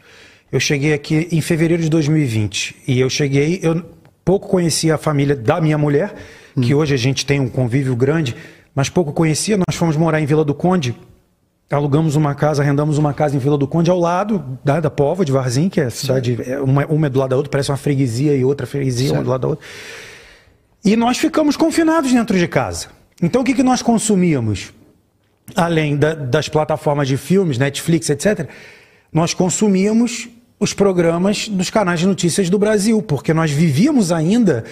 Eu 0.53 0.61
cheguei 0.61 0.93
aqui 0.93 1.27
em 1.33 1.41
fevereiro 1.41 1.83
de 1.83 1.89
2020. 1.89 2.77
E 2.87 3.01
eu 3.01 3.11
cheguei, 3.11 3.59
eu 3.63 3.83
pouco 4.25 4.49
conhecia 4.49 4.95
a 4.95 4.99
família 4.99 5.35
da 5.35 5.61
minha 5.61 5.77
mulher, 5.77 6.15
que 6.63 6.73
hoje 6.73 6.95
a 6.95 6.97
gente 6.97 7.27
tem 7.27 7.41
um 7.41 7.49
convívio 7.49 7.97
grande, 7.97 8.37
mas 8.73 8.89
pouco 8.89 9.13
conhecia. 9.13 9.57
Nós 9.57 9.75
fomos 9.77 9.97
morar 9.97 10.21
em 10.21 10.27
Vila 10.27 10.45
do 10.45 10.55
Conde. 10.55 10.95
Alugamos 11.71 12.15
uma 12.15 12.35
casa, 12.35 12.63
arrendamos 12.63 12.99
uma 12.99 13.13
casa 13.15 13.35
em 13.35 13.39
Vila 13.39 13.57
do 13.57 13.67
Conde, 13.67 13.91
ao 13.91 13.99
lado 13.99 14.59
da, 14.63 14.81
da 14.81 14.91
Pova 14.91 15.25
de 15.25 15.33
Varzim, 15.33 15.69
que 15.69 15.81
é 15.81 15.85
a 15.85 15.91
cidade, 15.91 16.39
é 16.47 16.61
uma, 16.61 16.85
uma 16.87 17.07
é 17.07 17.11
do 17.11 17.19
lado 17.19 17.31
da 17.31 17.37
outra, 17.37 17.51
parece 17.51 17.71
uma 17.71 17.77
freguesia 17.77 18.37
e 18.37 18.45
outra 18.45 18.67
freguesia, 18.67 19.07
uma 19.09 19.15
Certo. 19.17 19.25
do 19.25 19.31
lado 19.31 19.41
da 19.41 19.49
outra. 19.49 19.67
E 20.85 20.95
nós 20.95 21.17
ficamos 21.17 21.57
confinados 21.57 22.13
dentro 22.13 22.39
de 22.39 22.47
casa. 22.47 22.89
Então 23.23 23.41
o 23.41 23.45
que, 23.45 23.55
que 23.55 23.63
nós 23.63 23.81
consumíamos? 23.83 24.73
Além 25.57 25.97
da- 25.97 26.15
das 26.15 26.49
plataformas 26.49 27.09
de 27.09 27.17
filmes, 27.17 27.57
Netflix, 27.59 28.09
etc., 28.11 28.47
nós 29.13 29.33
consumíamos 29.33 30.29
os 30.61 30.73
programas 30.75 31.49
dos 31.49 31.71
canais 31.71 32.01
de 32.01 32.07
notícias 32.07 32.51
do 32.51 32.59
Brasil, 32.59 33.01
porque 33.03 33.33
nós 33.33 33.51
vivíamos 33.51 34.13
ainda 34.13 34.65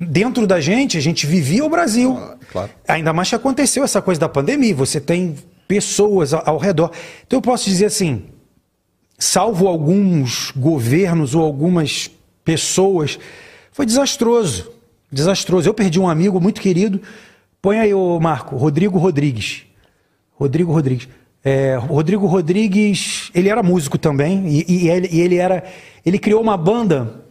dentro 0.00 0.46
da 0.46 0.60
gente, 0.60 0.96
a 0.96 1.00
gente 1.00 1.26
vivia 1.26 1.64
o 1.64 1.68
Brasil. 1.68 2.16
claro. 2.52 2.70
Ainda 2.86 3.12
mais 3.12 3.28
que 3.28 3.34
aconteceu 3.34 3.82
essa 3.82 4.00
coisa 4.00 4.20
da 4.20 4.28
pandemia, 4.28 4.74
você 4.74 5.00
tem 5.00 5.34
pessoas 5.66 6.32
ao, 6.32 6.58
redor. 6.58 6.90
Então 7.26 7.38
eu 7.38 7.42
posso 7.42 7.64
dizer 7.64 7.86
assim, 7.86 8.24
salvo 9.18 9.66
alguns 9.66 10.52
governos 10.56 11.34
ou 11.34 11.42
algumas 11.42 12.10
pessoas, 12.44 13.18
foi 13.72 13.86
desastroso. 13.86 14.70
Desastroso. 15.10 15.68
Eu 15.68 15.74
perdi 15.74 16.00
um 16.00 16.08
amigo 16.08 16.40
muito 16.40 16.60
querido. 16.60 17.00
Põe 17.60 17.78
aí, 17.78 17.94
ô 17.94 18.18
Marco, 18.20 18.56
Rodrigo 18.56 18.98
Rodrigues. 18.98 19.64
Rodrigo 20.32 20.72
Rodrigues. 20.72 21.08
É, 21.44 21.76
Rodrigo 21.76 22.26
Rodrigues, 22.26 23.30
ele 23.32 23.48
era 23.48 23.62
músico 23.62 23.96
também, 23.96 24.48
e, 24.48 24.64
e 24.68 24.88
ele, 24.88 25.08
e 25.12 25.20
ele 25.20 25.36
era. 25.36 25.62
Ele 26.04 26.18
criou 26.18 26.42
uma 26.42 26.56
banda 26.56 27.24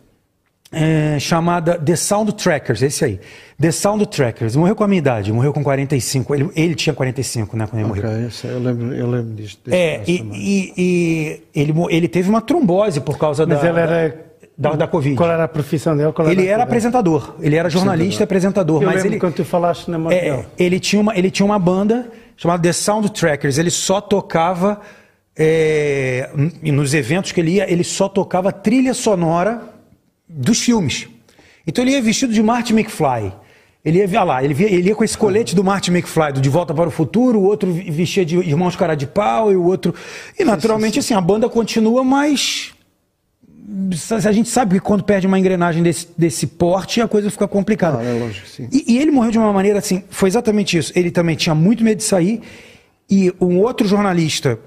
é, 0.76 1.18
chamada 1.20 1.80
The 1.80 1.96
Sound 1.96 2.34
Trackers, 2.34 2.82
esse 2.82 3.06
aí. 3.06 3.20
The 3.60 3.72
Sound 3.72 4.06
Trackers. 4.08 4.56
Morreu 4.56 4.76
com 4.76 4.84
a 4.84 4.88
minha 4.88 5.00
idade, 5.00 5.32
morreu 5.32 5.54
com 5.54 5.64
45. 5.64 6.36
Ele, 6.36 6.50
ele 6.56 6.76
tinha 6.76 6.94
45, 6.94 7.56
né, 7.56 7.66
quando 7.66 7.80
ele 7.80 7.88
morreu. 7.88 8.04
Ok, 8.04 8.52
eu 8.52 8.60
lembro, 8.60 8.94
eu 8.94 9.08
lembro 9.10 9.30
deste 9.34 9.58
É, 9.72 10.02
e, 10.06 10.14
e- 10.34 10.74
e 10.78 11.42
ele, 11.56 11.74
ele 11.90 12.08
teve 12.10 12.30
uma 12.30 12.42
trombose 12.42 13.00
por 13.00 13.18
causa 13.18 13.46
Mas 13.46 13.62
da, 13.62 13.70
ele 13.70 13.80
era. 13.80 14.26
da, 14.58 14.72
da 14.74 14.88
Covid. 14.88 15.16
Qual 15.16 15.30
era 15.32 15.46
a 15.46 15.48
profissão 15.48 15.96
dele? 15.96 16.12
Qual 16.12 16.28
Ele 16.30 16.42
era 16.48 16.64
a 16.64 16.64
atividade? 16.66 16.70
apresentador, 16.70 17.36
ele 17.42 17.56
era 17.56 17.70
jornalista 17.70 18.24
e 18.24 18.26
apresentador, 18.26 18.82
Eu 18.82 18.88
mas 18.88 18.96
lembro 18.98 19.12
ele, 19.14 19.20
quando 19.20 19.34
tu 19.36 19.46
falaste 19.46 19.90
na 19.90 19.98
morte 19.98 20.18
é, 20.18 20.32
dele. 20.32 20.46
ele, 20.60 20.80
tinha 20.80 21.02
uma, 21.02 21.18
ele 21.18 21.32
tinha 21.32 21.46
uma 21.46 21.58
banda 21.60 22.10
chamada 22.36 22.62
The 22.62 22.74
Sound 22.74 23.12
Trackers, 23.14 23.58
ele 23.58 23.70
só 23.72 24.02
tocava, 24.02 24.82
é, 25.38 26.30
nos 26.64 26.94
eventos 26.94 27.32
que 27.32 27.40
ele 27.40 27.52
ia, 27.52 27.72
ele 27.72 27.84
só 27.84 28.08
tocava 28.10 28.52
trilha 28.52 28.94
sonora 28.94 29.74
dos 30.28 30.60
filmes. 30.60 31.08
Então 31.66 31.84
ele 31.84 31.92
ia 31.92 32.02
vestido 32.02 32.34
de 32.34 32.42
Marty 32.44 32.74
McFly. 32.74 33.34
Ele 33.84 34.04
ia, 34.04 34.24
lá, 34.24 34.44
ele, 34.44 34.54
via- 34.56 34.72
ele 34.72 34.90
ia 34.90 34.96
com 34.96 35.04
esse 35.04 35.16
colete 35.16 35.56
do 35.56 35.64
Marty 35.64 35.92
McFly, 35.92 36.34
do 36.34 36.42
De 36.42 36.50
Volta 36.50 36.74
para 36.74 36.88
o 36.88 36.92
Futuro, 36.92 37.40
o 37.40 37.44
outro 37.44 37.72
vestia 37.72 38.26
de 38.26 38.36
Irmãos 38.38 38.76
Cara 38.76 38.96
de 38.96 39.06
Pau 39.06 39.52
e 39.52 39.56
o 39.56 39.64
outro... 39.64 39.94
E 40.40 40.44
naturalmente, 40.44 40.98
assim, 40.98 41.14
a 41.14 41.22
banda 41.22 41.48
continua, 41.48 42.04
mas 42.04 42.74
a 44.26 44.32
gente 44.32 44.50
sabe 44.50 44.76
que 44.76 44.80
quando 44.80 45.04
perde 45.04 45.28
uma 45.28 45.38
engrenagem 45.38 45.84
desse, 45.84 46.08
desse 46.18 46.48
porte, 46.48 47.00
a 47.00 47.08
coisa 47.08 47.30
fica 47.30 47.48
complicada. 47.48 48.00
Ah, 48.00 48.04
é 48.04 48.20
lógico, 48.20 48.48
sim. 48.48 48.68
E, 48.72 48.94
e 48.94 48.98
ele 48.98 49.12
morreu 49.12 49.32
de 49.32 49.38
uma 49.38 49.54
maneira 49.54 49.78
assim, 49.78 50.04
foi 50.10 50.30
exatamente 50.30 50.78
isso. 50.78 50.92
Ele 50.96 51.12
também 51.12 51.36
tinha 51.36 51.54
muito 51.54 51.84
medo 51.84 51.98
de 51.98 52.04
sair. 52.04 52.42
E 53.08 53.32
um 53.40 53.60
outro 53.60 53.88
jornalista, 53.88 54.60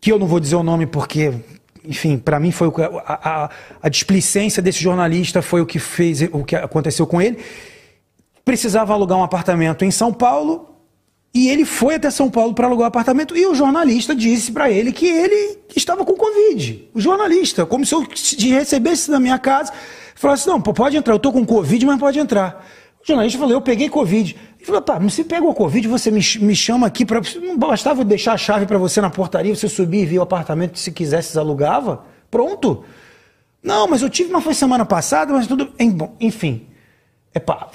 que 0.00 0.12
eu 0.12 0.18
não 0.18 0.26
vou 0.26 0.38
dizer 0.38 0.56
o 0.56 0.62
nome 0.62 0.84
porque, 0.86 1.32
enfim, 1.84 2.18
para 2.18 2.38
mim 2.38 2.50
foi 2.50 2.70
a, 3.04 3.44
a, 3.44 3.50
a 3.82 3.88
displicência 3.88 4.62
desse 4.62 4.82
jornalista 4.82 5.42
foi 5.42 5.60
o 5.60 5.66
que 5.66 5.78
fez 5.78 6.22
o 6.32 6.44
que 6.44 6.56
aconteceu 6.56 7.06
com 7.06 7.20
ele. 7.20 7.38
Precisava 8.44 8.92
alugar 8.92 9.18
um 9.18 9.22
apartamento 9.22 9.84
em 9.84 9.90
São 9.90 10.12
Paulo 10.12 10.70
E 11.32 11.48
ele 11.48 11.64
foi 11.64 11.94
até 11.94 12.10
São 12.10 12.28
Paulo 12.28 12.54
para 12.54 12.66
alugar 12.66 12.86
o 12.86 12.88
apartamento 12.88 13.36
e 13.36 13.46
o 13.46 13.54
jornalista 13.54 14.14
disse 14.14 14.50
para 14.50 14.68
ele 14.68 14.92
que 14.92 15.06
ele 15.06 15.58
estava 15.76 16.04
com 16.04 16.14
Covid. 16.14 16.88
O 16.92 17.00
jornalista, 17.00 17.64
como 17.64 17.86
se 17.86 17.94
eu 17.94 18.04
recebesse 18.50 19.10
na 19.10 19.20
minha 19.20 19.38
casa, 19.38 19.72
falasse: 20.16 20.48
Não, 20.48 20.60
pode 20.60 20.96
entrar, 20.96 21.14
eu 21.14 21.18
estou 21.18 21.32
com 21.32 21.46
Covid, 21.46 21.86
mas 21.86 22.00
pode 22.00 22.18
entrar. 22.18 22.66
O 23.02 23.06
jornalista 23.06 23.38
falou: 23.38 23.54
Eu 23.54 23.60
peguei 23.60 23.88
Covid. 23.88 24.36
Ele 24.58 24.66
falou: 24.66 24.80
Tá, 24.80 24.98
mas 25.00 25.14
se 25.14 25.24
pegou 25.24 25.54
Covid, 25.54 25.88
você 25.88 26.10
me, 26.10 26.20
me 26.40 26.54
chama 26.54 26.86
aqui 26.86 27.04
para. 27.04 27.20
Não 27.40 27.56
bastava 27.58 28.04
deixar 28.04 28.34
a 28.34 28.36
chave 28.36 28.66
para 28.66 28.78
você 28.78 29.00
na 29.00 29.10
portaria, 29.10 29.54
você 29.54 29.68
subir 29.68 30.02
e 30.02 30.06
vir 30.06 30.18
o 30.18 30.22
apartamento, 30.22 30.78
se 30.78 30.92
quisesse, 30.92 31.38
alugava? 31.38 32.04
Pronto. 32.30 32.84
Não, 33.62 33.86
mas 33.88 34.02
eu 34.02 34.08
tive, 34.08 34.30
mas 34.30 34.44
foi 34.44 34.54
semana 34.54 34.84
passada, 34.84 35.32
mas 35.32 35.46
tudo. 35.46 35.70
Enfim. 36.20 36.66
Epá, 37.34 37.68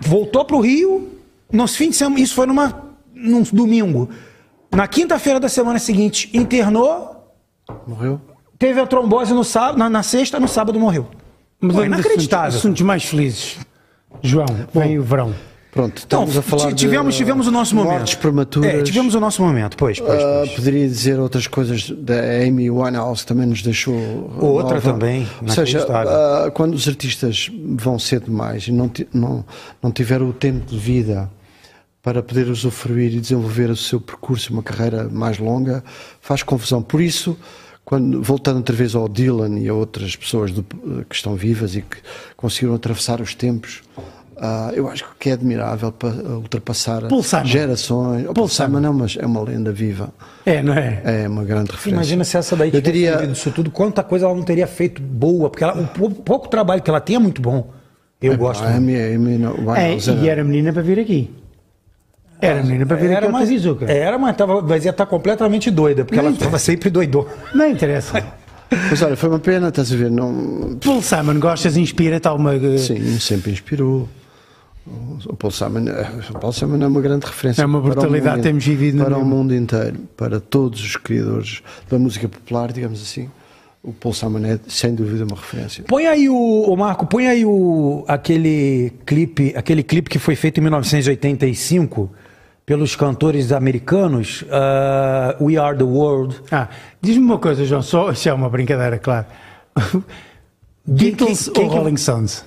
voltou 0.00 0.44
para 0.44 0.56
o 0.56 0.60
Rio, 0.60 1.10
nos 1.52 1.76
fins 1.76 1.90
de 1.90 1.96
semana, 1.96 2.20
isso 2.20 2.34
foi 2.34 2.46
numa, 2.46 2.94
num 3.14 3.42
domingo. 3.42 4.08
Na 4.72 4.86
quinta-feira 4.86 5.38
da 5.38 5.48
semana 5.48 5.78
seguinte, 5.78 6.30
internou. 6.32 7.34
Morreu? 7.86 8.20
Teve 8.58 8.80
a 8.80 8.86
trombose 8.86 9.34
no 9.34 9.44
sábado, 9.44 9.78
na, 9.78 9.90
na 9.90 10.02
sexta, 10.02 10.38
no 10.38 10.48
sábado 10.48 10.78
morreu. 10.78 11.08
Mas 11.60 11.76
Pô, 11.76 11.84
inacreditável. 11.84 12.48
Assuntos, 12.48 12.60
assuntos 12.60 12.82
mais 12.82 13.04
felizes. 13.04 13.58
João, 14.22 14.46
Bom, 14.72 14.80
vem 14.80 14.98
o 14.98 15.02
verão. 15.02 15.34
Pronto, 15.70 15.98
estamos 15.98 16.30
então, 16.30 16.40
a 16.40 16.42
falar 16.42 16.74
tivemos, 16.74 17.14
de 17.14 17.18
tivemos 17.18 17.46
o 17.46 17.50
nosso 17.52 17.76
momento. 17.76 18.18
Prematuras. 18.18 18.74
É, 18.74 18.82
tivemos 18.82 19.14
o 19.14 19.20
nosso 19.20 19.40
momento, 19.40 19.76
pois, 19.76 20.00
pois, 20.00 20.20
ah, 20.20 20.38
pois. 20.40 20.50
Uh, 20.50 20.56
poderia 20.56 20.88
dizer 20.88 21.20
outras 21.20 21.46
coisas 21.46 21.90
da 21.90 22.20
Amy 22.44 22.68
Winehouse 22.68 23.24
também 23.24 23.46
nos 23.46 23.62
deixou 23.62 23.94
outra 24.40 24.74
nova. 24.74 24.92
também. 24.92 25.28
Ou 25.40 25.48
seja, 25.48 25.86
uh, 25.86 26.50
quando 26.50 26.74
os 26.74 26.88
artistas 26.88 27.48
vão 27.76 28.00
cedo 28.00 28.24
demais 28.24 28.66
e 28.66 28.72
não, 28.72 28.90
não, 29.14 29.44
não 29.80 29.92
tiveram 29.92 30.28
o 30.28 30.32
tempo 30.32 30.66
de 30.66 30.76
vida 30.76 31.30
para 32.02 32.20
poder 32.20 32.48
usufruir 32.48 33.14
e 33.14 33.20
desenvolver 33.20 33.70
o 33.70 33.76
seu 33.76 34.00
percurso, 34.00 34.52
uma 34.52 34.62
carreira 34.62 35.08
mais 35.08 35.38
longa, 35.38 35.84
faz 36.20 36.42
confusão. 36.42 36.82
Por 36.82 37.00
isso, 37.00 37.36
quando, 37.84 38.22
voltando 38.22 38.58
outra 38.58 38.74
vez 38.74 38.94
ao 38.94 39.08
Dylan 39.08 39.58
e 39.58 39.68
a 39.68 39.74
outras 39.74 40.14
pessoas 40.14 40.52
do, 40.52 40.62
que 40.62 41.14
estão 41.14 41.34
vivas 41.34 41.74
e 41.74 41.82
que 41.82 41.96
conseguiram 42.36 42.74
atravessar 42.74 43.20
os 43.20 43.34
tempos, 43.34 43.82
uh, 44.36 44.72
eu 44.74 44.88
acho 44.88 45.04
que 45.18 45.30
é 45.30 45.32
admirável 45.32 45.90
para 45.92 46.10
ultrapassar 46.10 47.02
gerações. 47.44 48.26
Paul 48.32 48.48
Simon 48.48 48.80
não, 48.80 48.92
mas 48.92 49.16
é 49.18 49.26
uma 49.26 49.42
lenda 49.42 49.72
viva. 49.72 50.12
É, 50.46 50.62
não 50.62 50.72
é? 50.72 51.02
É 51.04 51.28
uma 51.28 51.44
grande 51.44 51.70
referência. 51.72 51.96
Imagina 51.96 52.24
se 52.24 52.36
essa 52.36 52.56
daí 52.56 52.70
eu 52.72 52.80
diria 52.80 53.24
isso 53.24 53.50
tudo, 53.50 53.70
quanta 53.70 54.02
coisa 54.02 54.26
ela 54.26 54.34
não 54.34 54.42
teria 54.42 54.66
feito 54.66 55.02
boa, 55.02 55.50
porque 55.50 55.64
ela, 55.64 55.74
o 55.98 56.10
pouco 56.10 56.48
trabalho 56.48 56.82
que 56.82 56.90
ela 56.90 57.00
tem 57.00 57.16
é 57.16 57.18
muito 57.18 57.42
bom. 57.42 57.70
Eu 58.20 58.34
é, 58.34 58.36
gosto. 58.36 58.62
A 58.62 58.78
minha, 58.78 59.14
a 59.14 59.18
minha, 59.18 59.48
é, 59.76 59.96
e 59.96 60.28
era 60.28 60.44
menina 60.44 60.72
para 60.72 60.82
vir 60.82 60.98
aqui. 60.98 61.30
Era 62.40 62.62
menina 62.62 62.86
para 62.86 62.96
vir 62.96 63.10
era, 63.10 63.26
aqui 63.26 63.32
mas, 63.32 63.50
Era, 63.88 64.18
mas, 64.18 64.36
tava, 64.36 64.62
mas 64.62 64.84
ia 64.84 64.90
estar 64.90 65.04
tá 65.04 65.10
completamente 65.10 65.70
doida, 65.70 66.04
porque 66.04 66.16
não 66.16 66.26
ela 66.26 66.34
estava 66.34 66.58
sempre 66.58 66.90
doidou. 66.90 67.28
Não 67.54 67.68
interessa. 67.68 68.22
Mas 68.88 69.02
olha, 69.02 69.16
foi 69.16 69.28
uma 69.28 69.40
pena, 69.40 69.66
estás 69.66 69.92
a 69.92 69.96
ver? 69.96 70.12
Não... 70.12 70.78
Paul 70.80 71.02
Simon, 71.02 71.40
gostas, 71.40 71.76
inspira-te 71.76 72.28
alguma. 72.28 72.52
Sim, 72.78 73.18
sempre 73.18 73.50
inspirou. 73.50 74.08
O 75.26 75.36
Paul 75.36 75.50
Simon, 75.50 75.84
o 76.30 76.38
Paul 76.38 76.52
Simon 76.52 76.82
é 76.82 76.86
uma 76.86 77.00
grande 77.00 77.26
referência. 77.26 77.62
É 77.62 77.66
uma 77.66 77.80
brutalidade, 77.80 78.42
temos 78.42 78.64
vivido 78.64 79.04
para 79.04 79.18
o 79.18 79.24
mundo 79.24 79.54
inteiro, 79.54 79.98
para 80.16 80.40
todos 80.40 80.80
os 80.80 80.96
criadores 80.96 81.62
da 81.90 81.98
música 81.98 82.28
popular, 82.28 82.72
digamos 82.72 83.02
assim. 83.02 83.28
O 83.82 83.92
Paul 83.92 84.14
Simon 84.14 84.44
é 84.44 84.60
sem 84.68 84.94
dúvida 84.94 85.24
uma 85.24 85.36
referência. 85.36 85.84
Põe 85.86 86.06
aí 86.06 86.28
o, 86.28 86.34
o 86.34 86.76
Marco, 86.76 87.06
põe 87.06 87.26
aí 87.26 87.44
o 87.44 88.04
aquele 88.06 88.92
clipe, 89.06 89.52
aquele 89.56 89.82
clipe 89.82 90.08
que 90.08 90.18
foi 90.18 90.36
feito 90.36 90.58
em 90.58 90.60
1985 90.62 92.10
pelos 92.70 92.94
cantores 92.94 93.50
americanos, 93.50 94.42
uh, 94.42 95.44
We 95.44 95.56
Are 95.56 95.76
the 95.76 95.82
World. 95.82 96.40
Ah, 96.52 96.68
diz-me 97.02 97.24
uma 97.24 97.36
coisa, 97.36 97.64
João, 97.64 97.82
só 97.82 98.12
isso 98.12 98.28
é 98.28 98.32
uma 98.32 98.48
brincadeira, 98.48 98.96
claro. 98.96 99.26
Beatles 100.86 101.50
quem, 101.52 101.52
quem, 101.52 101.64
ou 101.64 101.70
Rolling 101.78 101.96
Stones? 101.96 102.44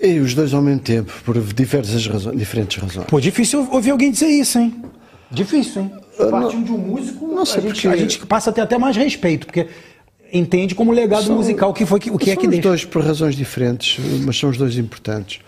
E 0.00 0.20
os 0.20 0.34
dois 0.34 0.54
ao 0.54 0.62
mesmo 0.62 0.82
tempo, 0.82 1.12
por 1.24 1.36
diversas 1.36 2.06
razões, 2.06 2.38
diferentes 2.38 2.80
razões. 2.80 3.06
Pô, 3.08 3.18
difícil 3.18 3.68
ouvir 3.72 3.90
alguém 3.90 4.12
dizer 4.12 4.28
isso, 4.28 4.56
hein? 4.56 4.84
Difícil, 5.28 5.82
hein? 5.82 5.92
Uh, 6.16 6.30
Partindo 6.30 6.66
de 6.66 6.70
um 6.70 6.78
músico, 6.78 7.26
não 7.26 7.44
sei 7.44 7.58
a, 7.58 7.66
gente, 7.66 7.88
a 7.88 7.96
gente 7.96 8.24
passa 8.24 8.50
a 8.50 8.52
ter 8.52 8.60
até 8.60 8.78
mais 8.78 8.96
respeito, 8.96 9.46
porque 9.46 9.66
entende 10.32 10.76
como 10.76 10.92
legado 10.92 11.24
são, 11.24 11.34
musical 11.34 11.74
que 11.74 11.84
foi 11.84 11.98
o 11.98 12.16
que 12.16 12.30
é 12.30 12.36
que 12.36 12.46
deixa. 12.46 12.62
São 12.62 12.72
os 12.72 12.80
dois 12.82 12.84
por 12.84 13.02
razões 13.02 13.34
diferentes, 13.34 13.98
mas 14.24 14.38
são 14.38 14.48
os 14.48 14.56
dois 14.56 14.78
importantes. 14.78 15.40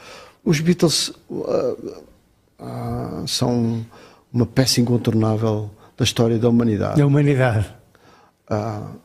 Os 0.45 0.59
Beatles 0.59 1.11
uh, 1.31 2.03
uh, 2.59 3.27
são 3.27 3.85
uma 4.33 4.47
peça 4.47 4.81
incontornável 4.81 5.71
da 5.97 6.05
história 6.05 6.39
da 6.39 6.49
humanidade. 6.49 6.99
Da 6.99 7.07
humanidade. 7.07 7.67
Uh, 8.51 8.97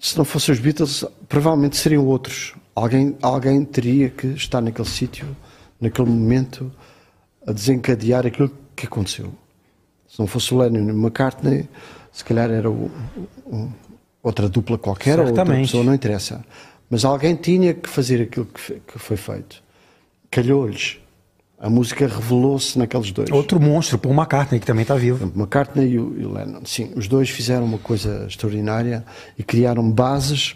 se 0.00 0.16
não 0.16 0.24
fossem 0.24 0.54
os 0.54 0.60
Beatles, 0.60 1.04
provavelmente 1.28 1.76
seriam 1.76 2.06
outros. 2.06 2.54
Alguém, 2.74 3.16
alguém 3.22 3.64
teria 3.64 4.10
que 4.10 4.28
estar 4.28 4.60
naquele 4.60 4.88
sítio, 4.88 5.36
naquele 5.80 6.08
momento, 6.08 6.70
a 7.46 7.52
desencadear 7.52 8.26
aquilo 8.26 8.50
que 8.74 8.86
aconteceu. 8.86 9.32
Se 10.06 10.18
não 10.20 10.26
fosse 10.26 10.54
o 10.54 10.58
Lennon 10.58 10.88
e 10.88 10.92
o 10.92 10.96
McCartney, 10.96 11.68
se 12.12 12.24
calhar 12.24 12.50
era 12.50 12.70
o, 12.70 12.90
o, 13.46 13.72
outra 14.22 14.48
dupla 14.48 14.78
qualquer, 14.78 15.16
Certamente. 15.16 15.32
ou 15.32 15.38
outra 15.40 15.56
pessoa, 15.56 15.84
não 15.84 15.94
interessa. 15.94 16.44
Mas 16.88 17.04
alguém 17.04 17.34
tinha 17.34 17.74
que 17.74 17.88
fazer 17.88 18.22
aquilo 18.22 18.46
que, 18.46 18.80
que 18.80 18.98
foi 18.98 19.16
feito. 19.16 19.62
Calhou-lhes. 20.30 20.98
A 21.58 21.70
música 21.70 22.06
revelou-se 22.06 22.78
naqueles 22.78 23.10
dois. 23.10 23.30
Outro 23.30 23.58
monstro, 23.58 23.98
Paul 23.98 24.14
McCartney, 24.14 24.60
que 24.60 24.66
também 24.66 24.82
está 24.82 24.94
vivo. 24.94 25.32
McCartney 25.34 25.92
e 25.92 25.98
o, 25.98 26.20
e 26.20 26.26
o 26.26 26.32
Lennon. 26.32 26.60
Sim, 26.66 26.92
os 26.94 27.08
dois 27.08 27.30
fizeram 27.30 27.64
uma 27.64 27.78
coisa 27.78 28.26
extraordinária 28.28 29.04
e 29.38 29.42
criaram 29.42 29.90
bases 29.90 30.54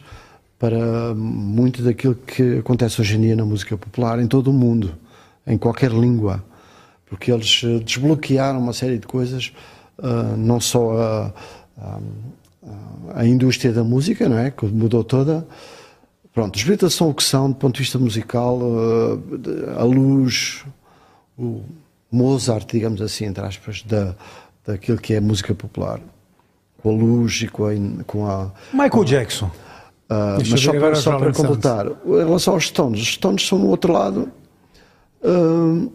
para 0.59 1.15
muito 1.15 1.83
daquilo 1.83 2.15
que 2.15 2.59
acontece 2.59 3.01
hoje 3.01 3.17
em 3.17 3.23
dia 3.23 3.35
na 3.35 3.47
música 3.47 3.79
popular 3.79 4.21
em 4.21 4.27
todo 4.27 4.51
o 4.51 4.53
mundo, 4.53 4.95
em 5.47 5.57
qualquer 5.57 5.91
língua. 5.91 6.45
Porque 7.07 7.33
eles 7.33 7.63
eh, 7.65 7.79
desbloquearam 7.79 8.61
uma 8.61 8.75
série 8.75 8.99
de 8.99 9.07
coisas, 9.07 9.53
uh, 9.99 10.37
não 10.37 10.61
só 10.61 10.93
a, 10.97 11.33
a, 11.79 11.99
a, 13.15 13.27
indústria 13.27 13.73
da 13.73 13.83
música, 13.83 14.29
não 14.29 14.39
é? 14.39 14.51
Que 14.51 14.67
mudou 14.67 15.03
toda. 15.03 15.47
Pronto, 16.33 16.55
os 16.57 16.63
Beatles 16.63 16.93
são 16.93 17.09
o 17.09 17.15
que 17.15 17.25
são 17.25 17.51
do 17.51 17.57
ponto 17.57 17.75
de 17.77 17.81
vista 17.81 17.99
musical, 17.99 18.59
uh, 18.59 19.21
a 19.79 19.83
luz, 19.83 20.63
o 21.41 21.65
Mozart, 22.11 22.71
digamos 22.71 23.01
assim, 23.01 23.25
entre 23.25 23.45
aspas, 23.45 23.83
da, 23.83 24.15
daquilo 24.67 24.99
que 24.99 25.15
é 25.15 25.21
música 25.21 25.55
popular. 25.55 26.01
Com 26.83 26.91
a 26.91 26.93
luz 26.93 27.43
e 27.43 27.49
com 27.49 27.67
a. 27.67 28.05
Com 28.05 28.27
a 28.27 28.51
Michael 28.73 28.91
com 28.91 29.03
a, 29.03 29.05
Jackson. 29.05 29.47
Uh, 29.47 30.43
mas 30.51 30.61
só 30.61 30.73
para, 30.73 30.95
só 30.97 31.19
para 31.19 31.33
completar, 31.33 31.87
em 31.87 32.17
relação 32.17 32.55
aos 32.55 32.67
Stones, 32.67 33.01
os 33.01 33.13
Stones 33.13 33.47
são 33.47 33.61
no 33.61 33.69
outro 33.69 33.93
lado 33.93 34.29
uh, 35.23 35.93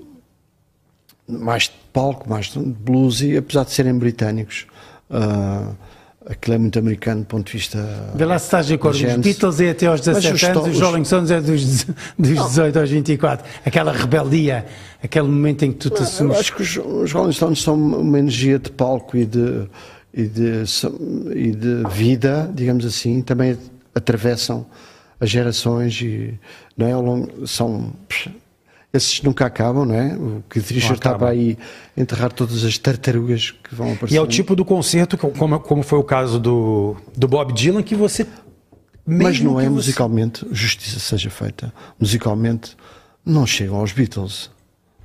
mais 1.28 1.64
de 1.64 1.74
palco, 1.91 2.30
mais 2.30 2.46
de 2.46 2.60
blues, 2.60 3.22
e 3.22 3.36
apesar 3.36 3.66
de 3.66 3.72
serem 3.72 3.98
britânicos, 3.98 4.68
uh, 5.10 5.76
aquilo 6.28 6.55
é 6.55 6.57
muito 6.57 6.80
americano 6.80 7.21
do 7.21 7.28
ponto 7.28 7.47
de 7.47 7.53
vista. 7.53 7.78
Vê 8.15 8.26
lá 8.26 8.38
se 8.39 8.45
estás 8.45 8.67
de 8.67 8.73
acordo. 8.73 8.95
Os 8.95 9.15
Beatles 9.17 9.59
é 9.59 9.69
até 9.69 9.86
aos 9.86 10.01
17 10.01 10.45
anos, 10.45 10.67
os 10.67 10.82
Rolling 10.82 11.05
Stones 11.05 11.32
é 11.32 11.41
dos, 11.41 11.84
dos 12.17 12.47
18 12.47 12.80
aos 12.80 12.89
24. 12.89 13.47
Aquela 13.65 13.91
rebeldia, 13.91 14.65
aquele 15.03 15.28
momento 15.28 15.63
em 15.63 15.71
que 15.71 15.78
tu 15.78 15.89
te 15.89 16.01
assumes. 16.01 16.34
Eu 16.34 16.39
acho 16.39 16.55
que 16.55 16.61
os, 16.61 16.78
os, 16.78 17.11
Rolling 17.11 17.32
Stones 17.32 17.61
são 17.61 17.76
uma 17.76 18.19
energia 18.19 18.57
de 18.57 18.71
palco 18.71 19.15
e 19.15 19.26
de, 19.26 19.67
e 20.13 20.23
de, 20.23 20.63
e 21.36 21.51
de 21.51 21.84
vida, 21.91 22.51
digamos 22.53 22.86
assim, 22.86 23.21
também 23.21 23.57
atravessam 23.93 24.65
as 25.19 25.30
gerações 25.30 25.99
e 26.01 26.38
não 26.76 26.88
é, 26.88 26.95
longo, 26.95 27.47
são 27.47 27.93
esses 28.96 29.22
nunca 29.22 29.46
acabam, 29.46 29.86
não 29.86 29.96
é? 29.96 30.16
O 30.16 30.43
que 30.50 30.60
Richard 30.60 30.96
estava 30.96 31.30
aí 31.30 31.58
a 31.96 32.02
enterrar 32.02 32.32
todas 32.32 32.64
as 32.64 32.78
tartarugas 32.78 33.52
que 33.52 33.74
vão 33.74 33.93
aparecer. 33.93 34.16
E 34.16 34.18
é 34.18 34.22
o 34.22 34.28
tipo 34.28 34.56
do 34.56 34.64
concerto, 34.64 35.18
como, 35.18 35.60
como 35.60 35.84
foi 35.84 36.00
o 36.00 36.04
caso 36.04 36.39
do, 36.39 36.96
do 37.16 37.28
Bob 37.28 37.54
Dylan, 37.54 37.84
que 37.84 37.96
você. 37.96 38.26
Mas 39.06 39.39
não 39.39 39.60
é 39.60 39.64
você... 39.64 39.70
musicalmente, 39.70 40.46
justiça 40.52 41.00
seja 41.00 41.30
feita. 41.30 41.74
Musicalmente, 42.00 42.76
não 43.26 43.46
chegam 43.46 43.78
aos 43.78 43.91
Beatles. 43.91 44.50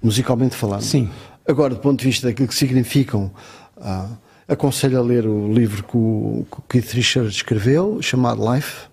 Musicalmente 0.03 0.57
falando. 0.57 0.82
Sim. 0.82 1.11
Agora, 1.47 1.74
do 1.74 1.80
ponto 1.80 2.01
de 2.01 2.07
vista 2.07 2.28
daquilo 2.28 2.49
que 2.49 2.55
significam. 2.55 3.30
Ah, 3.76 4.09
aconselho 4.51 4.99
a 4.99 5.03
ler 5.03 5.26
o 5.26 5.53
livro 5.53 5.84
que 5.84 5.97
o, 5.97 6.45
que 6.51 6.59
o 6.59 6.62
Keith 6.68 6.91
Richards 6.93 7.36
escreveu, 7.36 8.03
chamado 8.03 8.43
Life. 8.53 8.88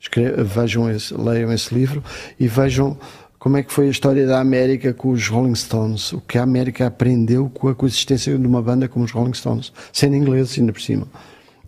Escreve, 0.00 0.42
vejam 0.42 0.90
esse, 0.90 1.14
leiam 1.14 1.52
esse 1.52 1.72
livro 1.72 2.02
e 2.38 2.48
vejam 2.48 2.98
como 3.40 3.56
é 3.56 3.64
que 3.64 3.72
foi 3.72 3.88
a 3.88 3.90
história 3.90 4.24
da 4.24 4.38
América 4.38 4.94
com 4.94 5.10
os 5.10 5.26
Rolling 5.26 5.56
Stones, 5.56 6.12
o 6.12 6.20
que 6.20 6.38
a 6.38 6.44
América 6.44 6.86
aprendeu 6.86 7.50
com 7.52 7.66
a 7.66 7.74
coexistência 7.74 8.38
de 8.38 8.46
uma 8.46 8.62
banda 8.62 8.86
como 8.86 9.04
os 9.04 9.10
Rolling 9.10 9.34
Stones, 9.34 9.72
sendo 9.92 10.14
ingleses 10.14 10.56
ainda 10.56 10.72
por 10.72 10.80
cima. 10.80 11.08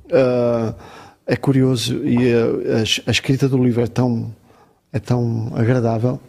Uh, 0.06 0.72
é 1.26 1.34
curioso 1.34 2.04
e 2.04 2.32
a, 2.32 2.76
a, 2.76 3.08
a, 3.08 3.10
escrita 3.10 3.48
do 3.48 3.56
livro 3.56 3.82
é 3.82 3.86
tão, 3.88 4.32
é 4.92 5.00
tão 5.00 5.50
agradável 5.56 6.20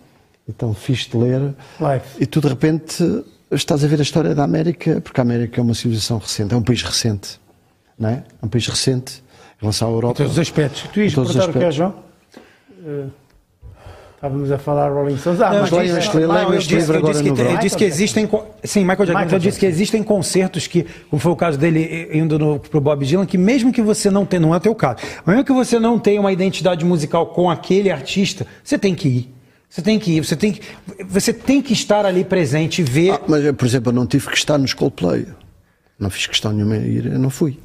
então 0.48 0.74
fiz-te 0.74 1.16
ler. 1.16 1.54
Live. 1.80 2.06
E 2.20 2.26
tu 2.26 2.42
de 2.42 2.48
repente 2.48 3.24
estás 3.52 3.84
a 3.84 3.88
ver 3.88 4.00
a 4.00 4.02
história 4.02 4.36
da 4.36 4.44
América, 4.44 5.00
porque 5.02 5.20
a 5.20 5.24
América 5.24 5.60
é 5.60 5.64
uma 5.64 5.74
civilização 5.74 6.18
recente, 6.18 6.54
é 6.54 6.58
um 6.58 6.64
país 6.64 6.82
recente, 6.82 7.40
não 7.98 8.10
é? 8.10 8.24
É 8.42 8.46
um 8.46 8.50
país 8.50 8.68
recente 8.68 9.24
em 9.58 9.62
relação 9.62 9.88
à 9.88 9.92
Europa. 9.92 10.16
Todos 10.16 10.34
os 10.34 10.40
aspectos. 10.40 10.84
Tu 10.94 11.02
ias 11.02 11.12
Em 11.12 11.16
todos 11.16 11.30
os 11.30 11.36
perguntar 11.36 11.58
o 11.58 11.60
que 11.60 11.66
é, 11.66 11.70
aspectos. 11.70 11.76
João? 11.76 12.04
Eh, 12.86 13.23
Estávamos 14.24 14.54
a 14.54 14.58
falar 14.58 14.88
Rolling 14.90 15.18
Stones. 15.18 15.42
Ah, 15.42 15.50
mas 15.50 15.70
leiam 15.70 15.98
este 15.98 16.18
Não, 16.18 16.54
eu 16.54 16.54
este 16.54 16.76
livro 16.76 16.98
agora 16.98 17.12
disse 17.12 17.24
que, 17.26 17.30
no 17.30 17.50
eu 17.50 17.58
disse 17.58 17.78
que 17.78 17.84
existem. 17.84 18.30
Sim, 18.64 18.80
Michael 18.86 19.00
Jackson. 19.00 19.20
Michael 19.20 19.34
eu 19.34 19.40
disse 19.40 19.60
que 19.60 19.66
existem 19.66 20.02
concertos 20.02 20.66
que, 20.66 20.86
como 21.10 21.20
foi 21.20 21.34
o 21.34 21.36
caso 21.36 21.58
dele 21.58 22.10
indo 22.14 22.40
no, 22.40 22.58
pro 22.58 22.80
Bob 22.80 23.06
Dylan, 23.06 23.26
que 23.26 23.38
mesmo 23.38 23.74
que 23.74 23.82
você 23.82 24.10
não 24.10 24.26
tenha, 24.26 24.40
não 24.40 24.54
é 24.54 24.58
o 24.58 24.60
teu 24.62 24.74
caso, 24.74 25.00
mas 25.26 25.36
mesmo 25.36 25.44
que 25.44 25.52
você 25.52 25.78
não 25.78 26.00
tenha 26.00 26.22
uma 26.22 26.32
identidade 26.32 26.86
musical 26.86 27.26
com 27.26 27.50
aquele 27.50 27.92
artista, 27.92 28.48
você 28.64 28.78
tem 28.78 28.96
que 28.96 29.10
ir. 29.10 29.36
Você 29.68 29.82
tem 29.82 30.00
que 30.00 30.12
ir, 30.12 30.24
você 30.24 30.38
tem 30.38 30.54
que, 30.54 30.62
você 31.04 31.34
tem 31.34 31.62
que 31.62 31.74
estar 31.74 32.06
ali 32.06 32.24
presente 32.24 32.80
e 32.80 32.86
ver. 32.86 33.12
Ah, 33.12 33.22
mas, 33.28 33.52
por 33.52 33.66
exemplo, 33.66 33.90
eu 33.92 33.94
não 33.94 34.08
tive 34.08 34.26
que 34.30 34.38
estar 34.38 34.58
nos 34.58 34.74
Coldplay. 34.74 35.28
Não 36.00 36.10
fiz 36.10 36.28
questão 36.28 36.54
nenhuma 36.54 36.80
de 36.80 36.88
ir, 36.88 37.06
eu 37.08 37.20
não 37.20 37.30
fui. 37.30 37.60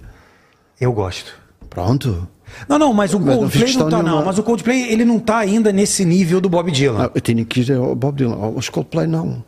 Eu 0.81 0.93
gosto. 0.93 1.39
Pronto. 1.71 2.27
Não, 2.69 2.79
não, 2.79 2.93
mas 2.95 3.15
o 3.15 3.21
Mas 3.21 3.35
Coldplay 3.37 3.61
não, 3.61 3.67
questão 3.67 3.89
tá, 3.89 3.97
não. 3.99 4.03
nenhuma. 4.05 4.25
Mas 4.25 4.39
o 4.39 4.43
Coldplay, 4.43 4.93
ele 4.93 5.05
não 5.05 5.19
tá 5.19 5.39
ainda 5.39 5.73
nesse 5.73 6.05
nível 6.05 6.41
do 6.41 6.49
Bob 6.49 6.71
Dylan. 6.71 7.05
Ah, 7.07 7.11
eu 7.15 7.21
tinha 7.21 7.45
que 7.45 7.61
ir 7.61 7.73
ao 7.73 7.95
Bob 7.95 8.17
Dylan. 8.17 8.37
Aos 8.37 8.69
Coldplay, 8.69 9.07
não. 9.07 9.43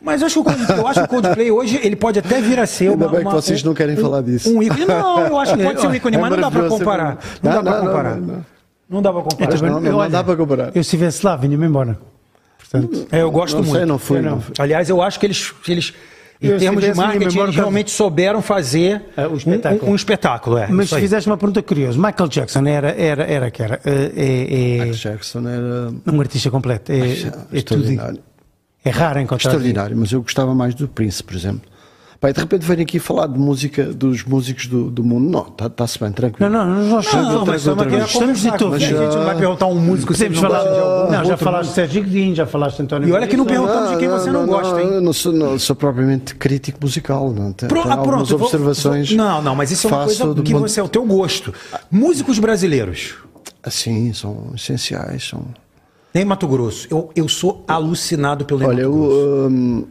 Mas 0.00 0.20
eu 0.20 0.26
acho, 0.26 0.34
que 0.34 0.40
o 0.40 0.44
Coldplay, 0.44 0.78
eu 0.78 0.86
acho 0.86 1.00
que 1.00 1.06
o 1.06 1.08
Coldplay 1.08 1.50
hoje 1.50 1.80
ele 1.82 1.96
pode 1.96 2.18
até 2.20 2.40
vir 2.40 2.60
a 2.60 2.66
ser 2.66 2.90
Ainda 2.90 3.06
uma, 3.06 3.10
bem 3.10 3.20
que 3.20 3.26
uma- 3.26 3.32
vocês 3.34 3.62
não 3.64 3.74
querem 3.74 3.96
um, 3.98 4.00
falar 4.00 4.22
disso. 4.22 4.48
Um 4.54 4.62
ícone. 4.62 4.84
Não, 4.86 5.26
eu 5.26 5.38
acho 5.38 5.56
que 5.56 5.62
pode 5.64 5.80
ser 5.80 5.86
um 5.88 5.94
ícone, 5.96 6.16
É 6.16 6.20
mas 6.20 6.30
não 6.30 6.36
dá 6.36 6.50
pra 6.50 6.60
maravilhoso, 6.62 6.78
comparar. 6.84 7.18
é 7.42 7.46
Não, 7.48 7.62
dá 7.64 7.72
não, 7.72 7.80
comparar. 7.86 8.16
não, 8.16 8.26
não. 8.26 8.46
Não 8.90 9.02
dá 9.02 9.12
pra 9.12 9.22
comparar. 9.22 9.50
Mas 9.50 9.60
não, 9.60 9.80
não, 9.80 9.92
não 9.98 10.10
dá 10.10 10.24
para 10.24 10.36
comparar. 10.36 10.66
Eu 10.68 10.72
se 10.74 10.80
estivesse 10.80 11.26
lá, 11.26 11.34
vinha-me 11.36 11.66
embora. 11.66 11.98
Portanto, 12.58 13.06
É, 13.10 13.22
eu 13.22 13.30
gosto 13.30 13.56
não 13.56 13.62
muito. 13.64 13.76
sei, 13.76 13.84
não 13.86 13.98
fui. 13.98 14.18
Eu 14.18 14.22
não. 14.22 14.42
Aliás, 14.58 14.88
eu 14.88 15.02
acho 15.02 15.18
que 15.18 15.26
eles, 15.26 15.52
eles 15.66 15.92
em 16.40 16.46
Eu, 16.48 16.58
se 16.58 16.64
termos 16.64 16.84
de 16.84 16.94
marketing, 16.94 17.24
memória, 17.26 17.42
eles 17.48 17.56
realmente 17.56 17.90
souberam 17.90 18.40
fazer 18.40 19.02
o 19.16 19.32
um- 19.32 19.36
espetáculo. 19.36 19.86
Um, 19.86 19.92
um 19.92 19.94
espetáculo. 19.96 20.58
É, 20.58 20.68
mas 20.68 20.90
fizeste 20.90 21.28
uma 21.28 21.36
pergunta 21.36 21.62
curiosa. 21.62 21.98
Michael 21.98 22.28
Jackson 22.28 22.64
era, 22.66 22.90
era, 22.90 23.24
era 23.24 23.50
que 23.50 23.62
era. 23.62 23.80
eh, 23.84 24.12
É, 24.16 24.42
é, 24.42 24.72
Michael 24.84 24.92
Jackson 24.92 25.40
era 25.48 25.92
um 26.14 26.20
artista 26.20 26.50
completo. 26.50 26.92
É, 26.92 26.98
é 26.98 27.32
extraordinário. 27.52 28.20
É 28.84 28.90
raro 28.90 29.18
encontrar. 29.20 29.50
Extraordinário, 29.50 29.96
mas 29.96 30.12
eu 30.12 30.22
gostava 30.22 30.54
mais 30.54 30.74
do 30.74 30.86
Prince, 30.86 31.22
por 31.22 31.34
exemplo. 31.34 31.62
Pai, 32.20 32.32
de 32.32 32.40
repente 32.40 32.66
venho 32.66 32.82
aqui 32.82 32.98
falar 32.98 33.28
de 33.28 33.38
música 33.38 33.84
dos 33.92 34.24
músicos 34.24 34.66
do, 34.66 34.90
do 34.90 35.04
mundo. 35.04 35.30
Não, 35.30 35.66
está-se 35.66 36.00
bem, 36.00 36.10
tranquilo. 36.10 36.50
Não, 36.50 36.66
não, 36.66 36.88
nós 36.88 37.12
Não, 37.12 37.22
não, 37.22 37.46
mas 37.46 37.64
outra 37.68 37.86
estamos 38.04 38.40
vez. 38.40 38.58
de. 38.58 38.64
Mas 38.64 38.74
a 38.74 38.78
gente 38.78 38.98
não 38.98 39.24
vai 39.24 39.36
perguntar 39.36 39.66
um 39.66 39.76
músico 39.80 40.12
se 40.14 40.28
não 40.28 40.40
falar. 40.40 40.64
de 40.64 41.12
Não, 41.12 41.24
já 41.24 41.36
falaste 41.36 41.68
de 41.68 41.74
Sérgio 41.76 42.02
Godinho, 42.02 42.34
já 42.34 42.44
falaste 42.44 42.76
de 42.78 42.82
António 42.82 43.08
E 43.08 43.12
olha 43.12 43.26
que 43.28 43.36
não 43.36 43.44
perguntamos 43.46 43.90
de 43.90 43.96
quem 43.98 44.08
você 44.08 44.32
não 44.32 44.46
gosta, 44.46 44.82
hein? 44.82 44.94
Eu 44.94 45.00
não 45.00 45.12
sou, 45.12 45.32
não 45.32 45.56
sou 45.60 45.76
propriamente 45.76 46.34
crítico 46.34 46.78
musical. 46.82 47.30
Não. 47.32 47.52
Tenho, 47.52 47.68
Pro- 47.68 47.82
tenho 47.82 47.94
ah, 47.94 47.98
pronto, 47.98 48.34
observações. 48.34 49.08
vou- 49.10 49.16
não, 49.16 49.40
não, 49.40 49.54
mas 49.54 49.70
isso 49.70 49.86
é 49.86 49.90
uma 49.92 50.04
coisa 50.04 50.34
do 50.34 50.42
que 50.42 50.52
você 50.54 50.80
é 50.80 50.82
o 50.82 50.88
teu 50.88 51.04
gosto. 51.04 51.54
Músicos 51.88 52.40
brasileiros. 52.40 53.14
Assim, 53.62 54.12
são 54.12 54.50
essenciais. 54.56 55.28
São... 55.28 55.42
Tem 56.12 56.24
Mato 56.24 56.48
Grosso. 56.48 56.88
Eu, 56.90 57.10
eu 57.14 57.28
sou 57.28 57.64
alucinado 57.68 58.44
pelo 58.44 58.66
Olha, 58.66 58.88
Mato 58.88 58.90
Grosso. 58.98 59.12
eu, 59.20 59.48
hum, 59.50 59.84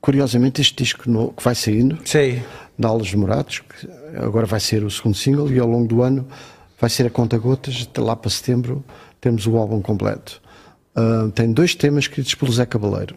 curiosamente, 0.00 0.60
este 0.60 0.82
disco 0.82 1.10
no- 1.10 1.32
que 1.32 1.42
vai 1.42 1.54
saindo, 1.54 1.98
Sei. 2.04 2.42
da 2.78 2.88
Aulas 2.88 3.12
Morados, 3.14 3.60
que 3.60 3.88
agora 4.18 4.46
vai 4.46 4.60
ser 4.60 4.84
o 4.84 4.90
segundo 4.90 5.14
single, 5.16 5.50
e 5.52 5.58
ao 5.58 5.68
longo 5.68 5.86
do 5.88 6.02
ano 6.02 6.26
vai 6.80 6.88
ser 6.90 7.06
a 7.06 7.10
conta-gotas, 7.10 7.86
até 7.90 8.00
lá 8.00 8.14
para 8.14 8.30
setembro 8.30 8.84
temos 9.20 9.46
o 9.46 9.56
álbum 9.56 9.80
completo. 9.82 10.40
Ah, 10.94 11.28
tem 11.34 11.52
dois 11.52 11.74
temas 11.74 12.04
escritos 12.04 12.34
pelo 12.34 12.52
Zé 12.52 12.64
Cabaleiro. 12.66 13.16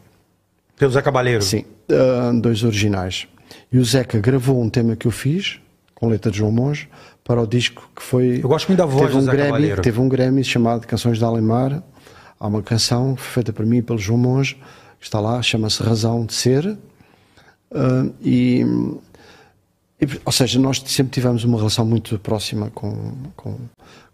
Pelo 0.77 0.91
Zé 0.91 1.01
Cabaleiro. 1.01 1.43
Sim, 1.43 1.63
ah, 1.91 2.32
dois 2.34 2.63
originais. 2.63 3.27
E 3.71 3.77
o 3.77 3.84
Zeca 3.86 4.19
gravou 4.19 4.61
um 4.61 4.69
tema 4.69 4.95
que 4.95 5.05
eu 5.07 5.11
fiz, 5.11 5.59
com 5.93 6.07
letra 6.07 6.32
de 6.32 6.38
João 6.39 6.51
Monge, 6.51 6.88
para 7.23 7.41
o 7.41 7.45
disco 7.45 7.88
que 7.95 8.01
foi. 8.01 8.39
Eu 8.41 8.47
gosto 8.49 8.67
muito 8.67 8.79
da 8.79 8.86
voz 8.86 9.01
teve 9.07 9.13
do 9.13 9.19
um 9.19 9.21
Zé 9.21 9.32
Grammy, 9.32 9.47
Cabaleiro. 9.49 9.82
Teve 9.82 9.99
um 9.99 10.09
Grammy 10.09 10.43
chamado 10.43 10.88
Canções 10.88 11.17
de 11.17 11.23
Alemar. 11.23 11.84
Há 12.39 12.47
uma 12.47 12.63
canção 12.63 13.15
feita 13.15 13.53
para 13.53 13.65
mim 13.65 13.82
pelo 13.84 13.99
João 13.99 14.17
Monge, 14.17 14.57
está 15.02 15.20
lá, 15.20 15.41
chama-se 15.41 15.82
Razão 15.84 16.26
de 16.26 16.34
Ser. 16.34 16.78
Ah, 17.74 18.08
e, 18.22 18.64
e, 19.99 20.08
Ou 20.26 20.32
seja, 20.32 20.60
nós 20.60 20.82
sempre 20.86 21.12
tivemos 21.12 21.43
uma 21.43 21.58
relação 21.58 21.86
muito 21.86 22.18
próxima 22.20 22.70
com, 22.72 23.14
com, 23.36 23.58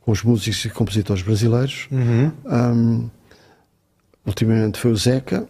com 0.01 0.11
os 0.11 0.23
músicos 0.23 0.65
e 0.65 0.69
compositores 0.69 1.21
brasileiros. 1.21 1.87
Uhum. 1.91 2.31
Ah, 2.45 3.09
ultimamente 4.25 4.79
foi 4.79 4.91
o 4.91 4.97
Zeca. 4.97 5.47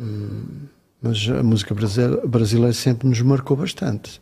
Hum, 0.00 0.66
mas 1.00 1.28
a 1.28 1.42
música 1.42 1.74
brasileira, 1.74 2.26
brasileira 2.26 2.72
sempre 2.72 3.08
nos 3.08 3.20
marcou 3.20 3.56
bastante. 3.56 4.20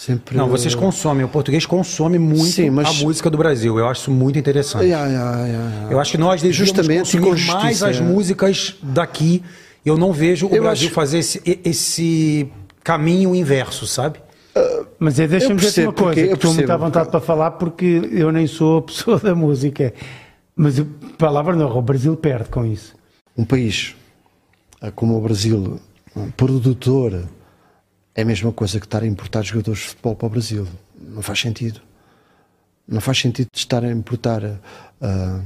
Sempre, 0.00 0.34
Não, 0.34 0.48
vocês 0.48 0.74
consomem. 0.74 1.26
O 1.26 1.28
português 1.28 1.66
consome 1.66 2.18
muito 2.18 2.46
Sim, 2.52 2.70
mas- 2.70 2.88
a 2.88 3.04
música 3.04 3.28
do 3.28 3.36
Brasil. 3.36 3.78
Eu 3.78 3.86
acho 3.86 4.00
isso 4.00 4.10
muito 4.10 4.38
interessante. 4.38 4.86
Ya, 4.86 5.06
ya, 5.06 5.46
ya. 5.46 5.88
Eu 5.90 6.00
acho 6.00 6.12
que 6.12 6.16
nós 6.16 6.40
devíamos 6.40 6.56
Justamente 6.68 7.18
consumir 7.18 7.36
justiça, 7.36 7.58
mais 7.58 7.82
as 7.82 7.96
é. 7.98 8.00
músicas 8.00 8.76
daqui. 8.82 9.42
Eu 9.84 9.98
não 9.98 10.10
vejo 10.10 10.46
o 10.48 10.54
Eu 10.56 10.62
Brasil 10.62 10.86
acho- 10.86 10.94
fazer 10.94 11.18
esse, 11.18 11.42
esse 11.62 12.48
caminho 12.82 13.34
inverso, 13.34 13.86
sabe? 13.86 14.20
Mas 14.98 15.20
é, 15.20 15.26
deixa-me 15.26 15.56
dizer 15.60 15.82
uma 15.88 15.92
coisa, 15.92 16.14
porque- 16.14 16.30
eu 16.30 16.34
estou 16.34 16.54
muito 16.54 16.70
à 16.72 16.76
vontade 16.78 17.04
porque- 17.04 17.10
para 17.18 17.20
falar 17.20 17.50
porque 17.52 18.00
eu 18.10 18.32
nem 18.32 18.46
sou 18.46 18.78
a 18.78 18.82
pessoa 18.82 19.18
da 19.18 19.34
música. 19.34 19.92
Mas 20.56 20.80
a 20.80 20.84
palavra 21.18 21.54
não, 21.54 21.76
o 21.76 21.82
Brasil 21.82 22.16
perde 22.16 22.48
com 22.48 22.64
isso. 22.64 22.94
um 23.36 23.44
país 23.44 23.94
como 24.94 25.18
o 25.18 25.20
Brasil, 25.20 25.78
um 26.16 26.30
produtor, 26.30 27.24
é 28.14 28.22
a 28.22 28.24
mesma 28.24 28.52
coisa 28.52 28.78
que 28.80 28.86
estar 28.86 29.02
a 29.02 29.06
importar 29.06 29.42
jogadores 29.42 29.80
de 29.80 29.86
futebol 29.86 30.16
para 30.16 30.26
o 30.26 30.30
Brasil. 30.30 30.66
Não 31.00 31.22
faz 31.22 31.40
sentido. 31.40 31.80
Não 32.86 33.00
faz 33.00 33.18
sentido 33.18 33.48
estar 33.54 33.84
a 33.84 33.90
importar 33.90 34.42
ah, 35.00 35.40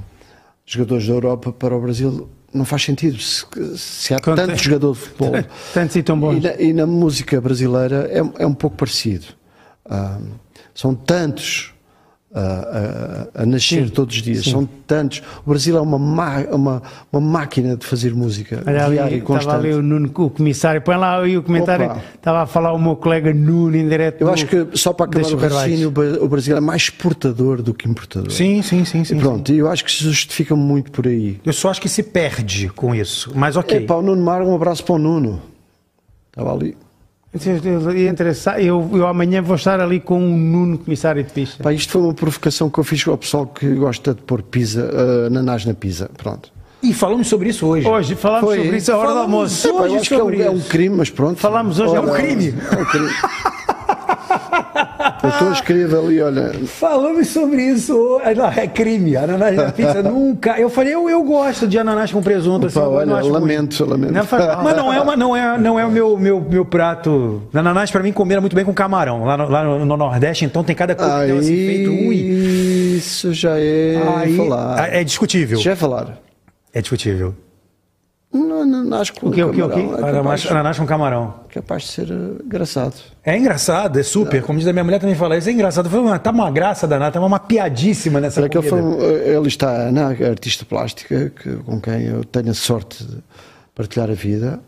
jogadores 0.64 1.06
da 1.06 1.12
Europa 1.12 1.52
para 1.52 1.76
o 1.76 1.80
Brasil. 1.80 2.28
Não 2.52 2.64
faz 2.64 2.82
sentido. 2.84 3.18
Se, 3.18 3.44
se 3.76 4.14
há 4.14 4.20
Quando 4.20 4.36
tanto 4.36 4.48
tem- 4.54 4.58
jogador 4.58 4.94
de 4.94 5.00
futebol. 5.00 5.32
Tantos 5.74 5.96
e 5.96 6.02
tão 6.02 6.16
E 6.16 6.20
bons. 6.20 6.42
na, 6.42 6.54
e 6.54 6.72
na 6.72 6.86
música 6.86 7.40
brasileira 7.40 8.08
é, 8.10 8.42
é 8.42 8.46
um 8.46 8.54
pouco 8.54 8.76
parecido. 8.76 9.26
Ah, 9.84 10.18
são 10.74 10.94
tantos 10.94 11.73
a, 12.34 13.42
a 13.42 13.46
nascer 13.46 13.84
Sim, 13.86 13.88
todos 13.90 14.16
os 14.16 14.22
dias, 14.22 14.44
sim. 14.44 14.50
são 14.50 14.68
tantos. 14.86 15.22
O 15.46 15.50
Brasil 15.50 15.76
é 15.76 15.80
uma, 15.80 15.98
ma- 15.98 16.40
uma, 16.50 16.82
uma 17.12 17.20
máquina 17.20 17.76
de 17.76 17.86
fazer 17.86 18.12
música 18.14 18.62
Olha 18.66 18.84
ali, 18.84 18.94
diária 18.96 19.14
e 19.14 19.18
estava 19.18 19.38
constante. 19.38 19.66
ali 19.66 19.74
o 19.74 19.82
Nuno, 19.82 20.10
o 20.16 20.30
comissário, 20.30 20.82
põe 20.82 20.96
lá 20.96 21.20
aí 21.22 21.38
o 21.38 21.42
comentário, 21.42 21.86
Opa. 21.86 22.02
estava 22.14 22.42
a 22.42 22.46
falar 22.46 22.72
o 22.72 22.78
meu 22.78 22.96
colega 22.96 23.32
Nuno 23.32 23.76
em 23.76 23.88
direto. 23.88 24.20
Eu 24.22 24.32
acho 24.32 24.46
que, 24.46 24.66
só 24.76 24.92
para 24.92 25.06
acabar 25.06 25.32
o 25.32 25.36
raciocínio, 25.36 25.92
o 26.20 26.28
Brasil 26.28 26.56
é 26.56 26.60
mais 26.60 26.82
exportador 26.82 27.62
do 27.62 27.72
que 27.72 27.88
importador. 27.88 28.30
Sim, 28.32 28.62
sim, 28.62 28.84
sim, 28.84 29.04
sim. 29.04 29.16
E 29.16 29.18
pronto, 29.20 29.52
e 29.52 29.58
eu 29.58 29.68
acho 29.70 29.84
que 29.84 29.92
se 29.92 30.02
justifica 30.04 30.56
muito 30.56 30.90
por 30.90 31.06
aí. 31.06 31.40
Eu 31.44 31.52
só 31.52 31.70
acho 31.70 31.80
que 31.80 31.88
se 31.88 32.02
perde 32.02 32.68
com 32.74 32.94
isso. 32.94 33.30
Mas 33.34 33.56
ok. 33.56 33.76
É 33.78 33.80
para 33.80 33.96
o 33.96 34.02
Nuno 34.02 34.22
Mar, 34.22 34.42
um 34.42 34.54
abraço 34.54 34.84
para 34.84 34.94
o 34.96 34.98
Nuno. 34.98 35.40
Estava 36.30 36.52
ali. 36.52 36.76
Interessa- 37.34 38.60
Eu, 38.60 38.88
eu 38.92 39.06
amanhã 39.06 39.42
vou 39.42 39.56
estar 39.56 39.80
ali 39.80 39.98
com 40.00 40.18
o 40.18 40.36
Nuno, 40.38 40.78
comissário 40.78 41.22
de 41.24 41.32
pista. 41.32 41.62
Pá, 41.62 41.72
isto 41.72 41.90
foi 41.92 42.02
uma 42.02 42.14
provocação 42.14 42.70
que 42.70 42.78
eu 42.78 42.84
fiz 42.84 43.06
ao 43.08 43.16
pessoal 43.18 43.46
que 43.46 43.68
gosta 43.74 44.14
de 44.14 44.22
pôr 44.22 44.42
pizza, 44.42 44.88
uh, 44.92 45.26
ananás 45.26 45.64
na 45.64 45.74
pizza. 45.74 46.08
Pronto. 46.16 46.52
E 46.82 46.92
falamos 46.92 47.26
sobre 47.28 47.48
isso 47.48 47.66
hoje. 47.66 47.88
Hoje 47.88 48.14
falámos 48.14 48.50
Foi. 48.50 48.62
sobre 48.62 48.76
isso 48.76 48.92
a 48.92 48.96
hora 48.96 49.08
do 49.08 49.14
Falamos 49.14 49.34
almoço. 49.34 49.68
hoje 49.68 49.94
Pá, 49.94 50.00
acho 50.00 50.08
que 50.08 50.14
é 50.14 50.22
um, 50.24 50.42
é 50.42 50.50
um 50.50 50.60
crime, 50.60 50.96
mas 50.96 51.10
pronto. 51.10 51.40
Falámos 51.40 51.80
hoje, 51.80 51.96
é 51.96 52.00
um 52.00 52.12
crime. 52.12 52.54
É 52.70 52.76
um 52.80 52.84
crime. 52.84 53.10
Eu 55.24 55.30
estou 55.30 55.48
a 55.48 55.52
escrever 55.52 55.96
ali, 55.98 56.20
olha. 56.20 56.52
Falamos 56.66 57.28
sobre 57.28 57.62
isso. 57.62 58.20
Não, 58.36 58.46
é 58.46 58.66
crime. 58.66 59.16
Ananás 59.16 59.56
na 59.56 59.72
pizza 59.72 60.02
nunca. 60.04 60.58
Eu 60.58 60.68
falei, 60.70 60.94
eu, 60.94 61.08
eu 61.08 61.22
gosto 61.22 61.66
de 61.66 61.78
ananás 61.78 62.12
com 62.12 62.22
presunto. 62.22 62.66
assim, 62.66 62.78
Pá, 62.78 62.84
eu 62.86 62.92
olha, 62.92 63.14
acho 63.16 63.22
ruim. 63.28 63.32
lamento, 63.40 63.84
lamento. 63.84 64.12
Não 64.12 64.24
mal. 64.24 64.62
Mas 64.64 64.76
não 64.76 64.92
é, 64.92 65.00
uma, 65.00 65.16
não 65.16 65.36
é, 65.36 65.58
não 65.58 65.78
é 65.78 65.84
o 65.86 65.90
meu, 65.90 66.16
meu, 66.18 66.40
meu 66.40 66.64
prato. 66.64 67.42
Ananás 67.52 67.90
pra 67.90 68.02
mim 68.02 68.12
combina 68.12 68.40
muito 68.40 68.54
bem 68.56 68.64
com 68.64 68.72
camarão. 68.74 69.24
Lá 69.24 69.36
no, 69.36 69.48
lá 69.48 69.64
no- 69.64 69.84
no 69.84 69.96
Nordeste, 69.96 70.44
então 70.44 70.62
tem 70.64 70.74
cada 70.76 70.94
coquetel 70.94 71.38
assim 71.38 71.56
feito. 71.56 71.90
Ui. 71.90 72.14
Isso 72.96 73.32
já 73.32 73.58
é 73.58 74.00
Aí, 74.16 74.36
falar. 74.36 74.94
é 74.94 75.02
discutível. 75.04 75.58
Já 75.58 75.72
é 75.72 75.76
falar. 75.76 76.18
É 76.72 76.80
discutível. 76.80 77.34
Não, 78.34 78.64
não, 78.66 78.98
acho 79.00 79.12
que 79.12 79.24
O 79.24 79.30
quê, 79.30 79.44
o 79.44 79.52
quê, 79.52 79.62
o 79.62 79.68
quê? 79.70 79.80
camarão 79.82 80.06
é 80.06 80.10
Ananás, 80.10 80.46
ananás 80.50 80.78
com 80.78 80.84
camarão. 80.86 81.34
capaz 81.50 81.82
de 81.84 81.88
ser 81.90 82.10
uh, 82.10 82.42
engraçado. 82.44 82.94
É 83.24 83.36
engraçado, 83.38 83.98
é 84.00 84.02
super. 84.02 84.42
Como 84.42 84.58
diz 84.58 84.66
a 84.66 84.72
minha 84.72 84.82
mulher 84.84 84.98
também 84.98 85.14
fala, 85.14 85.36
isso 85.38 85.48
é 85.48 85.52
engraçado. 85.52 85.86
Eu 85.86 85.90
falei, 85.90 86.06
"Mas 86.06 86.20
tá 86.20 86.30
uma 86.32 86.50
graça 86.50 86.86
danada, 86.88 87.12
tá 87.12 87.24
uma 87.24 87.38
piadíssima 87.38 88.20
nessa 88.20 88.40
Olha 88.40 88.48
que 88.50 88.58
ele, 88.58 88.68
comida. 88.68 88.86
um- 88.88 89.00
ele 89.00 89.46
está 89.48 89.70
a 89.70 89.76
Ana, 89.88 90.08
artista 90.28 90.64
plástica, 90.64 91.30
que, 91.30 91.54
com 91.58 91.80
quem 91.80 92.02
eu 92.06 92.24
tenho 92.24 92.50
a 92.50 92.54
sorte 92.54 93.04
de 93.04 93.18
partilhar 93.74 94.10
a 94.10 94.14
vida. 94.14 94.58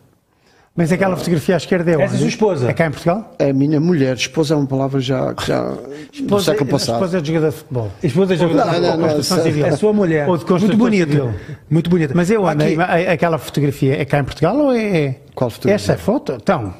Mas 0.76 0.92
aquela 0.92 1.16
fotografia 1.16 1.54
à 1.54 1.56
esquerda 1.56 1.90
é 1.90 1.94
Essa 1.94 2.02
é 2.02 2.06
onde? 2.08 2.18
sua 2.18 2.28
esposa? 2.28 2.68
É 2.68 2.72
cá 2.74 2.86
em 2.86 2.90
Portugal? 2.90 3.34
É 3.38 3.48
a 3.48 3.52
minha 3.54 3.80
mulher, 3.80 4.14
esposa 4.14 4.52
é 4.52 4.56
uma 4.58 4.66
palavra 4.66 5.00
já, 5.00 5.32
que 5.34 5.46
já 5.46 5.62
do 5.70 5.80
Esposa, 6.12 6.44
século 6.52 6.68
a 6.68 6.72
passado. 6.72 6.94
esposa 6.96 7.18
é 7.18 7.20
de 7.22 7.28
jogador 7.28 7.50
de 7.50 7.56
futebol. 7.56 7.92
Esposa 8.02 8.36
de 8.36 8.42
Não, 8.42 8.54
não, 8.54 8.96
não, 8.98 9.06
é- 9.08 9.22
civil. 9.22 9.66
É 9.66 9.72
sua 9.72 9.92
mulher. 9.94 10.28
Ou 10.28 10.36
de 10.36 10.44
Muito 10.44 10.76
bonita. 10.76 11.34
Muito 11.70 11.88
bonita. 11.88 12.12
Mas 12.14 12.30
eu 12.30 12.46
ando, 12.46 12.62
Aqui, 12.62 12.76
a- 12.78 13.12
aquela 13.12 13.38
fotografia 13.38 13.98
é 14.00 14.04
cá 14.04 14.18
em 14.18 14.24
Portugal 14.24 14.54
ou 14.56 14.72
é. 14.72 15.16
Qual 15.34 15.48
fotografia? 15.48 15.74
Esta 15.76 15.92
é 15.94 15.96
foto? 15.96 16.32
Então. 16.40 16.74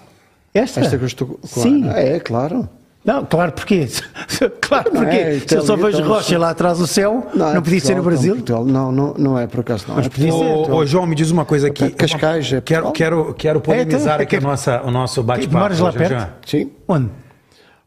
Esta? 0.52 0.80
Esta 0.80 0.96
que 0.98 1.04
eu 1.04 1.06
estou 1.06 1.40
a 1.42 1.46
Sim. 1.46 1.88
É, 1.90 2.20
claro. 2.20 2.68
Não, 3.06 3.24
claro, 3.24 3.52
porquê? 3.52 3.86
claro, 4.60 4.90
Não 4.92 5.02
porquê? 5.02 5.16
é, 5.16 5.38
Se 5.46 5.56
eu 5.56 5.62
só 5.62 5.76
vejo 5.76 5.98
então, 5.98 6.08
rocha 6.08 6.36
lá 6.38 6.50
atrás 6.50 6.78
do 6.78 6.86
céu, 6.88 7.30
não, 7.32 7.50
é 7.56 7.60
podia 7.60 7.78
ser 7.80 7.94
no 7.94 8.02
Portugal, 8.02 8.02
Brasil? 8.02 8.34
Portugal. 8.34 8.64
Não, 8.64 8.90
não, 8.90 9.14
não 9.16 9.38
é 9.38 9.46
por 9.46 9.60
acaso, 9.60 9.84
não. 9.88 9.94
Mas 9.96 10.06
É 10.06 10.08
podia 10.08 10.32
ser. 10.32 10.44
Ô, 10.72 10.84
João, 10.84 11.06
me 11.06 11.14
diz 11.14 11.30
uma 11.30 11.44
coisa 11.44 11.68
aqui. 11.68 11.88
Cascais, 11.90 12.52
é 12.52 12.60
quero, 12.60 12.82
Portugal? 12.86 12.92
quero, 12.92 13.34
quero 13.34 13.60
polemizar 13.60 14.00
então, 14.00 14.12
é 14.20 14.22
aqui 14.24 14.36
a 14.36 14.38
que- 14.40 14.44
nossa, 14.44 14.82
o 14.82 14.90
nosso 14.90 15.22
bate-papo. 15.22 15.56
Moras 15.56 15.78
lá 15.78 15.92
perto? 15.92 16.32
Sim. 16.44 16.70
Onde? 16.88 17.08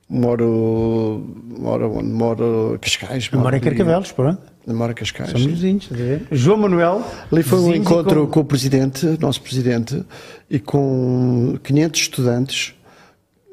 Moro. 0.09 1.23
Moro 1.59 1.97
onde? 1.97 2.07
Moro 2.09 2.77
Cascais. 2.81 3.29
Eu 3.31 3.39
moro 3.39 3.55
em 3.55 3.59
Carcavelos, 3.59 4.11
pronto. 4.11 4.41
Moro 4.65 4.91
em 4.91 4.95
Cascais. 4.95 5.31
Somos 5.31 5.45
vizinhos, 5.47 5.87
ver? 5.89 6.27
João 6.31 6.57
Manuel. 6.59 7.03
Ali 7.31 7.43
foi 7.43 7.59
um 7.59 7.73
encontro 7.73 8.25
com- 8.25 8.31
com... 8.33 8.39
o 8.41 8.45
presidente, 8.45 9.05
nosso 9.19 9.41
presidente, 9.41 10.03
e 10.49 10.59
com 10.59 11.57
500 11.63 12.01
estudantes. 12.01 12.73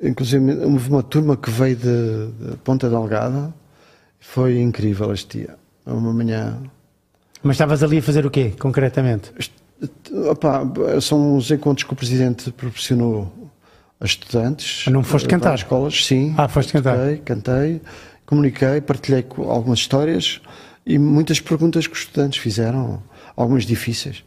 Inclusive, 0.02 0.52
houve 0.64 0.90
uma 0.90 1.02
turma 1.02 1.36
que 1.36 1.50
veio 1.50 1.76
de, 1.76 2.26
de 2.50 2.56
Ponta 2.58 2.88
Delgada. 2.88 3.54
Foi 4.20 4.60
incrível 4.60 5.12
este 5.12 5.38
dia. 5.38 5.56
Uma 5.86 6.12
manhã. 6.12 6.58
Mas 7.42 7.54
estavas 7.54 7.82
ali 7.82 7.98
a 7.98 8.02
fazer 8.02 8.26
o 8.26 8.30
quê, 8.30 8.52
concretamente? 8.58 9.32
Opa, 10.30 10.62
são 11.00 11.36
os 11.36 11.50
encontros 11.50 11.84
que 11.84 11.92
o 11.92 11.96
presidente 11.96 12.50
proporcionou 12.50 13.50
a 14.00 14.04
estudantes. 14.04 14.84
Ah, 14.86 14.90
não 14.90 15.02
foste 15.02 15.28
cantar? 15.28 15.54
escolas, 15.54 16.04
sim. 16.04 16.34
Ah, 16.36 16.48
foste 16.48 16.72
cantar. 16.72 16.96
Cantei, 16.96 17.16
cantei, 17.18 17.80
comuniquei, 18.24 18.80
partilhei 18.80 19.24
algumas 19.48 19.78
histórias 19.78 20.40
e 20.84 20.98
muitas 20.98 21.40
perguntas 21.40 21.86
que 21.86 21.94
os 21.94 22.00
estudantes 22.00 22.38
fizeram, 22.38 23.02
algumas 23.34 23.64
difíceis. 23.64 24.24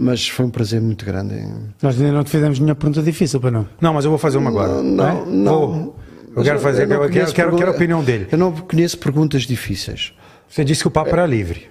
Mas 0.00 0.28
foi 0.28 0.46
um 0.46 0.50
prazer 0.50 0.80
muito 0.80 1.04
grande. 1.04 1.34
Nós 1.82 2.00
ainda 2.00 2.12
não 2.12 2.22
te 2.22 2.30
fizemos 2.30 2.58
nenhuma 2.60 2.76
pergunta 2.76 3.02
difícil, 3.02 3.40
para 3.40 3.50
não. 3.50 3.68
Não, 3.80 3.92
mas 3.92 4.04
eu 4.04 4.10
vou 4.12 4.18
fazer 4.18 4.38
uma 4.38 4.48
agora. 4.50 4.80
Não, 4.80 5.26
não. 5.26 5.72
Vou. 5.72 5.96
Eu 6.36 6.42
quero 6.44 6.60
fazer, 6.60 6.86
não 6.86 7.02
eu 7.02 7.10
quero, 7.10 7.32
quero, 7.32 7.56
quero 7.56 7.70
a 7.72 7.74
opinião 7.74 8.04
dele. 8.04 8.28
Eu 8.30 8.38
não 8.38 8.52
conheço 8.52 8.96
perguntas 8.98 9.42
difíceis. 9.42 10.12
Você 10.48 10.64
disse 10.64 10.82
que 10.82 10.88
o 10.88 10.90
papo 10.90 11.10
era 11.10 11.26
livre. 11.26 11.68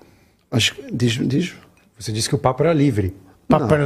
Acho 0.52 0.76
que- 0.76 0.92
Diz, 0.94 1.14
diz. 1.26 1.54
Você 1.98 2.12
disse 2.12 2.28
que 2.28 2.36
o 2.36 2.38
papo 2.38 2.64
era 2.64 2.74
livre. 2.74 3.16
Papo 3.48 3.66
para- 3.68 3.86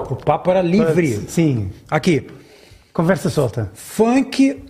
O 0.00 0.16
papo 0.16 0.50
era 0.50 0.60
livre. 0.60 1.20
Sim. 1.28 1.70
Aqui, 1.88 2.26
Conversa 2.92 3.30
solta. 3.30 3.70
funk 3.72 4.64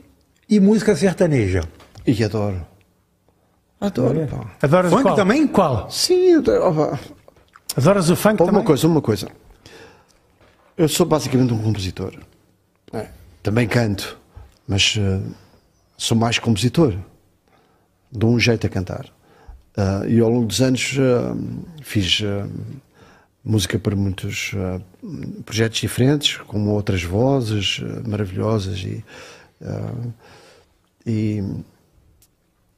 e 0.47 0.61
música 0.61 0.95
sertaneja. 0.95 1.63
E 2.07 2.23
adoro. 2.23 2.61
Adoro, 3.81 4.27
pá. 4.27 4.51
Adoras 4.63 4.91
Funk 4.91 5.03
qual? 5.05 5.15
também? 5.17 5.47
Qual? 5.47 5.91
Sim, 5.91 6.33
eu 6.33 6.67
adoro. 6.67 6.99
Adoras 7.77 8.09
o 8.09 8.17
funk 8.17 8.41
Uma 8.43 8.51
também? 8.51 8.65
coisa, 8.65 8.87
uma 8.87 9.03
coisa. 9.03 9.29
Eu 10.77 10.89
sou 10.89 11.05
basicamente 11.07 11.53
um 11.53 11.63
compositor. 11.63 12.15
É, 12.93 13.09
Também 13.43 13.69
canto, 13.69 14.19
mas 14.67 14.97
eh, 14.99 15.21
sou 15.97 16.17
mais 16.17 16.39
compositor. 16.39 16.95
Dou 18.11 18.31
um 18.33 18.39
jeito 18.41 18.67
a 18.67 18.71
cantar. 18.71 19.07
Ah, 19.77 20.03
e 20.09 20.21
ao 20.21 20.31
longo 20.31 20.47
dos 20.47 20.61
anos 20.63 20.97
ah, 20.99 21.37
fiz 21.83 22.23
música 23.45 23.79
para 23.79 23.95
muitos 23.95 24.53
projetos 25.45 25.79
diferentes, 25.81 26.39
com 26.39 26.69
outras 26.69 27.03
vozes 27.03 27.81
maravilhosas 28.07 28.79
e, 28.81 29.05
e 31.07 31.45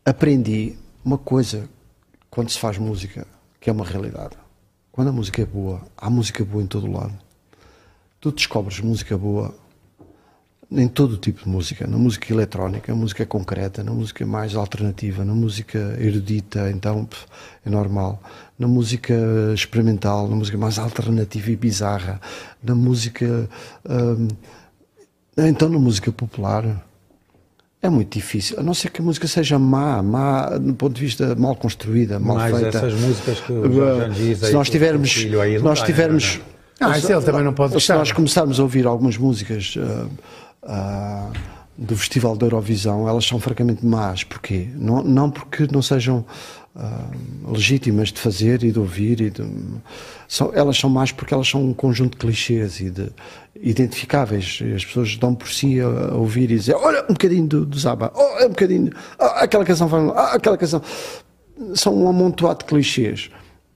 aprendi 0.04 0.76
uma 1.04 1.16
coisa 1.16 1.68
quando 2.30 2.50
se 2.50 2.58
faz 2.58 2.76
música 2.76 3.26
que 3.60 3.70
é 3.70 3.72
uma 3.72 3.84
realidade. 3.84 4.36
Quando 4.98 5.10
a 5.10 5.12
música 5.12 5.40
é 5.40 5.46
boa, 5.46 5.80
há 5.96 6.10
música 6.10 6.44
boa 6.44 6.60
em 6.60 6.66
todo 6.66 6.90
lado. 6.90 7.16
Tu 8.20 8.32
descobres 8.32 8.80
música 8.80 9.16
boa 9.16 9.54
em 10.72 10.88
todo 10.88 11.16
tipo 11.16 11.44
de 11.44 11.48
música, 11.48 11.86
na 11.86 11.96
música 11.96 12.32
eletrónica, 12.32 12.92
na 12.92 12.98
música 12.98 13.24
concreta, 13.24 13.84
na 13.84 13.92
música 13.92 14.26
mais 14.26 14.56
alternativa, 14.56 15.24
na 15.24 15.36
música 15.36 15.78
erudita, 16.00 16.68
então 16.72 17.08
é 17.64 17.70
normal, 17.70 18.20
na 18.58 18.66
música 18.66 19.14
experimental, 19.54 20.26
na 20.26 20.34
música 20.34 20.58
mais 20.58 20.80
alternativa 20.80 21.48
e 21.48 21.54
bizarra, 21.54 22.20
na 22.60 22.74
música. 22.74 23.48
hum, 23.88 24.26
então 25.36 25.68
na 25.68 25.78
música 25.78 26.10
popular. 26.10 26.87
É 27.80 27.88
muito 27.88 28.12
difícil, 28.12 28.58
a 28.58 28.62
não 28.62 28.74
ser 28.74 28.90
que 28.90 29.00
a 29.00 29.04
música 29.04 29.28
seja 29.28 29.56
má, 29.56 30.02
má 30.02 30.46
do 30.58 30.74
ponto 30.74 30.94
de 30.94 31.00
vista 31.00 31.36
mal 31.36 31.54
construída, 31.54 32.18
mal 32.18 32.36
Mas 32.36 32.52
feita. 32.52 32.78
essas 32.78 32.94
músicas 32.94 33.40
que 33.40 33.52
o 33.52 33.72
Jorge 33.72 34.10
diz 34.14 34.42
aí 34.42 34.48
se 34.48 34.54
nós 34.54 34.68
tivermos, 34.68 35.12
filho 35.12 35.40
aí, 35.40 35.58
se 35.58 35.64
nós 35.64 35.78
dá, 35.78 35.86
tivermos, 35.86 36.40
Ah, 36.80 36.98
isso 36.98 37.12
ele 37.12 37.22
também 37.22 37.44
não 37.44 37.52
pode 37.52 37.80
se 37.80 37.92
nós 37.92 38.10
começarmos 38.10 38.58
a 38.58 38.62
ouvir 38.64 38.84
algumas 38.84 39.16
músicas 39.16 39.76
ah, 39.78 40.06
ah, 40.64 41.30
do 41.76 41.96
Festival 41.96 42.36
da 42.36 42.46
Eurovisão, 42.46 43.08
elas 43.08 43.24
são 43.24 43.38
francamente 43.38 43.86
más. 43.86 44.24
Porquê? 44.24 44.68
Não, 44.74 45.04
não 45.04 45.30
porque 45.30 45.68
não 45.70 45.80
sejam 45.80 46.24
ah, 46.78 47.10
legítimas 47.50 48.12
de 48.12 48.20
fazer 48.20 48.62
e 48.62 48.70
de 48.70 48.78
ouvir. 48.78 49.20
E 49.20 49.30
de- 49.30 49.44
são, 50.28 50.52
elas 50.54 50.78
são 50.78 50.88
más 50.88 51.10
porque 51.10 51.34
elas 51.34 51.48
são 51.48 51.64
um 51.64 51.74
conjunto 51.74 52.12
de 52.12 52.18
clichês 52.18 52.80
e 52.80 52.90
de 52.90 53.10
identificáveis. 53.56 54.60
As 54.74 54.84
pessoas 54.84 55.16
dão 55.16 55.34
por 55.34 55.48
si 55.48 55.80
a, 55.80 55.86
a 55.86 56.14
ouvir 56.14 56.50
e 56.50 56.56
dizer: 56.56 56.74
Olha, 56.74 57.02
um 57.04 57.14
bocadinho 57.14 57.46
do, 57.46 57.66
do 57.66 57.78
Zaba, 57.78 58.12
oh, 58.14 58.38
é 58.38 58.46
um 58.46 58.50
bocadinho, 58.50 58.92
ah, 59.18 59.42
aquela 59.42 59.64
canção 59.64 59.88
faz, 59.88 60.10
ah, 60.10 60.34
aquela 60.34 60.56
canção. 60.56 60.80
São 61.74 61.94
um 61.96 62.08
amontoado 62.08 62.60
de 62.60 62.66
clichês. 62.66 63.30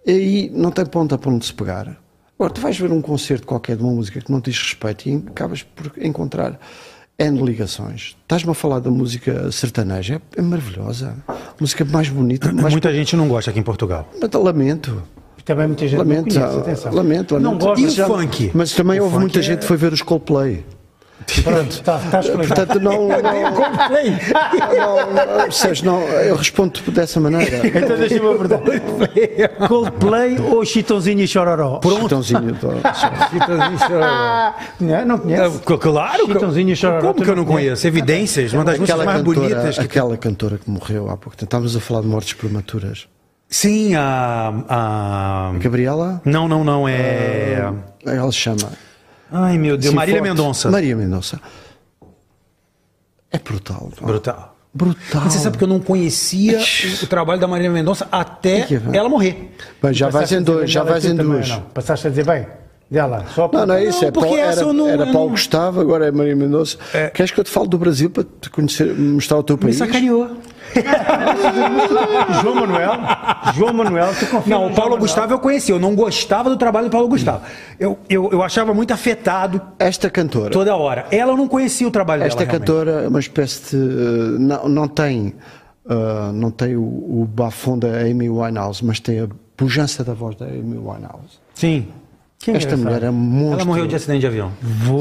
E 0.07 0.11
aí 0.11 0.51
não 0.51 0.71
tem 0.71 0.87
ponta 0.87 1.19
para 1.19 1.31
onde 1.31 1.45
se 1.45 1.53
pegar. 1.53 2.01
Agora, 2.39 2.53
tu 2.55 2.61
vais 2.61 2.79
ver 2.79 2.91
um 2.91 3.03
concerto 3.03 3.47
qualquer 3.47 3.77
de 3.77 3.83
uma 3.83 3.93
música 3.93 4.21
que 4.21 4.31
não 4.31 4.41
te 4.41 4.51
diz 4.51 4.61
respeito 4.61 5.09
e 5.09 5.17
acabas 5.29 5.63
por 5.63 5.93
encontrar 6.01 6.59
N 7.23 7.41
ligações. 7.43 8.17
Estás-me 8.23 8.51
a 8.51 8.55
falar 8.55 8.81
da 8.81 8.91
música 8.91 9.51
sertaneja, 9.53 10.21
é, 10.37 10.43
maravilhosa. 10.43 11.15
A 11.29 11.35
música 11.61 11.85
mais 11.85 12.09
bonita, 12.09 12.53
mais 12.53 12.73
Muita 12.73 12.93
gente 12.93 13.15
não 13.17 13.29
gosta 13.29 13.51
aqui 13.51 13.61
em 13.61 13.63
Portugal. 13.63 14.09
Mas 14.21 14.31
lamento. 14.33 15.03
Também 15.45 15.67
muita 15.67 15.89
gente 15.89 15.99
Lamento, 15.99 16.35
não 16.39 16.41
conhece, 16.43 16.59
atenção. 16.61 16.95
lamento, 16.95 17.35
Não 17.41 17.51
lamento. 17.51 17.67
gosta. 17.67 17.85
E 17.85 17.89
o 17.89 17.91
já- 17.91 18.07
funk? 18.07 18.51
Mas 18.55 18.73
também 18.73 19.01
O 19.01 19.03
houve 19.05 19.15
funk 19.15 19.23
muita 19.25 19.39
é- 19.41 19.43
gente 19.43 19.59
que 19.61 19.65
foi 19.67 19.77
ver 19.77 19.93
os 19.93 20.01
Coldplay. 20.01 20.65
Pronto, 21.43 21.71
está, 21.71 21.97
está 21.99 22.21
explicado. 22.21 22.55
Portanto, 22.55 22.81
não. 22.81 23.09
não, 23.13 23.23
não, 25.15 25.39
não 25.39 25.51
Sérgio, 25.51 25.87
não, 25.87 26.01
eu 26.03 26.37
respondo 26.37 26.81
dessa 26.91 27.21
maneira. 27.21 27.67
Então 27.67 27.97
deixa-me 27.97 28.29
abordar. 28.29 28.61
Coldplay 29.69 30.39
ou 30.41 30.65
Chitãozinho 30.65 31.21
e 31.21 31.29
Chororó? 31.29 31.81
Chitãozinho, 32.03 32.55
tô- 32.57 32.73
Não, 34.81 35.05
não 35.05 35.19
conhece? 35.19 35.57
É, 35.57 35.77
claro. 35.79 36.27
Chitãozinho 36.27 36.71
e 36.71 36.77
Chororó, 36.77 37.01
Como 37.01 37.15
que 37.25 37.31
eu 37.31 37.37
não 37.37 37.45
não 37.45 37.53
conheço? 37.53 37.87
Evidências, 37.87 38.53
uma 38.53 38.65
das 38.65 38.79
músicas 38.79 39.01
Aquela 39.01 39.13
mais 39.13 39.27
cantora, 39.27 39.49
bonitas. 39.49 39.79
Que... 39.79 39.85
aquela 39.85 40.17
cantora 40.17 40.59
que 40.59 40.71
morreu 40.71 41.09
há 41.11 41.17
pouco 41.17 41.37
tempo. 41.37 41.45
Estávamos 41.45 41.77
a 41.77 41.81
falar 41.81 42.01
de 42.03 42.07
mortes 42.07 42.33
prematuras. 42.35 43.07
Sim, 43.49 43.95
a, 43.95 44.53
a... 44.69 45.53
Gabriela? 45.59 46.23
Não, 46.25 46.49
não, 46.49 46.65
não, 46.65 46.89
é... 46.89 47.71
Ela 48.07 48.33
se 48.33 48.39
chama. 48.39 48.71
Ai, 49.33 49.57
meu 49.59 49.77
Deus, 49.77 49.91
Sim, 49.91 49.97
Marília 49.97 50.21
forte. 50.21 50.31
Mendonça. 50.31 50.71
Maria 50.71 50.95
Mendonça. 50.97 51.41
É 53.31 53.39
brutal. 53.39 53.91
Brutal. 54.01 54.57
Brutal. 54.75 55.23
Mas 55.25 55.33
você 55.35 55.39
sabe 55.39 55.59
que 55.59 55.65
eu 55.65 55.69
não 55.69 55.81
conhecia 55.81 56.59
o 57.03 57.07
trabalho 57.07 57.41
da 57.41 57.47
Marília 57.49 57.71
Mendonça 57.71 58.07
até 58.11 58.63
Que 58.63 58.79
que 58.81 58.89
é? 58.95 58.97
ela 58.97 59.09
morrer. 59.09 59.55
Bem, 59.83 59.93
já 59.93 60.09
a 60.09 60.11
em 60.35 60.43
dois, 60.43 60.71
já 60.71 60.85
tu 60.85 61.07
em 61.07 61.15
duas. 61.17 61.51
Passaste 61.75 62.07
a 62.07 62.11
dizer 62.11 62.25
bem 62.25 62.47
dela, 62.91 63.25
só 63.35 63.51
Não, 63.53 63.67
não 63.67 63.75
é 63.75 63.85
isso. 63.85 64.03
Não, 64.03 64.09
é 64.09 64.13
Paulo- 64.13 64.37
era 64.37 64.73
não- 64.73 64.89
era 64.89 65.05
Paulo 65.07 65.21
não- 65.21 65.29
Gustavo, 65.31 65.81
agora 65.81 66.07
é 66.09 66.11
Maria 66.11 66.37
Mendonça. 66.37 66.77
É. 66.93 67.09
Queres 67.09 67.31
que 67.31 67.41
eu 67.41 67.45
te 67.45 67.51
fale 67.51 67.69
do 67.69 67.79
Brasil 67.79 68.11
para 68.11 68.25
te 68.41 68.49
conhecer, 68.51 68.95
mostrar 68.99 69.39
o 69.39 69.43
teu 69.43 69.57
Me 69.57 69.63
país? 69.63 69.77
sacaneou. 69.77 70.37
João 72.43 72.55
Manuel, 72.55 72.93
João 73.55 73.73
Manuel, 73.75 74.09
tu 74.19 74.27
confia 74.27 74.55
Não, 74.57 74.65
no 74.67 74.71
o 74.73 74.75
Paulo 74.75 74.77
João 74.77 74.89
Manuel? 74.91 75.01
Gustavo 75.01 75.33
eu 75.35 75.39
conhecia, 75.39 75.75
eu 75.75 75.79
não 75.79 75.95
gostava 75.95 76.49
do 76.51 76.57
trabalho 76.57 76.89
do 76.89 76.91
Paulo 76.93 77.09
Gustavo. 77.09 77.43
Eu, 77.79 77.99
eu, 78.09 78.29
eu 78.33 78.43
achava 78.43 78.73
muito 78.75 78.93
afetado 78.93 79.61
Esta 79.79 80.09
cantora, 80.11 80.51
toda 80.51 80.75
hora. 80.77 81.07
Ela 81.11 81.33
eu 81.33 81.37
não 81.37 81.49
conhecia 81.49 81.87
o 81.87 81.91
trabalho 81.91 82.23
esta 82.25 82.39
dela. 82.45 82.51
realmente. 82.51 82.69
cantora 82.69 83.05
é 83.05 83.09
uma 83.09 83.21
espécie 83.21 83.77
de. 83.77 83.83
eh, 83.83 84.39
Não, 84.39 84.69
não 84.69 84.89
tem, 84.89 85.35
eh, 85.89 86.31
não 86.33 86.51
tem 86.51 86.77
o, 86.77 86.83
o 86.83 87.29
bafão 87.31 87.79
da 87.79 87.89
Amy 87.89 88.29
Winehouse, 88.29 88.85
mas 88.85 89.01
tem 89.01 89.21
a 89.21 89.29
pujança 89.57 90.03
da 90.05 90.15
voz 90.15 90.37
da 90.37 90.47
Amy 90.47 90.77
Winehouse. 90.79 91.39
Sim. 91.55 91.87
Que 92.43 92.51
Esta 92.51 92.77
mulher 92.77 93.05
é 93.05 93.11
um 93.11 93.13
monstro. 93.13 93.55
Ela 93.55 93.65
morreu 93.65 93.87
de 93.87 93.95
acidente 93.95 94.19
de 94.19 94.27
avião. 94.27 94.51
Vou, 94.61 94.99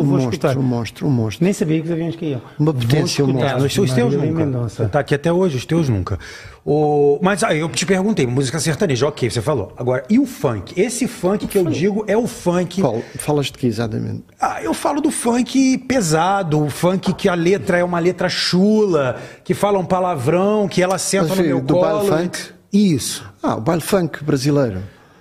Sim, 0.00 0.06
vou 0.06 0.14
um 0.14 0.18
escutar. 0.20 0.54
monstro, 0.54 0.60
um 0.60 0.62
monstro, 0.62 1.06
um 1.08 1.10
monstro. 1.10 1.44
Nem 1.44 1.52
sabia 1.52 1.80
que 1.80 1.86
os 1.86 1.90
aviões 1.90 2.14
caíam. 2.14 2.40
Uma 2.56 2.72
potência, 2.72 3.24
um 3.24 3.30
escutar. 3.30 3.58
monstro. 3.58 3.82
Os 3.82 3.92
teus 3.92 4.14
nunca. 4.14 4.26
Mendonça. 4.44 4.88
Tá 4.88 5.00
aqui 5.00 5.12
até 5.12 5.32
hoje, 5.32 5.56
os 5.56 5.66
teus 5.66 5.88
nunca. 5.88 6.20
O... 6.64 7.18
Mas 7.20 7.42
aí 7.42 7.58
eu 7.58 7.68
te 7.68 7.84
perguntei, 7.84 8.28
música 8.28 8.60
sertaneja, 8.60 9.08
ok, 9.08 9.28
você 9.28 9.42
falou. 9.42 9.72
Agora, 9.76 10.04
e 10.08 10.20
o 10.20 10.24
funk? 10.26 10.80
Esse 10.80 11.08
funk 11.08 11.48
que 11.48 11.58
eu 11.58 11.64
digo 11.64 12.04
é 12.06 12.16
o 12.16 12.28
funk. 12.28 12.80
Qual? 12.80 13.02
Falas 13.16 13.46
de 13.46 13.54
que 13.54 13.66
exatamente? 13.66 14.22
Ah, 14.40 14.62
eu 14.62 14.72
falo 14.72 15.00
do 15.00 15.10
funk 15.10 15.78
pesado, 15.78 16.62
o 16.62 16.70
funk 16.70 17.12
que 17.12 17.28
a 17.28 17.34
letra 17.34 17.78
é 17.78 17.82
uma 17.82 17.98
letra 17.98 18.28
chula, 18.28 19.16
que 19.42 19.52
fala 19.52 19.80
um 19.80 19.84
palavrão, 19.84 20.68
que 20.68 20.80
ela 20.80 20.96
senta 20.96 21.30
Mas, 21.30 21.38
no 21.38 21.44
meu 21.44 21.60
do 21.60 21.74
colo. 21.74 22.06
baile 22.08 22.08
funk? 22.28 22.38
Isso. 22.72 23.24
Ah, 23.42 23.56
o 23.56 23.60
baile 23.60 23.82
funk 23.82 24.22
brasileiro. 24.22 24.80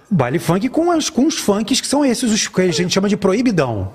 Baile 0.09 0.39
funk 0.39 0.69
com, 0.69 0.91
as, 0.91 1.09
com 1.09 1.25
os 1.25 1.37
funks 1.37 1.81
que 1.81 1.87
são 1.87 2.05
esses, 2.05 2.31
os 2.31 2.47
que 2.47 2.61
a 2.61 2.71
gente 2.71 2.93
chama 2.93 3.09
de 3.09 3.17
proibidão. 3.17 3.91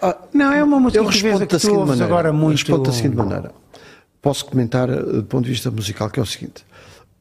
Ah, 0.00 0.16
Não, 0.32 0.52
é 0.52 0.62
uma 0.62 0.78
música 0.78 1.02
eu 1.02 1.06
que 1.08 1.14
respondo 1.14 1.46
que 1.46 1.52
da 1.52 1.58
tu 1.58 1.60
seguinte 1.60 1.76
ouves 1.78 1.88
maneira. 1.90 2.04
agora 2.12 2.32
muito... 2.32 2.58
Respondo 2.58 2.82
da 2.82 2.92
seguinte 2.92 3.16
maneira. 3.16 3.52
Posso 4.22 4.44
comentar 4.46 4.88
eh, 4.90 4.96
do 5.02 5.24
ponto 5.24 5.44
de 5.44 5.50
vista 5.50 5.70
musical, 5.70 6.10
que 6.10 6.20
é 6.20 6.22
o 6.22 6.26
seguinte. 6.26 6.64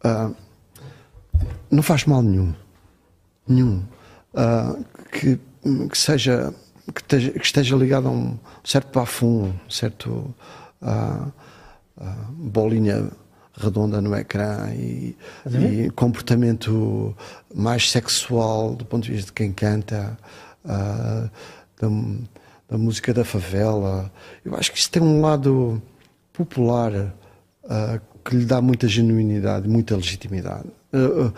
Ah, 0.03 0.31
não 1.71 1.81
faz 1.81 2.05
mal 2.05 2.21
nenhum. 2.21 2.53
Nenhum. 3.47 3.83
Ah, 4.33 4.75
que, 5.11 5.39
que 5.89 5.97
seja... 5.97 6.53
Que 6.93 7.01
esteja, 7.01 7.31
que 7.31 7.45
esteja 7.45 7.75
ligado 7.75 8.07
a 8.07 8.11
um 8.11 8.37
certo 8.63 8.91
bafum, 8.97 9.43
um 9.65 9.69
certo... 9.69 10.33
ah, 10.81 11.27
bolinha 12.31 13.09
redonda 13.59 14.01
no 14.01 14.15
ecrã 14.15 14.69
e, 14.73 15.15
e 15.45 15.89
comportamento 15.91 17.15
mais 17.53 17.91
sexual 17.91 18.75
do 18.75 18.85
ponto 18.85 19.03
de 19.03 19.11
vista 19.11 19.27
de 19.27 19.33
quem 19.33 19.51
canta, 19.51 20.17
ah, 20.65 21.29
da, 21.79 21.87
da 22.69 22.77
música 22.77 23.13
da 23.13 23.25
favela. 23.25 24.11
Eu 24.43 24.55
acho 24.55 24.71
que 24.71 24.77
isso 24.77 24.89
tem 24.89 25.01
um 25.01 25.21
lado 25.21 25.81
popular 26.31 27.13
ah, 27.67 27.99
que 28.23 28.35
lhe 28.35 28.45
dá 28.45 28.61
muita 28.61 28.87
genuinidade, 28.87 29.67
muita 29.67 29.95
legitimidade. 29.95 30.69
Ah, 30.93 31.33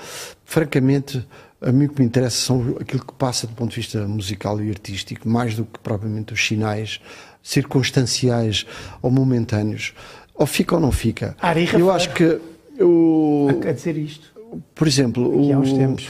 francamente, 0.46 1.26
a 1.60 1.72
mim 1.72 1.86
o 1.86 1.90
que 1.90 2.02
me 2.02 2.08
interessa 2.08 2.38
são 2.38 2.78
aquilo 2.80 3.06
que 3.06 3.14
passa 3.14 3.46
do 3.48 3.54
ponto 3.54 3.70
de 3.70 3.78
vista 3.78 4.08
musical 4.08 4.62
e 4.62 4.70
artístico, 4.70 5.28
mais 5.28 5.56
do 5.56 5.66
que 5.66 5.80
propriamente 5.80 6.34
os 6.34 6.46
sinais 6.46 7.00
circunstanciais 7.44 8.66
ou 9.02 9.12
momentâneos. 9.12 9.94
Ou 10.42 10.48
fica 10.48 10.74
ou 10.76 10.82
não 10.82 10.92
fica. 10.92 11.36
Ari 11.40 11.62
Eu 11.62 11.66
Rafael. 11.88 11.92
acho 11.92 12.14
que 12.14 12.40
o, 12.84 13.48
A 13.68 13.72
dizer 13.72 13.96
isto. 13.96 14.32
por 14.74 14.88
exemplo, 14.88 15.32
Aqui 15.40 15.52
há 15.54 15.60
uns 15.60 15.72
o- 15.72 15.78
tempos. 15.78 16.10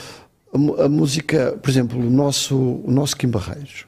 A, 0.80 0.86
a 0.86 0.90
música, 0.90 1.58
por 1.62 1.70
exemplo, 1.70 2.00
o 2.00 2.10
nosso, 2.10 2.56
o 2.58 2.90
nosso 2.92 3.16
Kim 3.18 3.28
Barreiros, 3.30 3.86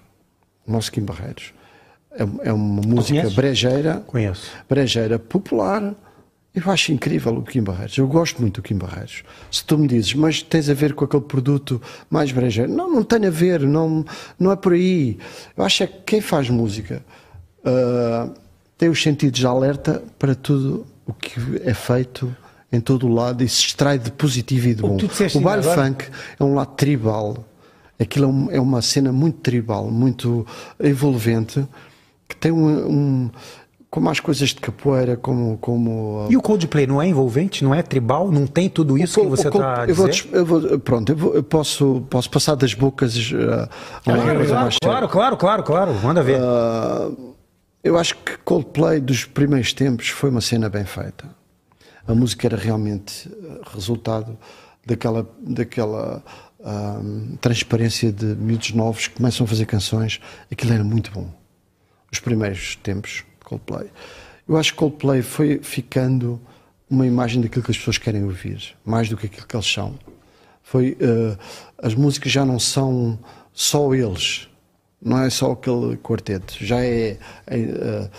o 0.67 0.71
nosso 0.71 0.91
Kim 0.91 1.01
Barreiros 1.01 1.53
é, 2.11 2.49
é 2.49 2.53
uma 2.53 2.81
música 2.81 3.29
brejeira, 3.29 4.03
Conheço. 4.05 4.51
brejeira 4.69 5.17
popular. 5.17 5.95
Eu 6.55 6.69
acho 6.71 6.91
incrível 6.91 7.33
o 7.37 7.41
Kim 7.41 7.63
Barreiros. 7.63 7.97
Eu 7.97 8.05
gosto 8.07 8.39
muito 8.39 8.61
do 8.61 8.63
Kim 8.63 8.75
Barreiros. 8.77 9.23
Se 9.49 9.63
tu 9.65 9.77
me 9.77 9.87
dizes, 9.87 10.13
mas 10.13 10.43
tens 10.43 10.69
a 10.69 10.73
ver 10.75 10.93
com 10.93 11.03
aquele 11.05 11.23
produto 11.23 11.81
mais 12.09 12.31
brejeiro? 12.31 12.71
Não, 12.71 12.91
não 12.91 13.01
tem 13.03 13.25
a 13.25 13.29
ver. 13.31 13.61
Não, 13.61 14.05
não 14.37 14.51
é 14.51 14.55
por 14.55 14.73
aí. 14.73 15.17
Eu 15.57 15.63
acho 15.63 15.83
é 15.83 15.87
que 15.87 15.99
quem 16.05 16.21
faz 16.21 16.49
música 16.51 17.03
ah, 17.65 18.29
tem 18.77 18.89
os 18.89 19.01
sentidos 19.01 19.39
de 19.39 19.47
alerta 19.47 20.03
para 20.19 20.35
tudo 20.35 20.85
o 21.05 21.13
que 21.13 21.39
é 21.63 21.73
feito 21.73 22.35
em 22.71 22.79
todo 22.81 23.07
o 23.07 23.13
lado 23.13 23.43
e 23.43 23.47
se 23.49 23.59
extrai 23.61 23.99
de 23.99 24.11
positivo 24.11 24.67
e 24.69 24.73
de 24.75 24.83
O 24.83 24.87
bom. 24.89 24.97
disseste 24.97 25.37
O 25.37 25.41
baile 25.41 25.61
agora- 25.63 25.85
funk 25.87 26.05
é 26.39 26.43
um 26.43 26.55
lado 26.55 26.71
tribal. 26.75 27.45
Aquilo 27.99 28.49
é, 28.51 28.55
é 28.55 28.61
uma 28.61 28.81
cena 28.81 29.11
muito 29.11 29.37
tribal, 29.39 29.89
muito 29.91 30.45
envolvente, 30.83 31.63
que 32.27 32.35
tem 32.35 32.51
um, 32.51 32.65
um- 32.89 33.29
como 33.91 34.09
as 34.09 34.19
coisas 34.19 34.49
de 34.49 34.55
capoeira, 34.55 35.15
como, 35.15 35.55
como 35.61 36.25
E 36.27 36.35
o 36.35 36.41
Coldplay 36.41 36.87
não 36.87 36.99
é 36.99 37.07
envolvente, 37.07 37.63
não 37.63 37.75
é 37.75 37.83
tribal, 37.83 38.31
não 38.31 38.47
tem 38.47 38.67
tudo 38.67 38.97
isso 38.97 39.19
que 39.21 39.27
o- 39.27 39.29
você 39.29 39.47
o- 39.47 39.51
está 39.51 39.85
eu 39.87 39.93
vou, 39.93 40.09
eu 40.31 40.45
vou- 40.45 40.79
pronto, 40.79 41.11
eu, 41.11 41.15
vou- 41.15 41.35
eu 41.35 41.43
posso, 41.43 42.03
posso 42.09 42.27
passar 42.31 42.55
das 42.55 42.73
bocas 42.73 43.15
uh, 43.15 43.69
a 44.03 44.09
uma 44.09 44.15
Claro, 44.15 44.23
coisa 44.35 44.45
claro, 44.49 44.61
mais 44.61 44.73
séria. 44.73 44.79
claro, 44.81 45.07
claro, 45.07 45.37
claro, 45.37 45.63
claro, 45.63 45.93
manda 46.03 46.23
ver. 46.23 46.39
Ah, 46.41 47.11
eu 47.83 47.97
acho 47.97 48.15
que 48.17 48.37
Coldplay 48.37 48.99
dos 48.99 49.25
primeiros 49.25 49.73
tempos 49.73 50.09
foi 50.09 50.29
uma 50.29 50.41
cena 50.41 50.69
bem 50.69 50.85
feita. 50.85 51.29
A 52.07 52.15
música 52.15 52.47
era 52.47 52.57
realmente 52.57 53.29
eh, 53.29 53.61
resultado 53.73 54.37
daquela, 54.85 55.29
daquela 55.41 56.23
transparência 57.41 58.09
de 58.09 58.25
miúdos 58.25 58.71
novos 58.71 59.07
que 59.07 59.15
começam 59.15 59.45
a 59.45 59.47
fazer 59.47 59.65
canções. 59.65 60.21
Aquilo 60.49 60.71
era 60.71 60.83
muito 60.83 61.11
bom. 61.11 61.29
Os 62.09 62.19
primeiros 62.19 62.77
tempos 62.77 63.25
de 63.39 63.45
Coldplay. 63.45 63.89
Eu 64.47 64.55
acho 64.57 64.71
que 64.71 64.77
Coldplay 64.77 65.21
foi 65.21 65.59
ficando 65.61 66.39
uma 66.89 67.05
imagem 67.05 67.41
daquilo 67.41 67.63
que 67.63 67.71
as 67.71 67.77
pessoas 67.77 67.97
querem 67.97 68.23
ouvir, 68.23 68.75
mais 68.85 69.09
do 69.09 69.17
que 69.17 69.25
aquilo 69.25 69.45
que 69.45 69.55
eles 69.55 69.71
são. 69.71 69.97
Foi, 70.61 70.95
eh, 70.99 71.37
as 71.77 71.93
músicas 71.95 72.31
já 72.31 72.45
não 72.45 72.59
são 72.59 73.19
só 73.51 73.93
eles, 73.93 74.47
não 75.03 75.19
é 75.21 75.29
só 75.29 75.51
aquele 75.51 75.97
quarteto, 75.97 76.55
já 76.61 76.79
é 76.83 77.17
a, 77.47 77.53
a- 77.53 78.09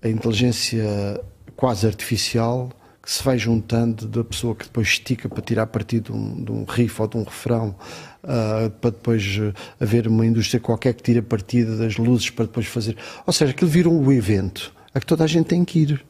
a 0.00 0.08
inteligência 0.08 1.20
quase 1.56 1.86
artificial 1.86 2.70
que 3.02 3.10
se 3.10 3.22
vai 3.24 3.36
juntando 3.38 4.06
da 4.06 4.22
pessoa 4.22 4.54
que 4.54 4.64
depois 4.64 4.86
estica 4.86 5.28
para 5.28 5.42
tirar 5.42 5.66
partido 5.66 6.12
de 6.12 6.18
um, 6.18 6.44
de 6.44 6.52
um 6.52 6.64
riff 6.64 7.00
ou 7.02 7.08
de 7.08 7.16
um 7.16 7.24
refrão, 7.24 7.74
ah, 8.22 8.70
para 8.80 8.90
depois 8.90 9.24
eh, 9.40 9.52
haver 9.80 10.06
uma 10.06 10.24
indústria 10.26 10.60
qualquer 10.60 10.92
que 10.94 11.02
tira 11.02 11.22
partido 11.22 11.78
das 11.78 11.96
luzes 11.96 12.28
para 12.30 12.44
depois 12.44 12.66
fazer. 12.66 12.96
Ou 13.26 13.32
seja, 13.32 13.50
aquilo 13.52 13.70
vira 13.70 13.88
um 13.88 14.12
evento 14.12 14.72
a 14.94 15.00
que 15.00 15.06
toda 15.06 15.24
a 15.24 15.26
gente 15.26 15.46
tem 15.46 15.64
que 15.64 15.80
ir. 15.80 16.04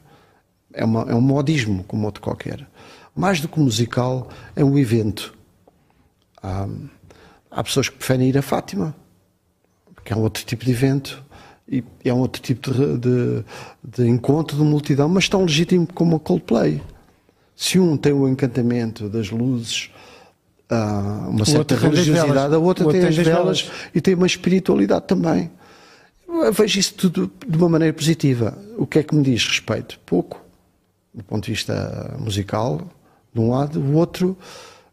É, 0.73 0.83
uma- 0.85 1.09
é 1.09 1.15
um 1.15 1.21
modismo 1.21 1.83
como 1.85 2.05
outro 2.05 2.21
qualquer. 2.21 2.67
Mais 3.15 3.39
do 3.41 3.47
que 3.47 3.59
musical, 3.59 4.27
é 4.55 4.63
um 4.63 4.77
evento. 4.77 5.33
Há, 6.43 6.67
há 7.49 7.63
pessoas 7.63 7.89
que 7.89 7.97
preferem 7.97 8.27
ir 8.29 8.37
a 8.37 8.41
Fátima, 8.41 8.93
que 10.09 10.13
é 10.13 10.15
um 10.15 10.21
outro 10.21 10.43
tipo 10.43 10.65
de 10.65 10.71
evento 10.71 11.23
e 11.71 11.83
é 12.03 12.11
um 12.11 12.17
outro 12.17 12.41
tipo 12.41 12.71
de, 12.73 12.97
de- 12.97 13.43
de 13.83 14.07
encontro 14.09 14.57
de 14.57 14.63
multidão, 14.63 15.07
mas 15.07 15.29
tão 15.29 15.43
legítimo 15.43 15.85
como 15.93 16.15
o 16.15 16.19
Coldplay. 16.19 16.81
Se 17.55 17.77
um 17.77 17.95
tem 17.95 18.11
o 18.11 18.27
encantamento 18.27 19.07
das 19.07 19.29
luzes, 19.29 19.91
ah, 20.67 21.27
uma 21.29 21.45
certa 21.45 21.75
tem 21.77 21.89
das 21.91 21.99
religiosidade, 21.99 22.55
a 22.55 22.57
outra 22.57 22.83
O 22.83 22.87
outro 22.87 22.91
tem 22.91 23.01
tem 23.01 23.09
as 23.09 23.15
velas 23.17 23.61
velas. 23.61 23.71
e 23.93 24.01
tem 24.01 24.15
uma 24.15 24.25
espiritualidade 24.25 25.05
também. 25.05 25.51
Eu 26.27 26.51
vejo 26.53 26.79
isso 26.79 26.95
tudo 26.95 27.31
de 27.47 27.55
uma 27.55 27.69
maneira 27.69 27.93
positiva. 27.93 28.57
O 28.75 28.87
que 28.87 28.97
é 28.97 29.03
que 29.03 29.13
me 29.13 29.21
diz 29.21 29.45
respeito? 29.45 29.99
Pouco, 30.07 30.43
do 31.13 31.23
ponto 31.23 31.45
de 31.45 31.51
vista 31.51 32.15
musical, 32.17 32.81
de 33.31 33.39
um 33.39 33.51
lado, 33.51 33.79
o 33.79 33.93
outro 33.93 34.35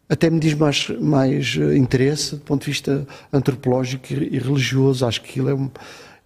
até 0.09 0.29
me 0.29 0.39
diz 0.39 0.53
mais, 0.53 0.89
mais 0.99 1.57
eh, 1.59 1.75
interesse 1.77 2.35
do 2.35 2.41
ponto 2.41 2.61
de 2.61 2.67
vista 2.67 3.05
antropológico 3.31 4.13
e 4.13 4.37
religioso. 4.39 5.05
Acho 5.05 5.21
que 5.21 5.29
aquilo 5.31 5.49
é, 5.49 5.53
um- 5.53 5.69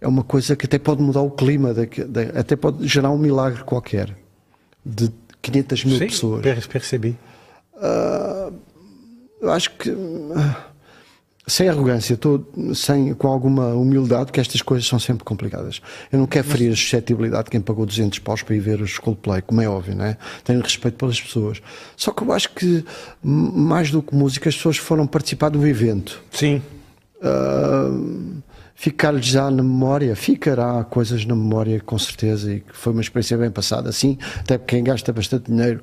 é 0.00 0.06
uma 0.08 0.22
coisa 0.22 0.54
que 0.56 0.66
até 0.66 0.78
pode 0.78 1.02
mudar 1.02 1.20
o 1.22 1.30
clima, 1.30 1.74
daqui- 1.74 2.04
da- 2.04 2.38
até 2.40 2.54
pode 2.56 2.86
gerar 2.86 3.10
um 3.10 3.18
milagre 3.18 3.62
qualquer 3.64 4.16
de 4.84 5.10
500 5.40 5.84
mil 5.84 5.98
Sim, 5.98 6.06
pessoas. 6.06 6.42
per- 6.42 6.68
percebi. 6.68 7.16
Eu 9.40 9.50
acho 9.50 9.70
que 9.76 9.90
ah, 10.36 10.66
sem 11.46 11.68
arrogância, 11.68 12.14
estou 12.14 12.48
sem, 12.74 13.14
com 13.14 13.28
alguma 13.28 13.74
humildade, 13.74 14.30
que 14.30 14.40
estas 14.40 14.62
coisas 14.62 14.86
são 14.86 14.98
sempre 14.98 15.24
complicadas. 15.24 15.80
Eu 16.10 16.18
não 16.18 16.26
quero 16.26 16.46
ferir 16.46 16.72
a 16.72 16.76
suscetibilidade 16.76 17.44
de 17.44 17.50
quem 17.50 17.60
pagou 17.60 17.84
200 17.84 18.20
paus 18.20 18.42
para 18.42 18.54
ir 18.54 18.60
ver 18.60 18.80
os 18.80 18.98
Coldplay, 18.98 19.42
como 19.42 19.60
é 19.60 19.68
óbvio, 19.68 19.96
não 19.96 20.04
é? 20.04 20.16
Tenho 20.44 20.60
respeito 20.60 20.96
pelas 20.96 21.20
pessoas. 21.20 21.60
Só 21.96 22.12
que 22.12 22.22
eu 22.22 22.32
acho 22.32 22.50
que, 22.50 22.84
mais 23.22 23.90
do 23.90 24.02
que 24.02 24.14
música, 24.14 24.48
as 24.48 24.56
pessoas 24.56 24.76
foram 24.76 25.06
participar 25.06 25.48
do 25.48 25.66
evento. 25.66 26.22
Sim. 26.30 26.62
Ah, 27.20 27.90
Ficar-lhes 28.82 29.26
já 29.26 29.48
na 29.48 29.62
memória, 29.62 30.16
ficará 30.16 30.82
coisas 30.82 31.24
na 31.24 31.36
memória 31.36 31.80
com 31.80 31.96
certeza 31.96 32.52
e 32.52 32.58
que 32.58 32.76
foi 32.76 32.92
uma 32.92 33.00
experiência 33.00 33.38
bem 33.38 33.48
passada, 33.48 33.92
sim, 33.92 34.18
até 34.40 34.58
porque 34.58 34.74
quem 34.74 34.82
gasta 34.82 35.12
bastante 35.12 35.52
dinheiro 35.52 35.80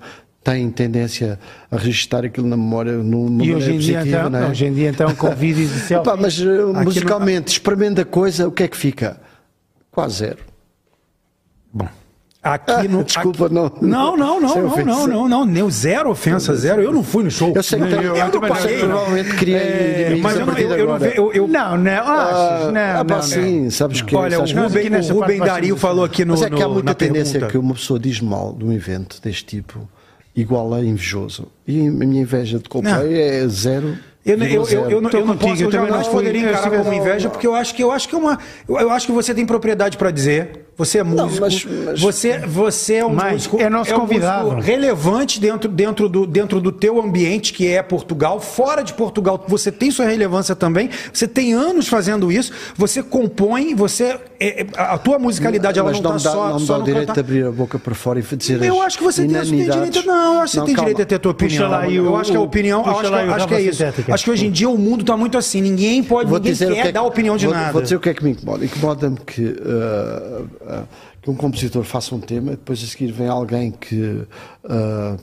tem 0.52 0.70
tendência 0.72 1.40
a 1.72 1.78
registrar 1.78 2.26
aquilo 2.26 2.48
na 2.48 2.58
memória 2.58 2.94
numa 2.94 3.44
E 3.44 3.54
hoje 3.54 3.72
em, 3.74 3.78
dia, 3.78 3.98
positiva, 4.00 4.18
então, 4.20 4.30
não 4.30 4.40
é? 4.48 4.50
hoje 4.50 4.66
em 4.66 4.74
dia, 4.74 4.90
então, 4.90 5.16
com 5.16 5.30
vídeos 5.36 5.70
de 5.72 5.80
selfie. 5.82 6.10
Epá, 6.10 6.18
mas 6.20 6.40
uh, 6.40 6.74
musicalmente, 6.84 7.52
experimenta 7.52 8.02
a 8.02 8.06
coisa, 8.06 8.48
o 8.48 8.52
que 8.52 8.64
é 8.64 8.68
que 8.68 8.78
fica? 8.78 9.20
Quase 9.92 10.18
zero. 10.18 10.38
Bom. 11.74 11.88
Aqui 12.42 12.88
no. 12.88 13.04
Desculpa, 13.04 13.46
aqui- 13.48 13.54
não- 13.54 13.72
Não, 13.82 14.16
não, 14.16 14.40
não, 14.40 14.56
não, 14.56 14.68
ofensa. 14.68 14.86
não, 14.86 15.08
não, 15.08 15.28
não. 15.28 15.46
Neu 15.46 15.70
zero 15.70 16.10
ofensa, 16.10 16.56
zero. 16.56 16.82
Eu 16.82 16.94
não 16.94 17.04
fui 17.04 17.22
no 17.24 17.30
show. 17.30 17.52
Eu 17.54 17.62
sei 17.62 17.80
que 17.80 17.86
eu, 17.94 18.02
eu 18.02 18.16
eu 18.16 18.26
não 18.28 18.32
não. 18.32 18.40
paguei, 18.48 18.80
provavelmente 18.80 19.36
queria 19.36 19.58
É, 19.58 20.14
ir 20.16 20.22
mas 20.22 20.40
eu, 20.40 20.46
não, 20.46 20.58
eu, 20.58 20.72
eu, 20.72 20.88
não 20.88 21.06
eu, 21.06 21.34
eu- 21.34 21.48
Não, 21.50 21.78
não, 21.78 21.92
achas? 21.92 22.08
Ah, 22.08 22.72
não, 22.72 23.02
ah, 23.02 23.06
pá, 23.06 23.16
não, 23.16 23.22
sim, 23.22 23.70
sabes 23.70 24.02
que 24.02 24.16
Olha, 24.16 24.38
o 24.38 24.48
sabes 24.48 24.54
Nós 24.54 24.74
Rubem, 24.74 24.90
o 24.90 25.14
Rubem 25.14 25.40
Dario 25.40 25.76
falou 25.76 26.06
aqui 26.06 26.24
no. 26.24 26.32
Mas 26.34 26.42
é 26.44 26.50
que 26.50 26.64
há 26.64 26.68
no- 26.68 26.74
muita 26.76 26.86
na 26.92 26.96
tendência 26.96 27.34
pergunta. 27.34 27.52
que 27.52 27.58
uma 27.58 27.74
pessoa 27.74 28.00
diz 28.00 28.22
mal 28.22 28.54
de 28.54 28.64
um 28.64 28.72
evento 28.72 29.22
deste 29.22 29.44
tipo, 29.44 29.88
igual 30.36 30.74
a 30.74 30.84
invejoso. 30.84 31.48
E 31.68 31.88
a 31.88 31.92
minha 31.92 32.22
inveja 32.22 32.60
de 32.60 32.68
Coldplay 32.70 33.20
é 33.20 33.48
zero. 33.48 33.98
Eu, 34.26 34.38
eu, 34.38 34.46
eu, 34.48 34.66
eu, 34.66 34.90
eu, 34.92 35.02
não, 35.02 35.10
eu 35.10 35.26
não 35.26 35.38
contigo, 35.38 35.50
posso, 35.50 35.62
eu 35.64 35.68
eu 35.68 35.72
também 35.72 35.92
não. 35.92 36.04
poderia 36.04 36.42
Eu 36.42 36.50
encarar 36.52 36.84
como 36.84 36.94
inveja, 36.94 37.30
porque 37.30 37.48
eu 37.48 37.56
acho 37.56 37.74
que 37.74 37.84
eu 37.84 37.92
acho 37.92 38.08
que 38.08 38.16
é 38.16 38.18
uma. 38.18 38.38
Eu, 38.68 38.78
eu 38.78 38.90
acho 38.92 39.06
que 39.08 39.12
você 39.12 39.34
tem 39.34 39.46
propriedade 39.46 39.98
para 39.98 40.12
dizer. 40.12 40.69
Você 40.80 40.98
é 41.00 41.04
músico. 41.04 41.42
mas- 41.42 41.66
mas- 41.86 42.00
Você, 42.02 42.40
você 42.40 42.96
é 42.96 43.06
um 43.06 43.14
Mas 43.14 43.34
músico. 43.34 43.60
é 43.62 43.70
nosso 43.70 43.94
um 43.94 44.00
convidado. 44.00 44.50
relevante 44.62 45.40
dentro, 45.40 45.70
dentro, 45.70 46.08
do, 46.10 46.26
dentro 46.26 46.60
do 46.62 46.72
teu 46.72 47.00
ambiente, 47.02 47.54
que 47.54 47.68
é 47.68 47.84
Portugal. 47.84 48.40
Fora 48.40 48.82
de 48.82 48.94
Portugal, 48.94 49.44
você 49.48 49.72
tem 49.72 49.92
sua 49.92 50.06
relevância 50.06 50.56
também. 50.56 50.90
Você 51.14 51.28
tem 51.28 51.54
anos 51.54 51.88
fazendo 51.88 52.32
isso. 52.32 52.52
Você 52.76 53.04
compõe, 53.04 53.76
você. 53.76 54.18
é- 54.42 54.62
é- 54.62 54.68
a 54.78 54.98
tua 54.98 55.20
musicalidade, 55.20 55.78
ela 55.78 55.90
Mas 55.90 56.00
não 56.02 56.12
não 56.12 56.18
está 56.18 56.30
me 56.30 56.36
dá, 56.36 56.42
só, 56.42 56.50
não 56.54 56.60
só 56.60 56.78
dá 56.78 56.80
o 56.80 56.84
direito 56.86 57.08
cantar. 57.08 57.14
de 57.16 57.20
abrir 57.20 57.46
a 57.46 57.52
boca 57.52 57.78
para 57.78 57.94
fora 57.94 58.20
e 58.20 58.22
dizer 58.38 58.64
Eu 58.64 58.82
acho 58.82 58.98
que 58.98 59.04
você 59.04 59.24
tem, 59.28 59.34
tem 59.34 59.44
direito. 59.70 60.06
Não, 60.08 60.36
eu 60.36 60.40
acho 60.40 60.54
que 60.54 60.60
você 60.62 60.66
tem 60.66 60.76
calma. 60.76 60.90
direito 60.90 61.02
a 61.02 61.06
ter 61.06 61.16
a 61.16 61.20
tua 61.20 61.32
opinião. 61.34 61.84
eu 61.92 62.12
o- 62.14 62.16
acho 62.16 62.32
que 62.32 62.38
a 62.38 62.40
opinião. 62.42 62.80
Acho 62.86 63.10
lá 63.10 63.24
que, 63.24 63.30
acho 63.34 63.48
que 63.50 63.54
é 63.56 63.62
isso. 63.62 63.78
Sintética. 63.80 64.14
Acho 64.14 64.24
que 64.24 64.32
hoje 64.32 64.46
em 64.48 64.52
dia 64.52 64.70
o 64.70 64.78
mundo 64.78 65.02
está 65.02 65.18
muito 65.18 65.38
assim. 65.38 65.62
Ninguém 65.62 66.02
pode, 66.02 66.30
Vou 66.30 66.40
ninguém 66.40 66.56
quer 66.56 66.66
que 66.74 66.80
é 66.80 66.84
que- 66.84 66.92
dar 66.94 67.04
opinião 67.04 67.36
de 67.36 67.46
vou, 67.48 67.54
nada. 67.54 67.74
Vou 67.74 67.82
dizer 67.82 67.98
o 67.98 68.00
que 68.00 68.08
é 68.08 68.14
que 68.14 68.24
me 68.24 68.32
incomoda. 68.32 68.64
Incomoda-me 68.64 69.18
que, 69.28 69.42
uh, 69.44 70.48
uh, 70.70 70.86
que 71.22 71.30
um 71.30 71.36
compositor 71.36 71.84
faça 71.84 72.16
um 72.16 72.20
tema, 72.20 72.52
depois 72.52 72.82
a 72.84 72.88
seguir 72.88 73.12
vem 73.12 73.28
alguém 73.28 73.72
que 73.72 74.26
uh, 74.64 75.18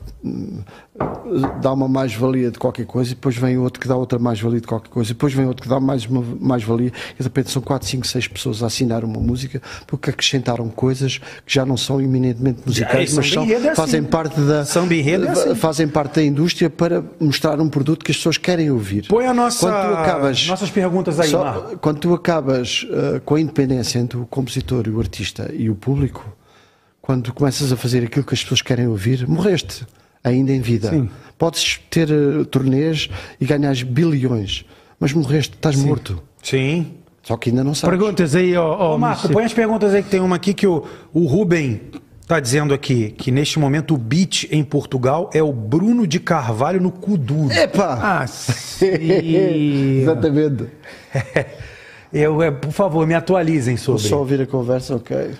dá 1.61 1.73
uma 1.73 1.87
mais-valia 1.87 2.51
de 2.51 2.59
qualquer 2.59 2.85
coisa, 2.85 3.11
e 3.11 3.15
depois 3.15 3.35
vem 3.35 3.57
outro 3.57 3.79
que 3.79 3.87
dá 3.87 3.95
outra 3.95 4.19
mais-valia 4.19 4.61
de 4.61 4.67
qualquer 4.67 4.89
coisa, 4.89 5.11
e 5.11 5.13
depois 5.13 5.33
vem 5.33 5.45
outro 5.45 5.63
que 5.63 5.69
dá 5.69 5.79
mais 5.79 6.05
uma 6.05 6.23
mais-valia, 6.39 6.91
e 7.13 7.17
de 7.17 7.23
repente 7.23 7.51
são 7.51 7.61
4, 7.61 7.87
5, 7.87 8.07
6 8.07 8.27
pessoas 8.27 8.63
a 8.63 8.67
assinar 8.67 9.03
uma 9.03 9.19
música 9.19 9.61
porque 9.85 10.09
acrescentaram 10.09 10.69
coisas 10.69 11.19
que 11.45 11.53
já 11.53 11.65
não 11.65 11.77
são 11.77 12.01
eminentemente 12.01 12.61
musicais, 12.65 13.09
samba 13.09 13.21
mas 13.21 13.33
são, 13.33 13.43
é 13.43 13.55
assim. 13.55 13.75
fazem 13.75 14.03
parte 14.03 14.39
da 14.41 14.65
enredo 14.91 15.25
é 15.25 15.29
assim. 15.29 15.55
fazem 15.55 15.87
parte 15.87 16.15
da 16.15 16.23
indústria 16.23 16.69
para 16.69 17.03
mostrar 17.19 17.59
um 17.59 17.69
produto 17.69 18.03
que 18.03 18.11
as 18.11 18.17
pessoas 18.17 18.37
querem 18.37 18.71
ouvir. 18.71 19.07
Põe 19.07 19.25
a 19.25 19.33
nossa, 19.33 19.59
Quando 19.59 19.87
tu 19.87 19.93
acabas, 19.97 20.47
nossas 20.47 20.69
perguntas 20.69 21.19
aí, 21.19 21.29
só- 21.29 21.75
quando 21.81 21.99
tu 21.99 22.13
acabas 22.13 22.85
uh, 22.89 23.21
com 23.21 23.35
a 23.35 23.41
independência 23.41 23.99
entre 23.99 24.17
o 24.17 24.25
compositor 24.25 24.87
e 24.87 24.89
o 24.89 24.99
artista 24.99 25.51
e 25.53 25.69
o 25.69 25.75
público, 25.87 26.35
quando 27.01 27.33
começas 27.33 27.71
a 27.71 27.77
fazer 27.77 28.03
aquilo 28.03 28.25
que 28.25 28.33
as 28.33 28.43
pessoas 28.43 28.61
querem 28.61 28.87
ouvir, 28.87 29.25
morreste 29.25 29.87
ainda 30.21 30.51
em 30.51 30.59
vida. 30.59 31.07
Podes 31.37 31.79
ter 31.89 32.11
uh, 32.11 32.43
turnês 32.43 33.09
e 33.39 33.45
ganhas 33.45 33.83
bilhões, 33.83 34.65
mas 34.99 35.13
morreste, 35.13 35.55
estás 35.55 35.77
morto. 35.77 36.21
Sim. 36.43 36.91
Só 37.23 37.37
que 37.37 37.51
ainda 37.51 37.63
não 37.63 37.73
sabes. 37.73 37.97
Perguntas 37.97 38.35
aí 38.35 38.53
ao 38.53 38.95
Ô, 38.95 38.97
Marco, 38.97 39.29
põe 39.29 39.45
as 39.45 39.53
perguntas 39.53 39.93
aí 39.93 40.03
que 40.03 40.09
tem 40.09 40.19
uma 40.19 40.35
aqui 40.35 40.53
que 40.53 40.67
o, 40.67 40.83
o 41.13 41.25
Ruben 41.25 41.79
tá 42.27 42.37
dizendo 42.41 42.73
aqui 42.73 43.11
que 43.11 43.31
neste 43.31 43.57
momento 43.59 43.93
o 43.93 43.97
beat 43.97 44.43
em 44.51 44.61
Portugal 44.61 45.29
é 45.33 45.41
o 45.41 45.53
Bruno 45.53 46.05
de 46.05 46.19
Carvalho 46.19 46.81
no 46.81 46.91
Kuduro. 46.91 47.53
Epá! 47.53 47.97
Ah, 48.01 48.27
sim. 48.27 48.87
Exatamente. 50.01 50.65
Eu, 52.11 52.41
é, 52.41 52.51
por 52.51 52.71
favor, 52.71 53.05
me 53.05 53.13
atualizem 53.13 53.75
Vou 53.75 53.97
sobre. 53.97 54.09
só 54.09 54.19
ouvir 54.19 54.41
a 54.41 54.45
conversa, 54.45 54.95
ok. 54.95 55.31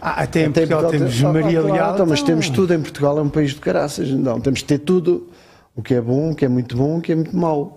Ah, 0.00 0.22
até 0.22 0.42
em 0.42 0.46
Até 0.46 0.62
em 0.64 0.66
Portugal 0.66 0.90
temos 0.90 1.20
Maria 1.20 1.60
claro, 1.60 1.72
Leal. 1.74 1.94
então, 1.94 2.06
mas 2.06 2.18
então- 2.20 2.26
temos 2.26 2.50
tudo 2.50 2.74
em 2.74 2.80
Portugal, 2.80 3.18
é 3.18 3.22
um 3.22 3.28
país 3.28 3.50
de 3.50 3.56
caraças. 3.60 4.08
Não, 4.10 4.40
temos 4.40 4.60
de 4.60 4.64
ter 4.66 4.78
tudo. 4.78 5.28
O 5.74 5.82
que 5.82 5.94
é 5.94 6.00
bom, 6.00 6.30
o 6.30 6.34
que 6.34 6.44
é 6.44 6.48
muito 6.48 6.76
bom, 6.76 6.98
o 6.98 7.00
que 7.00 7.12
é 7.12 7.14
muito 7.14 7.36
mau. 7.36 7.74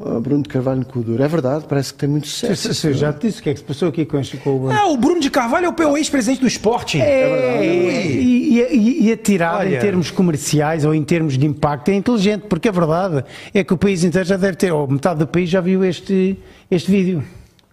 Ah, 0.00 0.20
Bruno 0.20 0.42
de 0.44 0.48
Carvalho 0.48 0.80
no 0.80 0.86
Cuduro. 0.86 1.20
É 1.22 1.26
verdade, 1.26 1.64
parece 1.68 1.92
que 1.92 1.98
tem 1.98 2.08
muito 2.08 2.28
sucesso. 2.28 2.86
eu 2.86 2.94
já 2.94 3.12
te 3.12 3.26
disse 3.26 3.40
o 3.40 3.42
que 3.42 3.50
é 3.50 3.52
que 3.54 3.58
se 3.58 3.64
passou 3.64 3.88
aqui 3.88 4.04
com 4.04 4.18
este 4.18 4.36
com 4.36 4.50
o 4.66 4.70
Ah, 4.70 4.86
o 4.86 4.96
Bruno 4.96 5.20
de 5.20 5.28
Carvalho 5.28 5.74
é 5.76 5.86
o 5.86 5.96
ex-presidente 5.96 6.40
do 6.40 6.46
Sporting. 6.46 7.00
É, 7.00 7.64
e, 7.66 8.60
e, 8.60 9.06
e 9.08 9.12
a 9.12 9.16
tirada 9.16 9.58
Olha. 9.58 9.76
em 9.76 9.80
termos 9.80 10.10
comerciais 10.12 10.84
ou 10.84 10.94
em 10.94 11.02
termos 11.02 11.36
de 11.36 11.44
impacto 11.46 11.88
é 11.90 11.94
inteligente, 11.94 12.42
porque 12.48 12.68
a 12.68 12.72
verdade 12.72 13.24
é 13.52 13.64
que 13.64 13.72
o 13.74 13.76
país 13.76 14.04
inteiro 14.04 14.26
já 14.26 14.36
deve 14.36 14.56
ter, 14.56 14.72
ou 14.72 14.86
metade 14.86 15.18
do 15.18 15.26
país 15.26 15.48
já 15.50 15.60
viu 15.60 15.84
este, 15.84 16.38
este 16.70 16.90
vídeo. 16.90 17.24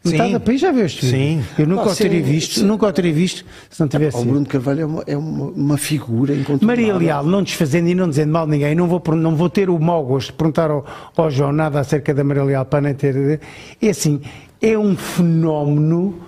Metade 0.06 0.28
Sim. 0.30 0.34
do 0.34 0.39
país 0.39 0.62
já 0.62 0.72
viu 0.72 0.86
este 0.86 1.06
vídeo. 1.06 1.18
Sim. 1.20 1.43
Eu 1.58 1.68
nunca 1.68 1.82
Ah, 1.89 1.91
o 1.91 1.95
teria 1.95 2.24
sim, 2.24 2.32
visto, 2.32 2.60
sim. 2.60 2.66
nunca 2.66 2.86
o 2.88 2.93
teria 2.93 3.14
visto 3.14 3.45
se 3.70 3.80
não 3.80 3.88
tivesse 3.88 4.18
O. 4.18 4.24
Bruno 4.26 4.43
de 4.43 4.49
Carvalho 4.49 4.82
é 4.82 4.86
uma, 4.86 5.03
é 5.08 5.18
uma, 5.18 5.45
uma 5.47 5.78
figura 5.78 6.34
incontornável. 6.34 6.68
Maria 6.68 6.95
Leal, 6.95 7.26
não 7.26 7.41
desfazendo 7.43 7.89
e 7.89 7.95
não 7.95 8.08
dizendo 8.10 8.32
mal 8.32 8.45
ninguém, 8.45 8.76
não 8.76 8.88
vou, 8.88 9.01
não 9.16 9.36
vou 9.36 9.49
ter 9.49 9.70
o 9.70 9.80
mau 9.80 10.06
gosto 10.06 10.28
de 10.32 10.34
perguntar 10.38 10.70
ao, 10.70 10.86
ao 11.18 11.32
João 11.32 11.51
nada 11.51 11.80
acerca 11.80 12.14
da 12.14 12.24
Maria 12.24 12.43
Leal 12.43 12.66
para 12.66 12.82
nem 12.82 12.93
ter. 12.93 13.39
É 13.82 13.89
assim, 13.89 14.22
é 14.62 14.78
um 14.78 14.95
fenómeno. 14.95 16.20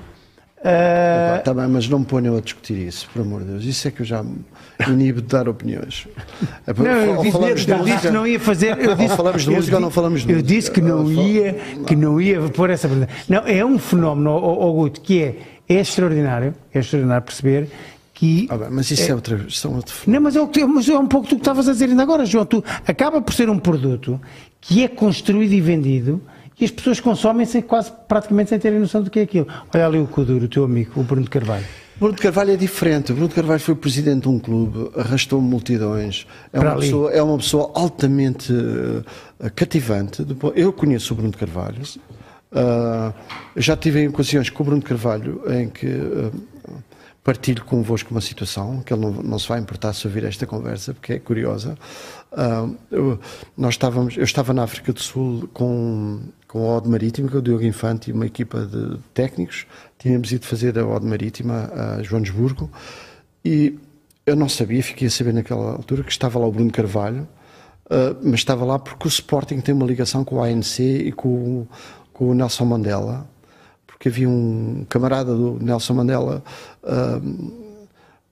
ah, 0.63 1.41
Tá 1.43 1.53
bem, 1.53 1.67
mas 1.67 1.87
não 1.87 1.99
me 1.99 2.05
ponham 2.05 2.35
a 2.35 2.41
discutir 2.41 2.77
isso, 2.87 3.07
por 3.13 3.21
amor 3.21 3.41
de 3.41 3.47
Deus. 3.51 3.63
Isso 3.65 3.87
é 3.87 3.91
que 3.91 4.01
eu 4.01 4.05
já 4.05 4.23
inibo 4.87 5.21
de 5.21 5.27
dar 5.27 5.47
opiniões. 5.49 6.07
É 6.65 6.73
Não, 6.77 6.85
eu 6.85 7.15
ou 7.17 7.23
disse, 7.23 7.37
eu 7.37 7.55
disse 7.55 7.73
música- 7.73 7.99
que 8.01 8.09
não 8.11 8.27
ia 8.27 8.39
fazer. 8.39 8.77
Eu 8.79 8.89
Ou 8.91 8.95
disse, 8.95 9.15
falamos 9.15 9.41
de 9.43 9.49
eu 9.49 9.55
música 9.55 9.75
ou 9.75 9.79
di- 9.79 9.83
não 9.85 9.91
falamos 9.91 10.21
de 10.21 10.29
Eu 10.29 10.35
música. 10.37 10.53
disse 10.55 10.71
que 10.71 10.81
não 10.81 11.11
Eu 11.11 11.11
ia, 11.27 11.53
que 11.85 11.95
não 11.95 12.21
ia 12.21 12.39
pôr 12.49 12.69
essa 12.69 12.87
pergunta. 12.87 13.09
Não, 13.27 13.39
é 13.47 13.65
um 13.65 13.77
fenómeno, 13.79 14.29
ó- 14.31 14.67
ó 14.67 14.71
Guto, 14.73 15.01
que 15.01 15.21
é, 15.23 15.35
é 15.67 15.79
extraordinário, 15.79 16.53
é 16.73 16.79
extraordinário 16.79 17.23
perceber 17.25 17.69
que. 18.13 18.47
Ah, 18.49 18.57
bem, 18.57 18.67
mas 18.71 18.89
isso 18.91 19.11
é, 19.11 19.15
outra, 19.15 19.45
são 19.49 19.75
outro 19.75 19.95
Não, 20.07 20.21
mas 20.21 20.35
é, 20.35 20.41
o 20.41 20.47
que, 20.47 20.65
mas 20.65 20.87
é 20.89 20.97
um 20.97 21.07
pouco 21.07 21.27
do 21.27 21.35
que 21.35 21.41
estavas 21.41 21.67
a 21.67 21.71
dizer 21.71 21.85
ainda 21.89 22.03
agora, 22.03 22.25
João. 22.25 22.45
Tu 22.45 22.63
acaba 22.87 23.21
por 23.21 23.33
ser 23.33 23.49
um 23.49 23.59
produto 23.59 24.19
que 24.61 24.83
é 24.83 24.87
construído 24.87 25.53
e 25.53 25.61
vendido 25.61 26.21
e 26.59 26.65
as 26.65 26.71
pessoas 26.71 26.99
consomem 26.99 27.45
sem 27.45 27.61
quase 27.61 27.91
praticamente 28.07 28.49
sem 28.49 28.57
terem 28.59 28.79
noção 28.79 29.03
do 29.03 29.09
que 29.11 29.19
é 29.19 29.23
aquilo. 29.23 29.47
Olha 29.73 29.85
ali 29.85 29.99
o 29.99 30.07
Kuduro, 30.07 30.45
o 30.45 30.47
teu 30.47 30.63
amigo, 30.63 30.91
o 30.99 31.03
Bruno 31.03 31.21
de 31.23 31.29
Carvalho. 31.29 31.65
Bruno 31.99 32.15
de 32.15 32.21
Carvalho 32.21 32.51
é 32.51 32.55
diferente. 32.55 33.11
Bruno 33.11 33.27
de 33.27 33.35
Carvalho 33.35 33.59
foi 33.59 33.75
presidente 33.75 34.23
de 34.23 34.29
um 34.29 34.37
clube, 34.39 34.91
arrastou 34.95 35.41
multidões. 35.41 36.27
É 36.53 36.59
Para 36.59 36.69
uma, 36.69 36.75
ali. 36.75 36.81
pessoa, 36.85 37.11
é 37.11 37.21
uma 37.21 37.37
pessoa 37.37 37.71
altamente 37.73 38.53
eh, 39.39 39.49
cativante. 39.49 40.25
Eu 40.55 40.71
conheço 40.71 41.13
o 41.13 41.17
Bruno 41.17 41.31
de 41.31 41.37
Carvalho. 41.37 41.81
Eu 43.55 43.61
já 43.61 43.75
tive 43.75 44.01
em 44.01 44.07
ocasiões 44.07 44.49
com 44.49 44.63
o 44.63 44.65
Bruno 44.65 44.81
de 44.81 44.87
Carvalho 44.87 45.41
em 45.51 45.69
que 45.69 45.87
eh, 45.87 46.31
partilho 47.23 47.65
convosco 47.65 48.11
uma 48.11 48.21
situação 48.21 48.81
que 48.81 48.93
ele 48.93 49.01
não, 49.01 49.11
não 49.11 49.39
se 49.39 49.49
vai 49.49 49.59
importar 49.59 49.91
se 49.93 50.07
ouvir 50.07 50.23
esta 50.23 50.45
conversa, 50.45 50.93
porque 50.93 51.13
é 51.13 51.19
curiosa. 51.19 51.77
Ah, 52.31 52.69
eu, 52.91 53.19
nós 53.57 53.73
estávamos, 53.73 54.15
eu 54.15 54.23
estava 54.23 54.53
na 54.53 54.63
África 54.63 54.93
do 54.93 55.01
Sul 55.01 55.49
com, 55.53 56.21
com 56.47 56.59
a 56.69 56.77
Ode 56.77 56.89
Marítima, 56.89 57.29
com 57.29 57.37
o 57.37 57.41
Diogo 57.41 57.63
Infante 57.63 58.09
e 58.09 58.13
uma 58.13 58.25
equipa 58.25 58.65
de 58.65 58.97
técnicos. 59.13 59.65
Tínhamos 59.99 60.31
ido 60.31 60.45
fazer 60.45 60.77
a 60.79 60.85
Ode 60.85 61.05
Marítima 61.05 61.71
a 61.73 62.03
Joanesburgo 62.03 62.71
e 63.43 63.77
eu 64.25 64.35
não 64.35 64.49
sabia, 64.49 64.81
fiquei 64.83 65.07
a 65.07 65.11
saber 65.11 65.33
naquela 65.33 65.71
altura 65.71 66.03
que 66.03 66.11
estava 66.11 66.37
lá 66.39 66.45
o 66.45 66.51
Bruno 66.51 66.71
Carvalho, 66.71 67.27
ah, 67.89 68.15
mas 68.21 68.35
estava 68.35 68.65
lá 68.65 68.77
porque 68.79 69.07
o 69.07 69.09
Sporting 69.09 69.59
tem 69.59 69.73
uma 69.73 69.85
ligação 69.85 70.23
com 70.23 70.35
o 70.35 70.43
ANC 70.43 70.79
e 70.79 71.11
com, 71.11 71.65
com 72.13 72.29
o 72.29 72.33
Nelson 72.33 72.65
Mandela, 72.65 73.27
porque 73.85 74.09
havia 74.09 74.29
um 74.29 74.85
camarada 74.89 75.35
do 75.35 75.57
Nelson 75.61 75.93
Mandela 75.93 76.43
ah, 76.83 77.21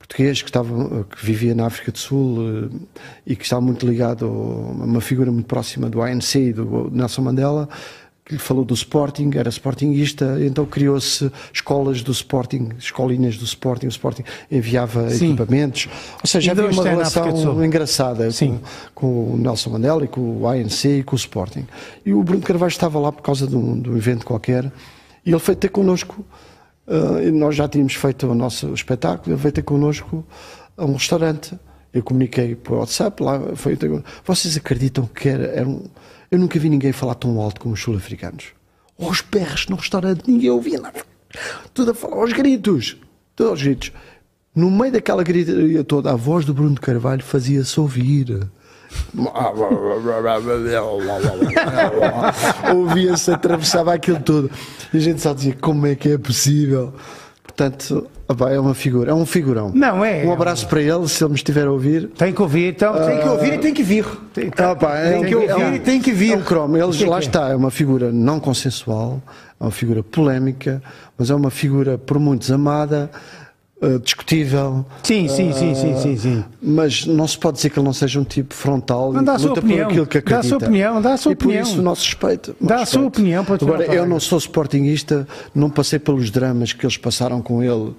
português 0.06 0.40
que, 0.40 0.48
estava, 0.48 1.04
que 1.04 1.24
vivia 1.24 1.54
na 1.54 1.66
África 1.66 1.90
do 1.90 1.98
Sul 1.98 2.38
eh, 2.40 2.76
e 3.26 3.36
que 3.36 3.42
estava 3.42 3.60
muito 3.60 3.84
ligado 3.84 4.24
a 4.26 4.28
uma 4.84 5.00
figura 5.00 5.32
muito 5.32 5.46
próxima 5.46 5.90
do 5.90 6.00
ANC 6.00 6.36
e 6.36 6.52
do 6.52 6.90
Nelson 6.92 7.22
Mandela, 7.22 7.68
que 8.26 8.32
lhe 8.32 8.40
falou 8.40 8.64
do 8.64 8.74
Sporting, 8.74 9.30
era 9.36 9.48
Sportingista, 9.48 10.36
então 10.40 10.66
criou-se 10.66 11.30
escolas 11.52 12.02
do 12.02 12.10
Sporting, 12.10 12.70
escolinhas 12.76 13.38
do 13.38 13.44
Sporting, 13.44 13.86
o 13.86 13.88
Sporting 13.88 14.24
enviava 14.50 15.08
Sim. 15.10 15.28
equipamentos, 15.28 15.88
ou 16.20 16.26
seja, 16.26 16.50
havia 16.50 16.66
uma 16.66 16.82
relação 16.82 17.64
engraçada 17.64 18.28
com, 18.36 18.58
com 18.96 19.34
o 19.34 19.36
Nelson 19.36 19.70
Mandela 19.70 20.04
e 20.04 20.08
com 20.08 20.40
o 20.40 20.48
ANC 20.48 20.84
e 20.86 21.02
com 21.04 21.14
o 21.14 21.16
Sporting. 21.16 21.66
E 22.04 22.12
o 22.12 22.20
Bruno 22.24 22.42
Carvalho 22.42 22.68
estava 22.68 22.98
lá 22.98 23.12
por 23.12 23.22
causa 23.22 23.46
de 23.46 23.54
um, 23.54 23.80
de 23.80 23.90
um 23.90 23.96
evento 23.96 24.26
qualquer 24.26 24.72
e 25.24 25.30
ele 25.30 25.38
foi 25.38 25.54
ter 25.54 25.68
connosco. 25.68 26.26
e 27.22 27.30
nós 27.30 27.54
já 27.54 27.68
tínhamos 27.68 27.94
feito 27.94 28.26
o 28.26 28.34
nosso 28.34 28.74
espetáculo, 28.74 29.36
ele 29.36 29.40
veio 29.40 29.52
ter 29.52 29.62
connosco 29.62 30.24
a 30.76 30.84
um 30.84 30.94
restaurante. 30.94 31.56
Eu 31.94 32.02
comuniquei 32.02 32.56
por 32.56 32.78
WhatsApp, 32.78 33.22
lá 33.22 33.40
foi 33.54 33.78
Vocês 34.24 34.56
acreditam 34.56 35.06
que 35.06 35.28
era, 35.28 35.46
era 35.46 35.68
um. 35.68 35.84
Eu 36.30 36.38
nunca 36.38 36.58
vi 36.58 36.68
ninguém 36.68 36.92
falar 36.92 37.14
tão 37.14 37.40
alto 37.40 37.60
como 37.60 37.74
os 37.74 37.80
sul-africanos. 37.80 38.46
Aos 39.00 39.20
berros 39.20 39.66
no 39.68 39.76
restaurante, 39.76 40.22
ninguém 40.26 40.50
ouvia 40.50 40.80
nada. 40.80 41.04
Tudo 41.74 41.90
a 41.90 41.94
falar 41.94 42.16
aos 42.16 42.32
gritos. 42.32 42.96
Tudo 43.34 43.50
aos 43.50 43.62
gritos. 43.62 43.92
No 44.54 44.70
meio 44.70 44.92
daquela 44.92 45.22
gritaria 45.22 45.84
toda, 45.84 46.10
a 46.10 46.16
voz 46.16 46.44
do 46.44 46.54
Bruno 46.54 46.74
de 46.74 46.80
Carvalho 46.80 47.22
fazia-se 47.22 47.78
ouvir. 47.78 48.48
Ouvia-se, 52.74 53.30
atravessava 53.30 53.92
aquilo 53.92 54.20
tudo. 54.20 54.50
E 54.92 54.96
a 54.96 55.00
gente 55.00 55.20
só 55.20 55.34
dizia 55.34 55.54
como 55.60 55.86
é 55.86 55.94
que 55.94 56.10
é 56.10 56.18
possível. 56.18 56.94
Portanto, 57.42 58.06
opá, 58.28 58.50
é 58.50 58.58
uma 58.58 58.74
figura, 58.74 59.10
é 59.10 59.14
um 59.14 59.24
figurão. 59.26 59.70
Não, 59.74 60.04
é. 60.04 60.24
Um 60.24 60.32
abraço 60.32 60.66
para 60.68 60.80
ele, 60.80 61.08
se 61.08 61.22
ele 61.22 61.30
me 61.30 61.36
estiver 61.36 61.66
a 61.66 61.70
ouvir. 61.70 62.08
Tem 62.08 62.32
que 62.32 62.42
ouvir, 62.42 62.70
então. 62.74 62.94
Tem 62.94 63.20
que 63.20 63.28
ouvir 63.28 63.52
e 63.54 63.58
tem 63.58 63.74
que 63.74 63.82
vir. 63.82 64.04
Tem, 64.32 64.50
Ah, 64.58 64.76
é 64.98 65.10
Tem 65.12 65.18
um- 65.20 65.24
que 65.24 65.34
ouvir 65.34 65.50
é 65.50 65.56
um- 65.56 65.74
e 65.74 65.78
tem 65.78 66.00
que 66.00 66.12
vir. 66.12 66.32
É 66.32 66.36
um 66.36 66.42
cromo. 66.42 66.74
Que 66.92 67.04
é 67.04 67.08
lá 67.08 67.16
é? 67.16 67.20
está, 67.20 67.48
é 67.50 67.56
uma 67.56 67.70
figura 67.70 68.10
não 68.12 68.38
consensual, 68.40 69.22
é 69.60 69.64
uma 69.64 69.70
figura 69.70 70.02
polémica, 70.02 70.82
mas 71.18 71.30
é 71.30 71.34
uma 71.34 71.50
figura 71.50 71.96
por 71.98 72.18
muitos 72.18 72.50
amada, 72.50 73.10
uh, 73.82 73.98
discutível. 73.98 74.84
Sim, 75.02 75.28
sim, 75.28 75.52
sim, 75.52 75.74
sim, 75.74 75.96
sim, 75.96 76.16
sim. 76.16 76.44
Mas 76.62 77.06
não 77.06 77.26
se 77.26 77.38
pode 77.38 77.56
dizer 77.56 77.70
que 77.70 77.78
ele 77.78 77.86
não 77.86 77.92
seja 77.92 78.20
um 78.20 78.24
tipo 78.24 78.54
frontal 78.54 79.12
Não, 79.12 79.22
e 79.22 79.24
dá 79.24 79.34
a 79.34 79.38
sua 79.38 79.48
luta 79.50 79.60
opinião. 79.60 79.86
por 79.86 79.90
aquilo 79.92 80.06
que 80.06 80.20
Dá 80.20 80.38
a 80.38 80.42
sua 80.42 80.56
opinião, 80.58 81.02
dá 81.02 81.12
a 81.14 81.16
sua 81.16 81.32
e 81.32 81.36
por 81.36 81.46
opinião. 81.46 81.62
isso 81.64 81.78
o 81.78 81.82
nosso 81.82 82.04
respeito. 82.04 82.56
Dá 82.60 82.74
a 82.76 82.78
nosso 82.80 82.92
sua 82.92 83.00
respeito. 83.02 83.20
opinião, 83.20 83.46
Agora, 83.48 83.84
eu 83.94 84.06
não 84.06 84.20
sou 84.20 84.38
sportinguista, 84.38 85.26
não 85.54 85.70
passei 85.70 85.98
pelos 85.98 86.30
dramas 86.30 86.72
que 86.72 86.84
eles 86.84 86.96
passaram 86.96 87.40
com 87.42 87.62
ele. 87.62 87.94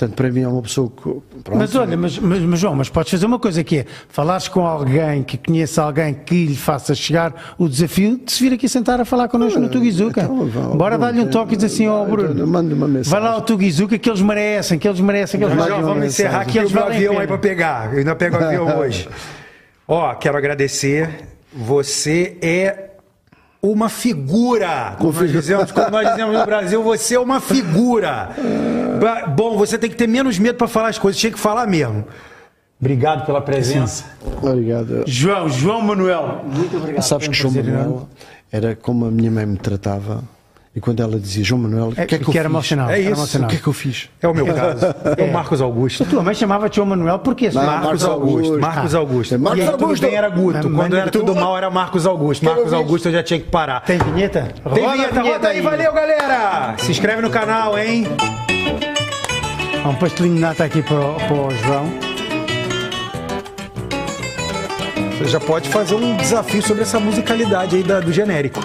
Portanto, 0.00 0.16
para 0.16 0.30
mim 0.30 0.40
é 0.40 0.48
uma 0.48 0.62
pessoa 0.62 0.88
que. 0.88 1.02
pronto, 1.02 1.58
Mas 1.58 1.74
olha, 1.74 1.94
mas, 1.94 2.18
mas, 2.18 2.40
mas, 2.40 2.58
João, 2.58 2.74
mas 2.74 2.88
podes 2.88 3.10
fazer 3.10 3.26
uma 3.26 3.38
coisa 3.38 3.62
que 3.62 3.80
é 3.80 3.86
falares 4.08 4.48
com 4.48 4.66
alguém 4.66 5.22
que 5.22 5.36
conheça 5.36 5.82
alguém 5.82 6.14
que 6.14 6.46
lhe 6.46 6.56
faça 6.56 6.94
chegar 6.94 7.54
o 7.58 7.68
desafio 7.68 8.18
de 8.24 8.32
se 8.32 8.42
vir 8.42 8.54
aqui 8.54 8.66
sentar 8.66 8.98
a 8.98 9.04
falar 9.04 9.28
connosco 9.28 9.60
no 9.60 9.68
Tuguizuca. 9.68 10.22
então, 10.22 10.74
Bora 10.74 10.96
dar-lhe 10.96 11.20
um 11.20 11.26
toque 11.26 11.52
e 11.52 11.56
dizer 11.56 11.66
assim 11.66 11.86
ao 11.86 12.06
Bruno. 12.06 12.46
Mande 12.46 12.72
uma 12.72 12.88
mensagem. 12.88 13.10
Vai 13.10 13.20
lá 13.20 13.34
ao 13.34 13.42
Tuguizuca 13.42 13.98
que 13.98 14.08
eles 14.08 14.22
merecem, 14.22 14.78
que 14.78 14.88
eles 14.88 15.00
merecem, 15.00 15.38
que 15.38 15.44
eles 15.44 15.54
valem 15.56 15.76
a 15.76 15.80
vamos 15.82 16.06
encerrar 16.06 16.40
aqui 16.40 16.52
que 16.52 16.58
eles 16.60 16.70
o 16.70 16.74
valem 16.74 16.96
avião 16.96 17.10
pena. 17.12 17.20
aí 17.22 17.26
pra 17.28 17.38
pegar. 17.38 17.92
Eu 17.92 17.98
ainda 17.98 18.16
pego 18.16 18.36
o 18.38 18.44
avião 18.44 18.78
hoje. 18.80 19.06
Ó, 19.86 20.14
quero 20.14 20.38
agradecer. 20.38 21.28
Você 21.52 22.38
é 22.40 22.86
uma 23.62 23.90
figura. 23.90 24.96
Como 24.98 25.12
nós 25.12 25.30
dizemos, 25.30 25.70
como 25.72 25.90
nós 25.90 26.08
dizemos 26.08 26.38
no 26.38 26.46
Brasil, 26.46 26.82
você 26.82 27.16
é 27.16 27.20
uma 27.20 27.40
figura. 27.40 28.30
Bom, 29.34 29.56
você 29.56 29.76
tem 29.78 29.88
que 29.90 29.96
ter 29.96 30.06
menos 30.06 30.38
medo 30.38 30.56
para 30.56 30.68
falar 30.68 30.88
as 30.88 30.98
coisas, 30.98 31.20
tinha 31.20 31.32
que 31.32 31.38
falar 31.38 31.66
mesmo. 31.66 32.04
Obrigado 32.80 33.26
pela 33.26 33.40
presença. 33.42 34.04
Obrigado. 34.42 35.04
João, 35.06 35.48
João 35.48 35.82
Manuel. 35.82 36.42
Muito 36.46 36.76
obrigado. 36.78 37.02
Sabes 37.02 37.28
que 37.28 37.34
João 37.34 37.52
Manuel 37.52 38.08
era 38.50 38.74
como 38.74 39.04
a 39.06 39.10
minha 39.10 39.30
mãe 39.30 39.44
me 39.46 39.56
tratava. 39.58 40.22
E 40.74 40.80
quando 40.80 41.00
ela 41.02 41.18
dizia 41.18 41.42
João 41.42 41.60
Manuel, 41.62 41.88
o 41.88 41.92
que 41.94 42.00
é 42.00 42.06
que, 42.06 42.14
eu 42.14 42.20
que 42.30 42.38
era 42.38 42.48
fiz? 42.48 42.54
emocional. 42.54 42.88
É 42.88 42.92
era 42.92 43.00
isso. 43.02 43.10
emocional. 43.10 43.48
O 43.48 43.50
que 43.50 43.56
é 43.56 43.60
que 43.60 43.66
eu 43.66 43.72
fiz? 43.72 44.08
É 44.22 44.28
o 44.28 44.32
meu 44.32 44.46
caso. 44.46 44.86
É 45.18 45.24
o 45.24 45.32
Marcos 45.32 45.60
Augusto. 45.60 46.04
A 46.04 46.06
tua 46.06 46.22
mãe 46.22 46.32
chamava-te 46.32 46.76
João 46.76 46.86
Manuel 46.86 47.18
porque 47.18 47.48
Não, 47.50 47.54
Marcos 47.62 47.82
Marcos 47.84 48.04
Augusto, 48.04 48.36
Augusto. 48.36 48.60
Marcos 48.60 48.94
Ah. 48.94 48.98
Augusto. 48.98 49.38
Marcos 49.40 49.58
e 49.58 49.62
aí 49.62 49.70
tudo 49.72 49.84
Augusto. 49.84 50.06
bem 50.06 50.14
era 50.14 50.28
Guto. 50.30 50.52
Mas- 50.52 50.62
Quando 50.62 50.76
mas 50.78 50.94
era 50.94 51.10
tu- 51.10 51.18
tudo 51.18 51.34
mal 51.34 51.56
era 51.58 51.68
Marcos 51.70 52.06
Augusto. 52.06 52.44
Marcos. 52.44 52.72
Augusto 52.72 53.08
eu 53.08 53.12
já 53.12 53.22
tinha 53.22 53.40
que 53.40 53.48
parar. 53.50 53.80
Tem 53.80 53.98
vinheta? 53.98 54.48
Tem 54.72 54.84
Roda 54.84 54.92
vinheta, 54.96 55.20
roda 55.22 55.48
aí, 55.48 55.60
valeu 55.60 55.92
galera! 55.92 56.74
Se 56.78 56.90
inscreve 56.92 57.20
no 57.20 57.30
canal, 57.30 57.76
hein? 57.76 58.06
Há 59.84 59.88
um 59.88 59.94
pastelinho 59.94 60.34
de 60.34 60.40
nata 60.40 60.64
aqui 60.64 60.82
para, 60.82 61.00
o- 61.00 61.14
para 61.16 61.32
o 61.34 61.50
João. 61.56 61.86
Você 65.18 65.28
já 65.28 65.40
pode 65.40 65.68
fazer 65.68 65.94
um 65.94 66.16
desafio 66.16 66.62
sobre 66.62 66.82
essa 66.82 66.98
musicalidade 66.98 67.76
aí 67.76 67.82
da- 67.82 68.00
do 68.00 68.12
genérico. 68.12 68.60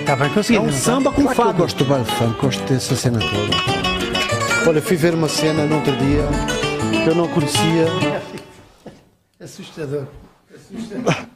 Está 0.00 0.16
bem 0.16 0.26
É 0.26 0.30
conseguido. 0.34 0.62
um 0.64 0.66
não 0.66 0.72
tá? 0.72 0.78
samba 0.78 1.12
com 1.12 1.22
Claro 1.22 1.34
que 1.34 1.40
eu 1.40 1.46
fado. 1.46 1.58
gosto 1.58 1.76
do 1.78 1.84
baile 1.86 2.04
funk, 2.04 2.40
gosto 2.40 2.62
dessa 2.64 2.94
cena 2.96 3.18
toda. 3.20 4.68
Olha, 4.68 4.80
fui 4.82 4.96
ver 4.96 5.14
uma 5.14 5.28
cena 5.28 5.64
no 5.66 5.76
outro 5.76 5.92
dia 5.96 6.22
que 7.02 7.08
eu 7.08 7.14
não 7.14 7.28
conhecia. 7.28 7.86
Assustador. 9.42 10.06
Assustador. 10.54 11.14